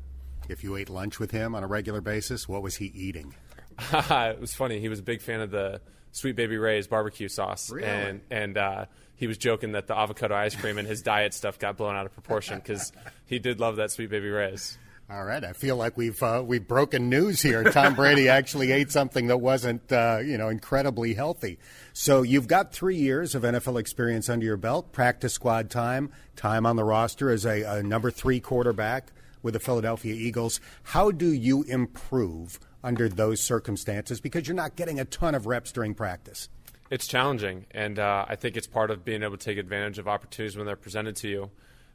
If 0.48 0.62
you 0.62 0.76
ate 0.76 0.90
lunch 0.90 1.18
with 1.18 1.30
him 1.30 1.54
on 1.54 1.62
a 1.62 1.66
regular 1.66 2.00
basis, 2.00 2.48
what 2.48 2.62
was 2.62 2.76
he 2.76 2.86
eating? 2.86 3.34
it 3.92 4.40
was 4.40 4.54
funny. 4.54 4.80
He 4.80 4.88
was 4.88 4.98
a 5.00 5.02
big 5.02 5.20
fan 5.20 5.40
of 5.40 5.50
the 5.50 5.80
Sweet 6.12 6.36
Baby 6.36 6.58
Ray's 6.58 6.86
barbecue 6.86 7.28
sauce, 7.28 7.70
really? 7.70 7.86
and 7.86 8.20
and 8.30 8.56
uh, 8.56 8.84
he 9.16 9.26
was 9.26 9.36
joking 9.36 9.72
that 9.72 9.86
the 9.86 9.98
avocado 9.98 10.34
ice 10.34 10.54
cream 10.54 10.78
and 10.78 10.86
his 10.86 11.02
diet 11.02 11.34
stuff 11.34 11.58
got 11.58 11.76
blown 11.76 11.96
out 11.96 12.06
of 12.06 12.12
proportion 12.12 12.58
because 12.58 12.92
he 13.26 13.38
did 13.38 13.58
love 13.58 13.76
that 13.76 13.90
Sweet 13.90 14.10
Baby 14.10 14.28
Ray's. 14.28 14.78
All 15.10 15.24
right, 15.24 15.44
I 15.44 15.52
feel 15.52 15.76
like 15.76 15.98
we've 15.98 16.22
uh, 16.22 16.42
we've 16.46 16.66
broken 16.66 17.10
news 17.10 17.42
here. 17.42 17.62
Tom 17.64 17.94
Brady 17.94 18.28
actually 18.28 18.72
ate 18.72 18.90
something 18.90 19.26
that 19.26 19.38
wasn't 19.38 19.92
uh, 19.92 20.20
you 20.24 20.38
know 20.38 20.48
incredibly 20.48 21.14
healthy. 21.14 21.58
So 21.92 22.22
you've 22.22 22.46
got 22.48 22.72
three 22.72 22.96
years 22.96 23.34
of 23.34 23.42
NFL 23.42 23.78
experience 23.78 24.28
under 24.28 24.46
your 24.46 24.56
belt, 24.56 24.92
practice 24.92 25.34
squad 25.34 25.68
time, 25.68 26.10
time 26.36 26.64
on 26.64 26.76
the 26.76 26.84
roster 26.84 27.30
as 27.30 27.44
a, 27.44 27.62
a 27.62 27.82
number 27.82 28.10
three 28.10 28.40
quarterback 28.40 29.12
with 29.44 29.54
the 29.54 29.60
Philadelphia 29.60 30.14
Eagles. 30.14 30.58
How 30.82 31.12
do 31.12 31.32
you 31.32 31.62
improve 31.62 32.58
under 32.84 33.08
those 33.08 33.40
circumstances 33.40 34.20
because 34.20 34.46
you're 34.46 34.54
not 34.54 34.76
getting 34.76 35.00
a 35.00 35.04
ton 35.06 35.34
of 35.34 35.46
reps 35.46 35.72
during 35.72 35.94
practice. 35.94 36.50
It's 36.90 37.06
challenging, 37.06 37.64
and 37.70 37.98
uh, 37.98 38.26
I 38.28 38.36
think 38.36 38.58
it's 38.58 38.66
part 38.66 38.90
of 38.90 39.04
being 39.04 39.22
able 39.22 39.38
to 39.38 39.44
take 39.44 39.56
advantage 39.56 39.98
of 39.98 40.06
opportunities 40.06 40.56
when 40.56 40.66
they're 40.66 40.76
presented 40.76 41.16
to 41.16 41.28
you. 41.28 41.50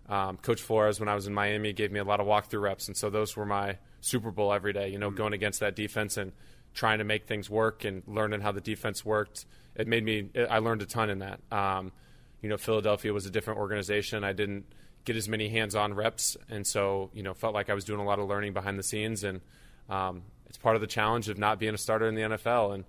Um, 0.09 0.37
Coach 0.37 0.63
Flores, 0.63 0.99
when 0.99 1.07
I 1.07 1.13
was 1.13 1.27
in 1.27 1.33
Miami, 1.33 1.71
gave 1.73 1.91
me 1.91 1.99
a 1.99 2.03
lot 2.03 2.19
of 2.19 2.25
walkthrough 2.25 2.61
reps, 2.61 2.87
and 2.87 2.97
so 2.97 3.11
those 3.11 3.37
were 3.37 3.45
my 3.45 3.77
Super 4.01 4.31
Bowl 4.31 4.51
every 4.51 4.73
day. 4.73 4.89
You 4.89 4.97
know, 4.97 5.09
mm-hmm. 5.09 5.17
going 5.17 5.33
against 5.33 5.59
that 5.59 5.75
defense 5.75 6.17
and 6.17 6.31
trying 6.73 6.97
to 6.97 7.03
make 7.03 7.27
things 7.27 7.51
work 7.51 7.85
and 7.85 8.01
learning 8.07 8.41
how 8.41 8.51
the 8.51 8.61
defense 8.61 9.05
worked. 9.05 9.45
It 9.75 9.87
made 9.87 10.03
me. 10.03 10.29
I 10.49 10.57
learned 10.57 10.81
a 10.81 10.87
ton 10.87 11.11
in 11.11 11.19
that. 11.19 11.39
Um, 11.51 11.91
you 12.41 12.49
know, 12.49 12.57
Philadelphia 12.57 13.13
was 13.13 13.27
a 13.27 13.29
different 13.29 13.59
organization. 13.59 14.23
I 14.23 14.33
didn't 14.33 14.65
get 15.09 15.17
as 15.17 15.27
many 15.27 15.49
hands-on 15.49 15.93
reps, 15.93 16.37
and 16.49 16.65
so 16.65 17.09
you 17.13 17.23
know, 17.23 17.33
felt 17.33 17.53
like 17.53 17.69
I 17.69 17.73
was 17.73 17.83
doing 17.83 17.99
a 17.99 18.05
lot 18.05 18.19
of 18.19 18.27
learning 18.27 18.53
behind 18.53 18.79
the 18.79 18.83
scenes 18.83 19.23
and. 19.23 19.41
Um, 19.89 20.21
it's 20.49 20.57
part 20.57 20.75
of 20.75 20.81
the 20.81 20.87
challenge 20.87 21.29
of 21.29 21.37
not 21.37 21.59
being 21.59 21.75
a 21.75 21.77
starter 21.77 22.07
in 22.07 22.15
the 22.15 22.23
NFL, 22.23 22.73
and 22.73 22.83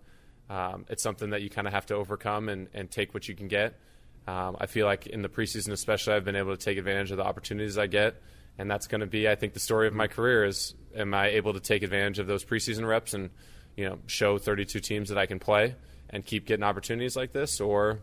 um, 0.48 0.87
it's 0.88 1.02
something 1.02 1.30
that 1.30 1.42
you 1.42 1.50
kind 1.50 1.66
of 1.66 1.74
have 1.74 1.87
to 1.87 1.94
overcome 1.94 2.48
and, 2.48 2.68
and 2.72 2.90
take 2.90 3.14
what 3.14 3.28
you 3.28 3.35
can 3.35 3.48
get. 3.48 3.78
Um, 4.26 4.56
I 4.59 4.66
feel 4.66 4.87
like 4.87 5.06
in 5.06 5.22
the 5.22 5.28
preseason, 5.28 5.70
especially, 5.72 6.14
I've 6.14 6.24
been 6.24 6.37
able 6.37 6.56
to 6.56 6.62
take 6.62 6.78
advantage 6.78 7.11
of 7.11 7.18
the 7.18 7.24
opportunities 7.24 7.78
I 7.78 7.87
get, 7.87 8.20
and 8.59 8.70
that's 8.70 8.87
going 8.87 9.02
to 9.02 9.06
be, 9.06 9.28
I 9.28 9.35
think, 9.35 9.52
the 9.52 9.61
story 9.61 9.87
of 9.87 9.94
my 9.94 10.09
career 10.09 10.44
is: 10.44 10.74
am 10.94 11.12
I 11.14 11.28
able 11.28 11.52
to 11.52 11.61
take 11.61 11.83
advantage 11.83 12.18
of 12.18 12.26
those 12.26 12.44
preseason 12.44 12.87
reps 12.87 13.14
and 13.14 13.30
you 13.76 13.88
know 13.88 13.98
show 14.06 14.38
32 14.38 14.80
teams 14.80 15.11
that 15.11 15.18
I 15.18 15.26
can 15.26 15.38
play 15.38 15.76
and 16.09 16.24
keep 16.24 16.46
getting 16.46 16.64
opportunities 16.64 17.14
like 17.16 17.33
this, 17.33 17.61
or 17.61 18.00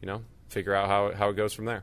you 0.00 0.06
know 0.06 0.22
figure 0.48 0.74
out 0.74 0.88
how 0.88 1.12
how 1.12 1.30
it 1.30 1.34
goes 1.34 1.52
from 1.52 1.64
there. 1.64 1.82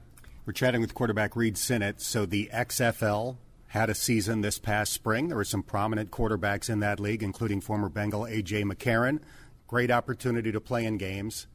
We're 0.50 0.54
chatting 0.54 0.82
with 0.82 0.96
quarterback 0.96 1.36
Reid 1.36 1.60
Sinnett. 1.60 2.02
So 2.02 2.26
the 2.26 2.50
XFL 2.52 3.38
had 3.68 3.92
a 3.92 3.94
season 3.94 4.42
this 4.42 4.58
past 4.58 4.92
spring. 4.92 5.28
There 5.28 5.38
were 5.38 5.44
some 5.44 5.62
prominent 5.62 6.10
quarterbacks 6.10 6.72
in 6.72 6.80
that 6.80 7.00
league, 7.00 7.22
including 7.22 7.62
former 7.62 7.88
Bengal 7.88 8.26
A.J. 8.26 8.64
McCarron. 8.64 9.20
Great 9.68 9.92
opportunity 9.92 10.52
to 10.52 10.60
play 10.60 10.86
in 10.86 10.98
games, 10.98 11.46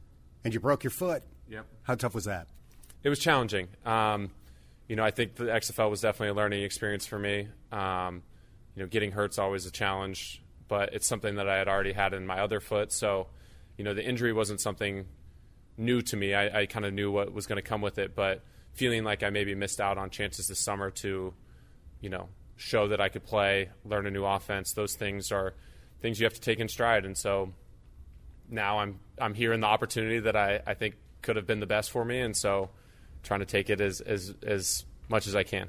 and 0.45 0.53
you 0.53 0.61
broke 0.61 0.85
your 0.85 0.91
foot. 0.91 1.23
Yep. 1.49 1.65
How 1.83 1.95
tough 1.95 2.15
was 2.15 2.23
that? 2.23 2.47
It 3.03 3.09
was 3.09 3.19
challenging. 3.19 3.67
Um, 3.85 4.31
you 4.87 4.95
know, 4.95 5.03
I 5.03 5.11
think 5.11 5.35
the 5.35 5.43
XFL 5.43 5.89
was 5.89 5.99
definitely 5.99 6.29
a 6.29 6.33
learning 6.33 6.63
experience 6.63 7.05
for 7.05 7.19
me. 7.19 7.49
Um, 7.73 8.23
you 8.77 8.83
know, 8.83 8.87
getting 8.87 9.11
hurt's 9.11 9.37
always 9.37 9.65
a 9.65 9.71
challenge, 9.71 10.41
but 10.69 10.93
it's 10.93 11.05
something 11.05 11.35
that 11.35 11.49
I 11.49 11.57
had 11.57 11.67
already 11.67 11.91
had 11.91 12.13
in 12.13 12.25
my 12.25 12.39
other 12.39 12.61
foot. 12.61 12.93
So, 12.93 13.27
you 13.77 13.83
know, 13.83 13.93
the 13.93 14.05
injury 14.05 14.31
wasn't 14.31 14.61
something 14.61 15.05
new 15.75 16.01
to 16.03 16.15
me. 16.15 16.33
I, 16.33 16.61
I 16.61 16.65
kind 16.65 16.85
of 16.85 16.93
knew 16.93 17.11
what 17.11 17.33
was 17.33 17.45
going 17.45 17.57
to 17.57 17.61
come 17.61 17.81
with 17.81 17.97
it, 17.97 18.15
but 18.15 18.41
feeling 18.75 19.03
like 19.03 19.23
I 19.23 19.29
maybe 19.31 19.55
missed 19.55 19.81
out 19.81 19.97
on 19.97 20.09
chances 20.09 20.47
this 20.47 20.59
summer 20.59 20.91
to 20.91 21.33
you 22.05 22.09
know, 22.11 22.29
show 22.55 22.87
that 22.89 23.01
I 23.01 23.09
could 23.09 23.23
play, 23.23 23.69
learn 23.83 24.05
a 24.05 24.11
new 24.11 24.25
offense. 24.25 24.73
Those 24.73 24.95
things 24.95 25.31
are 25.31 25.55
things 26.01 26.19
you 26.19 26.25
have 26.25 26.35
to 26.35 26.39
take 26.39 26.59
in 26.59 26.67
stride. 26.67 27.03
And 27.03 27.17
so 27.17 27.51
now 28.47 28.77
I'm 28.77 28.99
I'm 29.19 29.33
here 29.33 29.53
in 29.53 29.61
the 29.61 29.67
opportunity 29.67 30.19
that 30.19 30.35
I, 30.35 30.61
I 30.67 30.75
think 30.75 30.97
could 31.23 31.35
have 31.35 31.47
been 31.47 31.59
the 31.59 31.65
best 31.65 31.89
for 31.89 32.05
me, 32.05 32.19
and 32.19 32.37
so 32.37 32.69
trying 33.23 33.39
to 33.39 33.45
take 33.47 33.71
it 33.71 33.81
as 33.81 34.01
as 34.01 34.35
as 34.45 34.85
much 35.09 35.25
as 35.25 35.35
I 35.35 35.41
can. 35.41 35.67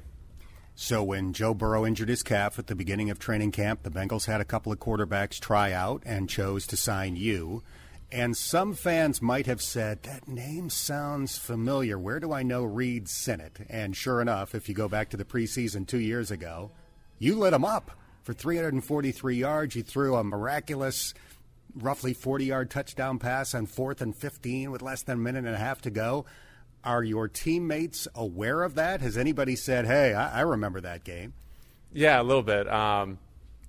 So 0.75 1.03
when 1.03 1.33
Joe 1.33 1.55
Burrow 1.55 1.87
injured 1.87 2.09
his 2.09 2.21
calf 2.21 2.59
at 2.59 2.67
the 2.67 2.75
beginning 2.75 3.09
of 3.09 3.17
training 3.17 3.51
camp, 3.51 3.81
the 3.81 3.89
Bengals 3.89 4.27
had 4.27 4.41
a 4.41 4.45
couple 4.45 4.71
of 4.71 4.79
quarterbacks 4.79 5.39
try 5.39 5.71
out 5.71 6.03
and 6.05 6.29
chose 6.29 6.67
to 6.67 6.77
sign 6.77 7.15
you. 7.15 7.63
And 8.11 8.37
some 8.37 8.73
fans 8.73 9.21
might 9.21 9.47
have 9.47 9.61
said, 9.61 10.03
that 10.03 10.27
name 10.27 10.69
sounds 10.69 11.37
familiar. 11.37 11.99
Where 11.99 12.21
do 12.21 12.31
I 12.31 12.41
know 12.41 12.63
Reid 12.63 13.09
Sinnett? 13.09 13.59
And 13.69 13.95
sure 13.95 14.21
enough, 14.21 14.55
if 14.55 14.69
you 14.69 14.75
go 14.75 14.87
back 14.87 15.09
to 15.09 15.17
the 15.17 15.25
preseason 15.25 15.85
two 15.85 15.99
years 15.99 16.31
ago, 16.31 16.71
you 17.19 17.37
lit 17.37 17.53
him 17.53 17.65
up 17.65 17.91
for 18.23 18.33
343 18.33 19.35
yards. 19.35 19.75
You 19.75 19.83
threw 19.83 20.15
a 20.15 20.23
miraculous, 20.23 21.13
roughly 21.75 22.13
40 22.13 22.45
yard 22.45 22.71
touchdown 22.71 23.19
pass 23.19 23.53
on 23.53 23.65
fourth 23.65 24.01
and 24.01 24.15
15 24.15 24.71
with 24.71 24.81
less 24.81 25.03
than 25.03 25.17
a 25.17 25.21
minute 25.21 25.45
and 25.45 25.55
a 25.55 25.59
half 25.59 25.81
to 25.81 25.89
go. 25.89 26.25
Are 26.85 27.03
your 27.03 27.27
teammates 27.27 28.07
aware 28.15 28.63
of 28.63 28.75
that? 28.75 29.01
Has 29.01 29.17
anybody 29.17 29.57
said, 29.57 29.85
hey, 29.85 30.13
I, 30.13 30.39
I 30.39 30.41
remember 30.41 30.79
that 30.79 31.03
game? 31.03 31.33
Yeah, 31.91 32.21
a 32.21 32.23
little 32.23 32.43
bit. 32.43 32.69
Um, 32.69 33.17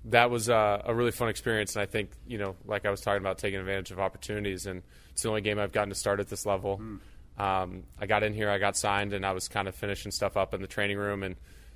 that 0.05 0.31
was 0.31 0.49
uh, 0.49 0.81
a 0.85 0.93
really 0.93 1.11
fun 1.11 1.29
experience. 1.29 1.75
And 1.75 1.83
I 1.83 1.85
think, 1.85 2.11
you 2.27 2.37
know, 2.37 2.55
like 2.65 2.85
I 2.85 2.91
was 2.91 3.01
talking 3.01 3.21
about, 3.21 3.37
taking 3.37 3.59
advantage 3.59 3.91
of 3.91 3.99
opportunities. 3.99 4.65
And 4.65 4.81
it's 5.11 5.23
the 5.23 5.29
only 5.29 5.41
game 5.41 5.59
I've 5.59 5.71
gotten 5.71 5.89
to 5.89 5.95
start 5.95 6.19
at 6.19 6.29
this 6.29 6.45
level. 6.45 6.79
Mm. 6.79 6.99
Um, 7.41 7.83
I 7.99 8.05
got 8.05 8.23
in 8.23 8.33
here, 8.33 8.49
I 8.49 8.57
got 8.57 8.75
signed, 8.75 9.13
and 9.13 9.25
I 9.25 9.31
was 9.31 9.47
kind 9.47 9.67
of 9.67 9.75
finishing 9.75 10.11
stuff 10.11 10.35
up 10.35 10.53
in 10.53 10.61
the 10.61 10.67
training 10.67 10.97
room. 10.97 11.23
And, 11.23 11.35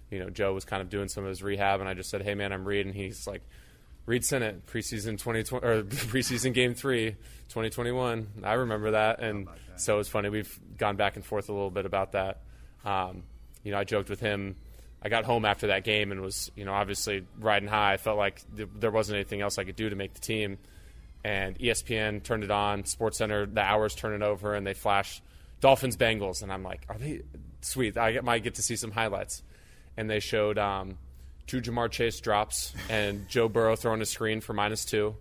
you 0.10 0.20
know, 0.20 0.30
Joe 0.30 0.54
was 0.54 0.66
kind 0.66 0.82
of 0.82 0.90
doing 0.90 1.08
some 1.08 1.24
of 1.24 1.30
his 1.30 1.44
rehab. 1.44 1.80
And 1.80 1.90
I 1.90 1.94
just 1.94 2.10
said, 2.10 2.22
hey, 2.22 2.36
man, 2.36 2.52
I'm 2.52 2.66
Reid. 2.66 2.86
And 2.86 2.96
he's 2.96 3.28
like, 3.28 3.42
Reid 4.06 4.26
Sinnett, 4.26 4.66
preseason 4.66 5.18
2020 5.18 5.66
or 5.66 5.84
preseason 5.84 6.54
game 6.54 6.74
three, 6.74 7.12
2021. 7.50 8.28
I 8.44 8.54
remember 8.54 8.92
that, 8.92 9.20
and 9.22 9.48
so 9.78 10.00
it's 10.00 10.10
funny. 10.10 10.30
We've 10.30 10.60
gone 10.78 10.98
back 10.98 11.16
and 11.16 11.26
forth 11.26 11.48
a 11.48 11.54
little 11.54 11.72
bit 11.72 11.86
about 11.86 12.12
that. 12.12 12.42
Um, 12.84 13.24
you 13.64 13.72
know, 13.72 13.78
I 13.78 13.86
joked 13.86 14.10
with 14.10 14.20
him. 14.20 14.58
I 15.04 15.10
got 15.10 15.26
home 15.26 15.44
after 15.44 15.68
that 15.68 15.84
game 15.84 16.12
and 16.12 16.22
was, 16.22 16.50
you 16.56 16.64
know, 16.64 16.74
obviously 16.74 17.26
riding 17.38 17.68
high. 17.68 17.94
I 17.94 17.98
felt 17.98 18.18
like 18.18 18.42
th- 18.56 18.70
there 18.76 18.92
wasn't 18.92 19.18
anything 19.18 19.42
else 19.42 19.58
I 19.58 19.66
could 19.66 19.76
do 19.76 19.90
to 19.90 19.96
make 19.96 20.14
the 20.14 20.22
team. 20.22 20.58
And 21.26 21.60
ESPN 21.60 22.24
turned 22.24 22.44
it 22.44 22.52
on, 22.52 22.86
Sports 22.86 23.18
Center, 23.18 23.46
the 23.46 23.62
hours 23.62 23.96
turn 23.96 24.14
it 24.14 24.26
over, 24.26 24.56
and 24.56 24.66
they 24.66 24.74
flash 24.74 25.22
Dolphins 25.60 25.96
Bengals, 25.96 26.44
and 26.44 26.52
I'm 26.52 26.64
like, 26.64 26.86
are 26.90 26.98
they 26.98 27.22
sweet? 27.62 27.98
I 27.98 28.20
might 28.22 28.44
get 28.44 28.56
to 28.56 28.62
see 28.62 28.76
some 28.76 28.92
highlights. 28.92 29.44
And 29.96 30.10
they 30.10 30.20
showed 30.20 30.58
um, 30.58 30.98
two 31.48 31.62
Ja'Marr 31.62 31.92
Chase 31.92 32.20
drops 32.20 32.74
and 32.90 33.28
Joe 33.30 33.48
Burrow 33.48 33.76
throwing 33.76 34.02
a 34.02 34.06
screen 34.06 34.42
for 34.42 34.54
minus 34.54 34.86
two. 34.86 35.16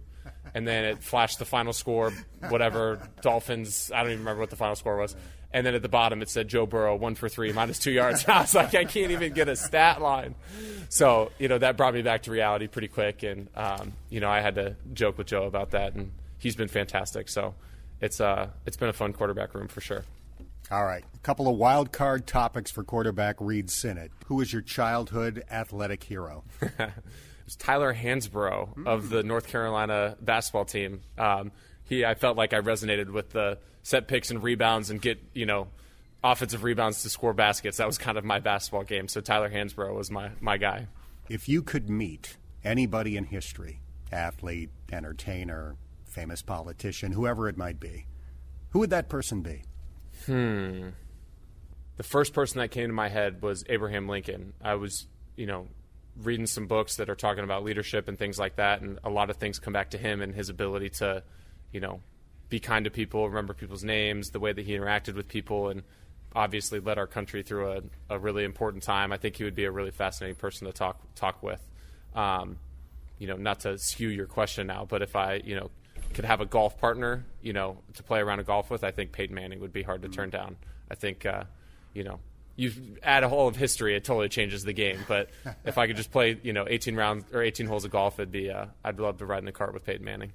And 0.55 0.66
then 0.66 0.85
it 0.85 1.03
flashed 1.03 1.39
the 1.39 1.45
final 1.45 1.72
score, 1.72 2.12
whatever, 2.49 3.09
Dolphins, 3.20 3.91
I 3.93 4.03
don't 4.03 4.12
even 4.12 4.18
remember 4.20 4.41
what 4.41 4.51
the 4.51 4.57
final 4.57 4.76
score 4.76 4.97
was. 4.97 5.16
And 5.53 5.66
then 5.66 5.74
at 5.74 5.82
the 5.82 5.88
bottom 5.88 6.22
it 6.22 6.30
said 6.30 6.48
Joe 6.48 6.66
Burrow, 6.66 6.96
one 6.96 7.14
for 7.14 7.28
three, 7.28 7.53
minus 7.53 7.78
two 7.78 7.90
yards. 7.90 8.24
I 8.28 8.42
was 8.42 8.55
like, 8.55 8.74
I 8.74 8.84
can't 8.84 9.12
even 9.12 9.32
get 9.32 9.48
a 9.48 9.57
stat 9.57 10.00
line. 10.00 10.34
So, 10.88 11.32
you 11.38 11.48
know, 11.48 11.59
that 11.59 11.76
brought 11.76 11.94
me 11.94 12.03
back 12.03 12.22
to 12.24 12.30
reality 12.30 12.66
pretty 12.66 12.88
quick. 12.88 13.22
And, 13.22 13.48
um, 13.55 13.92
you 14.11 14.20
know, 14.20 14.30
I 14.30 14.40
had 14.40 14.55
to 14.57 14.76
joke 14.92 15.18
with 15.18 15.26
Joe 15.26 15.44
about 15.44 15.70
that. 15.70 15.94
And 15.94 16.12
he's 16.38 16.57
been 16.57 16.68
fantastic. 16.68 17.28
So 17.28 17.55
it's, 18.00 18.20
uh, 18.20 18.48
it's 18.66 18.76
been 18.76 18.88
a 18.88 18.94
fun 18.94 19.12
quarterback 19.12 19.55
room 19.55 19.68
for 19.68 19.80
sure. 19.80 20.05
All 20.70 20.84
right. 20.84 21.05
A 21.14 21.18
couple 21.18 21.48
of 21.48 21.57
wild 21.57 21.92
card 21.92 22.26
topics 22.26 22.70
for 22.70 22.82
quarterback 22.82 23.36
Reid 23.40 23.70
Sinnett. 23.70 24.11
Who 24.26 24.40
is 24.40 24.53
your 24.53 24.62
childhood 24.62 25.44
athletic 25.50 26.03
hero? 26.05 26.44
it 26.62 26.92
was 27.44 27.57
Tyler 27.57 27.94
Hansbrough 27.94 28.86
of 28.86 29.11
the 29.11 29.22
North 29.22 29.48
Carolina 29.48 30.16
basketball 30.20 30.64
team. 30.64 31.03
Um, 31.18 31.53
he, 31.93 32.05
I 32.07 32.14
felt 32.14 32.38
like 32.38 32.55
I 32.55 32.61
resonated 32.61 33.11
with 33.11 33.30
the 33.30 33.59
set 33.82 34.09
picks 34.09 34.30
and 34.30 34.43
rebounds 34.43 34.88
and 34.88 35.01
get, 35.01 35.22
you 35.34 35.45
know, 35.45 35.68
offensive 36.24 36.64
rebounds 36.64 37.03
to 37.03 37.11
score 37.11 37.34
baskets. 37.34 37.76
That 37.76 37.86
was 37.86 37.99
kind 37.99 38.16
of 38.16 38.24
my 38.24 38.38
basketball 38.38 38.84
game. 38.84 39.09
So 39.09 39.20
Tyler 39.20 39.51
Hansbrough 39.51 39.95
was 39.95 40.11
my, 40.11 40.30
my 40.40 40.57
guy. 40.57 40.86
If 41.28 41.49
you 41.49 41.62
could 41.62 41.90
meet 41.90 42.38
anybody 42.64 43.16
in 43.16 43.24
history, 43.24 43.80
athlete, 44.11 44.70
entertainer, 44.90 45.76
famous 46.07 46.40
politician, 46.40 47.12
whoever 47.12 47.49
it 47.49 47.59
might 47.59 47.78
be, 47.78 48.07
who 48.70 48.78
would 48.78 48.90
that 48.90 49.11
person 49.11 49.43
be? 49.43 49.62
Hmm. 50.24 50.88
The 51.99 52.03
first 52.03 52.32
person 52.32 52.59
that 52.61 52.70
came 52.70 52.88
to 52.88 52.95
my 52.95 53.11
head 53.11 53.43
was 53.43 53.64
Abraham 53.68 54.09
Lincoln. 54.09 54.55
I 54.62 54.76
was, 54.76 55.07
you 55.36 55.47
know, 55.47 55.68
reading 56.16 56.47
some 56.47 56.66
books 56.66 56.97
that 56.97 57.11
are 57.11 57.14
talking 57.14 57.45
about 57.45 57.64
leadership 57.64 58.09
and 58.09 58.18
things 58.18 58.38
like 58.38 58.57
that, 58.57 58.80
and 58.80 58.99
a 59.05 59.11
lot 59.11 59.28
of 59.28 59.36
things 59.36 59.59
come 59.59 59.74
back 59.74 59.90
to 59.90 59.99
him 59.99 60.22
and 60.22 60.34
his 60.34 60.49
ability 60.49 60.88
to, 60.88 61.22
you 61.73 61.81
know, 61.81 62.01
be 62.49 62.61
kind 62.61 62.85
to 62.85 62.91
people, 62.91 63.29
remember 63.29 63.55
people's 63.55 63.85
names, 63.85 64.31
the 64.31 64.41
way 64.41 64.53
that 64.53 64.64
he 64.64 64.73
interacted 64.73 65.14
with 65.14 65.29
people, 65.29 65.68
and 65.68 65.83
obviously 66.35 66.81
led 66.81 66.99
our 66.99 67.07
country 67.07 67.43
through 67.43 67.73
a, 67.73 67.83
a 68.11 68.18
really 68.18 68.45
important 68.45 68.83
time. 68.83 69.12
I 69.12 69.16
think 69.16 69.37
he 69.37 69.45
would 69.45 69.55
be 69.55 69.64
a 69.64 69.70
really 69.70 69.91
fascinating 69.91 70.37
person 70.37 70.66
to 70.66 70.73
talk 70.73 71.01
talk 71.14 71.43
with. 71.43 71.61
Um, 72.14 72.59
you 73.18 73.27
know, 73.27 73.37
not 73.37 73.61
to 73.61 73.79
skew 73.79 74.09
your 74.09 74.27
question 74.27 74.66
now, 74.66 74.87
but 74.89 75.01
if 75.01 75.14
I, 75.16 75.41
you 75.45 75.55
know, 75.55 75.70
could 76.12 76.25
have 76.25 76.41
a 76.41 76.45
golf 76.45 76.79
partner, 76.79 77.25
you 77.41 77.53
know, 77.53 77.79
to 77.95 78.03
play 78.03 78.20
around 78.20 78.41
a 78.41 78.43
golf 78.43 78.70
with, 78.70 78.85
I 78.85 78.91
think 78.91 79.12
Peyton 79.12 79.35
Manning 79.35 79.61
would 79.61 79.73
be 79.73 79.83
hard 79.83 80.03
to 80.03 80.09
turn 80.09 80.31
down. 80.31 80.57
I 80.91 80.95
think, 80.95 81.25
uh, 81.25 81.45
you 81.95 82.05
know, 82.05 82.18
you 82.57 82.73
add 83.03 83.25
a 83.25 83.29
whole 83.29 83.49
of 83.49 83.57
history, 83.57 83.97
it 83.97 84.05
totally 84.05 84.29
changes 84.29 84.64
the 84.64 84.73
game. 84.73 84.99
But 85.09 85.31
if 85.64 85.79
I 85.79 85.87
could 85.87 85.97
just 85.97 86.11
play, 86.11 86.39
you 86.43 86.53
know, 86.53 86.66
18 86.68 86.97
rounds 86.97 87.25
or 87.33 87.43
18 87.43 87.66
holes 87.66 87.85
of 87.85 87.91
golf, 87.91 88.18
it'd 88.18 88.33
be, 88.33 88.51
uh, 88.51 88.66
I'd 88.85 88.99
love 88.99 89.18
to 89.18 89.27
ride 89.27 89.39
in 89.39 89.47
the 89.47 89.53
cart 89.53 89.73
with 89.73 89.87
Peyton 89.87 90.05
Manning. 90.05 90.33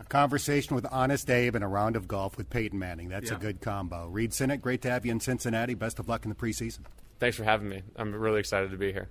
A 0.00 0.04
conversation 0.04 0.76
with 0.76 0.86
Honest 0.92 1.28
Abe 1.30 1.54
and 1.56 1.64
a 1.64 1.68
round 1.68 1.96
of 1.96 2.06
golf 2.06 2.36
with 2.36 2.50
Peyton 2.50 2.78
Manning. 2.78 3.08
That's 3.08 3.30
Yeah. 3.30 3.36
a 3.36 3.40
good 3.40 3.60
combo. 3.60 4.06
Reid 4.08 4.32
Sinnett, 4.32 4.62
great 4.62 4.80
to 4.82 4.90
have 4.90 5.04
you 5.04 5.12
in 5.12 5.20
Cincinnati. 5.20 5.74
Best 5.74 5.98
of 5.98 6.08
luck 6.08 6.24
in 6.24 6.28
the 6.28 6.34
preseason. 6.36 6.80
Thanks 7.18 7.36
for 7.36 7.44
having 7.44 7.68
me. 7.68 7.82
I'm 7.96 8.14
really 8.14 8.38
excited 8.38 8.70
to 8.70 8.76
be 8.76 8.92
here. 8.92 9.08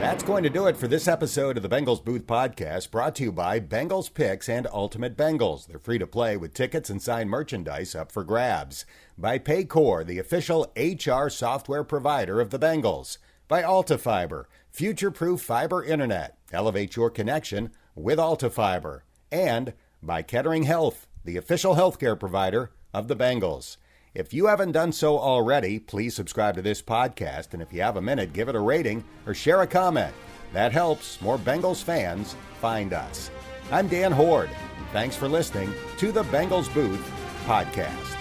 That's 0.00 0.22
going 0.22 0.44
to 0.44 0.48
do 0.48 0.68
it 0.68 0.76
for 0.76 0.86
this 0.88 1.06
episode 1.08 1.56
of 1.56 1.62
the 1.62 1.68
Bengals 1.68 2.02
Booth 2.02 2.24
Podcast, 2.26 2.90
brought 2.92 3.14
to 3.16 3.24
you 3.24 3.32
by 3.32 3.58
Bengals 3.60 4.12
Picks 4.14 4.48
and 4.48 4.66
Ultimate 4.72 5.16
Bengals. 5.16 5.66
They're 5.66 5.80
free 5.80 5.98
to 5.98 6.06
play 6.06 6.36
with 6.36 6.54
tickets 6.54 6.88
and 6.88 7.02
signed 7.02 7.28
merchandise 7.28 7.94
up 7.96 8.10
for 8.12 8.22
grabs. 8.24 8.86
By 9.18 9.38
Paycor, 9.40 10.06
the 10.06 10.18
official 10.20 10.72
HR 10.76 11.28
software 11.28 11.82
provider 11.84 12.40
of 12.40 12.50
the 12.50 12.60
Bengals. 12.60 13.18
By 13.48 13.62
altafiber, 13.62 14.44
future 14.70 15.10
proof 15.10 15.40
fiber 15.42 15.82
internet. 15.82 16.38
Elevate 16.52 16.94
your 16.96 17.10
connection 17.10 17.70
with 17.96 18.18
altafiber. 18.20 19.00
And 19.30 19.74
by 20.02 20.22
Kettering 20.22 20.64
Health, 20.64 21.06
the 21.24 21.36
official 21.36 21.74
healthcare 21.74 22.18
provider 22.18 22.70
of 22.94 23.08
the 23.08 23.16
Bengals. 23.16 23.76
If 24.14 24.32
you 24.32 24.46
haven't 24.46 24.72
done 24.72 24.92
so 24.92 25.18
already, 25.18 25.78
please 25.78 26.14
subscribe 26.14 26.54
to 26.54 26.62
this 26.62 26.82
podcast, 26.82 27.52
and 27.52 27.62
if 27.62 27.72
you 27.72 27.82
have 27.82 27.96
a 27.96 28.02
minute, 28.02 28.32
give 28.32 28.48
it 28.48 28.56
a 28.56 28.60
rating 28.60 29.04
or 29.26 29.34
share 29.34 29.62
a 29.62 29.66
comment. 29.66 30.14
That 30.52 30.72
helps 30.72 31.20
more 31.20 31.38
Bengals 31.38 31.82
fans 31.82 32.34
find 32.60 32.92
us. 32.92 33.30
I'm 33.70 33.86
Dan 33.86 34.12
Hoard. 34.12 34.50
Thanks 34.92 35.14
for 35.14 35.28
listening 35.28 35.72
to 35.98 36.10
the 36.10 36.24
Bengals 36.24 36.72
Booth 36.72 37.04
Podcast. 37.44 38.17